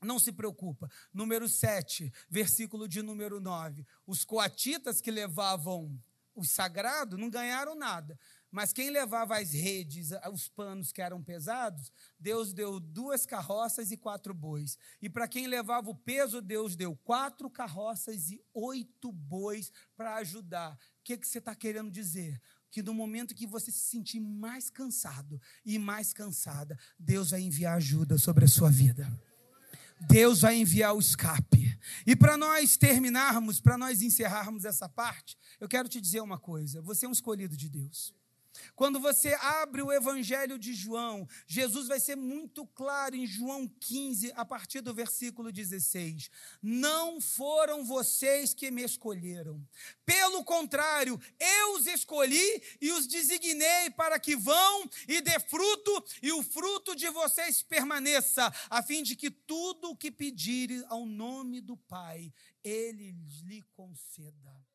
não 0.00 0.18
se 0.18 0.32
preocupa. 0.32 0.88
Número 1.12 1.48
7, 1.48 2.12
versículo 2.30 2.88
de 2.88 3.02
número 3.02 3.40
9. 3.40 3.84
Os 4.06 4.24
coatitas 4.24 5.00
que 5.00 5.10
levavam 5.10 6.00
o 6.38 6.44
sagrado 6.44 7.18
não 7.18 7.28
ganharam 7.28 7.74
nada. 7.74 8.16
Mas 8.50 8.72
quem 8.72 8.88
levava 8.88 9.36
as 9.36 9.52
redes, 9.52 10.10
os 10.32 10.48
panos 10.48 10.90
que 10.90 11.02
eram 11.02 11.22
pesados, 11.22 11.92
Deus 12.18 12.54
deu 12.54 12.80
duas 12.80 13.26
carroças 13.26 13.90
e 13.90 13.96
quatro 13.96 14.32
bois. 14.32 14.78
E 15.02 15.10
para 15.10 15.28
quem 15.28 15.46
levava 15.46 15.90
o 15.90 15.94
peso, 15.94 16.40
Deus 16.40 16.74
deu 16.74 16.96
quatro 16.96 17.50
carroças 17.50 18.30
e 18.30 18.40
oito 18.54 19.12
bois 19.12 19.70
para 19.96 20.14
ajudar. 20.16 20.74
O 20.74 20.78
que, 21.04 21.18
que 21.18 21.28
você 21.28 21.38
está 21.38 21.54
querendo 21.54 21.90
dizer? 21.90 22.40
Que 22.70 22.82
no 22.82 22.94
momento 22.94 23.34
que 23.34 23.46
você 23.46 23.70
se 23.70 23.78
sentir 23.78 24.20
mais 24.20 24.70
cansado 24.70 25.40
e 25.64 25.78
mais 25.78 26.12
cansada, 26.12 26.78
Deus 26.98 27.30
vai 27.30 27.40
enviar 27.40 27.76
ajuda 27.76 28.18
sobre 28.18 28.44
a 28.44 28.48
sua 28.48 28.70
vida. 28.70 29.08
Deus 30.00 30.42
vai 30.42 30.56
enviar 30.56 30.94
o 30.94 31.00
escape. 31.00 31.76
E 32.06 32.14
para 32.14 32.36
nós 32.36 32.76
terminarmos, 32.76 33.60
para 33.60 33.76
nós 33.76 34.02
encerrarmos 34.02 34.64
essa 34.64 34.88
parte, 34.88 35.36
eu 35.60 35.68
quero 35.68 35.88
te 35.88 36.00
dizer 36.00 36.20
uma 36.20 36.38
coisa: 36.38 36.80
você 36.80 37.06
é 37.06 37.08
um 37.08 37.12
escolhido 37.12 37.56
de 37.56 37.68
Deus. 37.68 38.14
Quando 38.74 39.00
você 39.00 39.34
abre 39.34 39.82
o 39.82 39.92
Evangelho 39.92 40.58
de 40.58 40.74
João, 40.74 41.28
Jesus 41.46 41.88
vai 41.88 42.00
ser 42.00 42.16
muito 42.16 42.66
claro 42.66 43.16
em 43.16 43.26
João 43.26 43.68
15, 43.80 44.32
a 44.34 44.44
partir 44.44 44.80
do 44.80 44.94
versículo 44.94 45.50
16: 45.50 46.30
Não 46.62 47.20
foram 47.20 47.84
vocês 47.84 48.52
que 48.54 48.70
me 48.70 48.82
escolheram. 48.82 49.60
Pelo 50.04 50.44
contrário, 50.44 51.20
eu 51.38 51.68
os 51.74 51.86
escolhi 51.86 52.62
e 52.80 52.92
os 52.92 53.06
designei 53.06 53.90
para 53.96 54.18
que 54.18 54.36
vão 54.36 54.88
e 55.06 55.20
dê 55.20 55.38
fruto, 55.40 56.04
e 56.22 56.32
o 56.32 56.42
fruto 56.42 56.94
de 56.94 57.08
vocês 57.10 57.62
permaneça, 57.62 58.52
a 58.68 58.82
fim 58.82 59.02
de 59.02 59.16
que 59.16 59.30
tudo 59.30 59.90
o 59.90 59.96
que 59.96 60.10
pedirem 60.10 60.84
ao 60.88 61.06
nome 61.06 61.60
do 61.60 61.76
Pai, 61.76 62.32
Ele 62.62 63.14
lhe 63.44 63.62
conceda. 63.72 64.67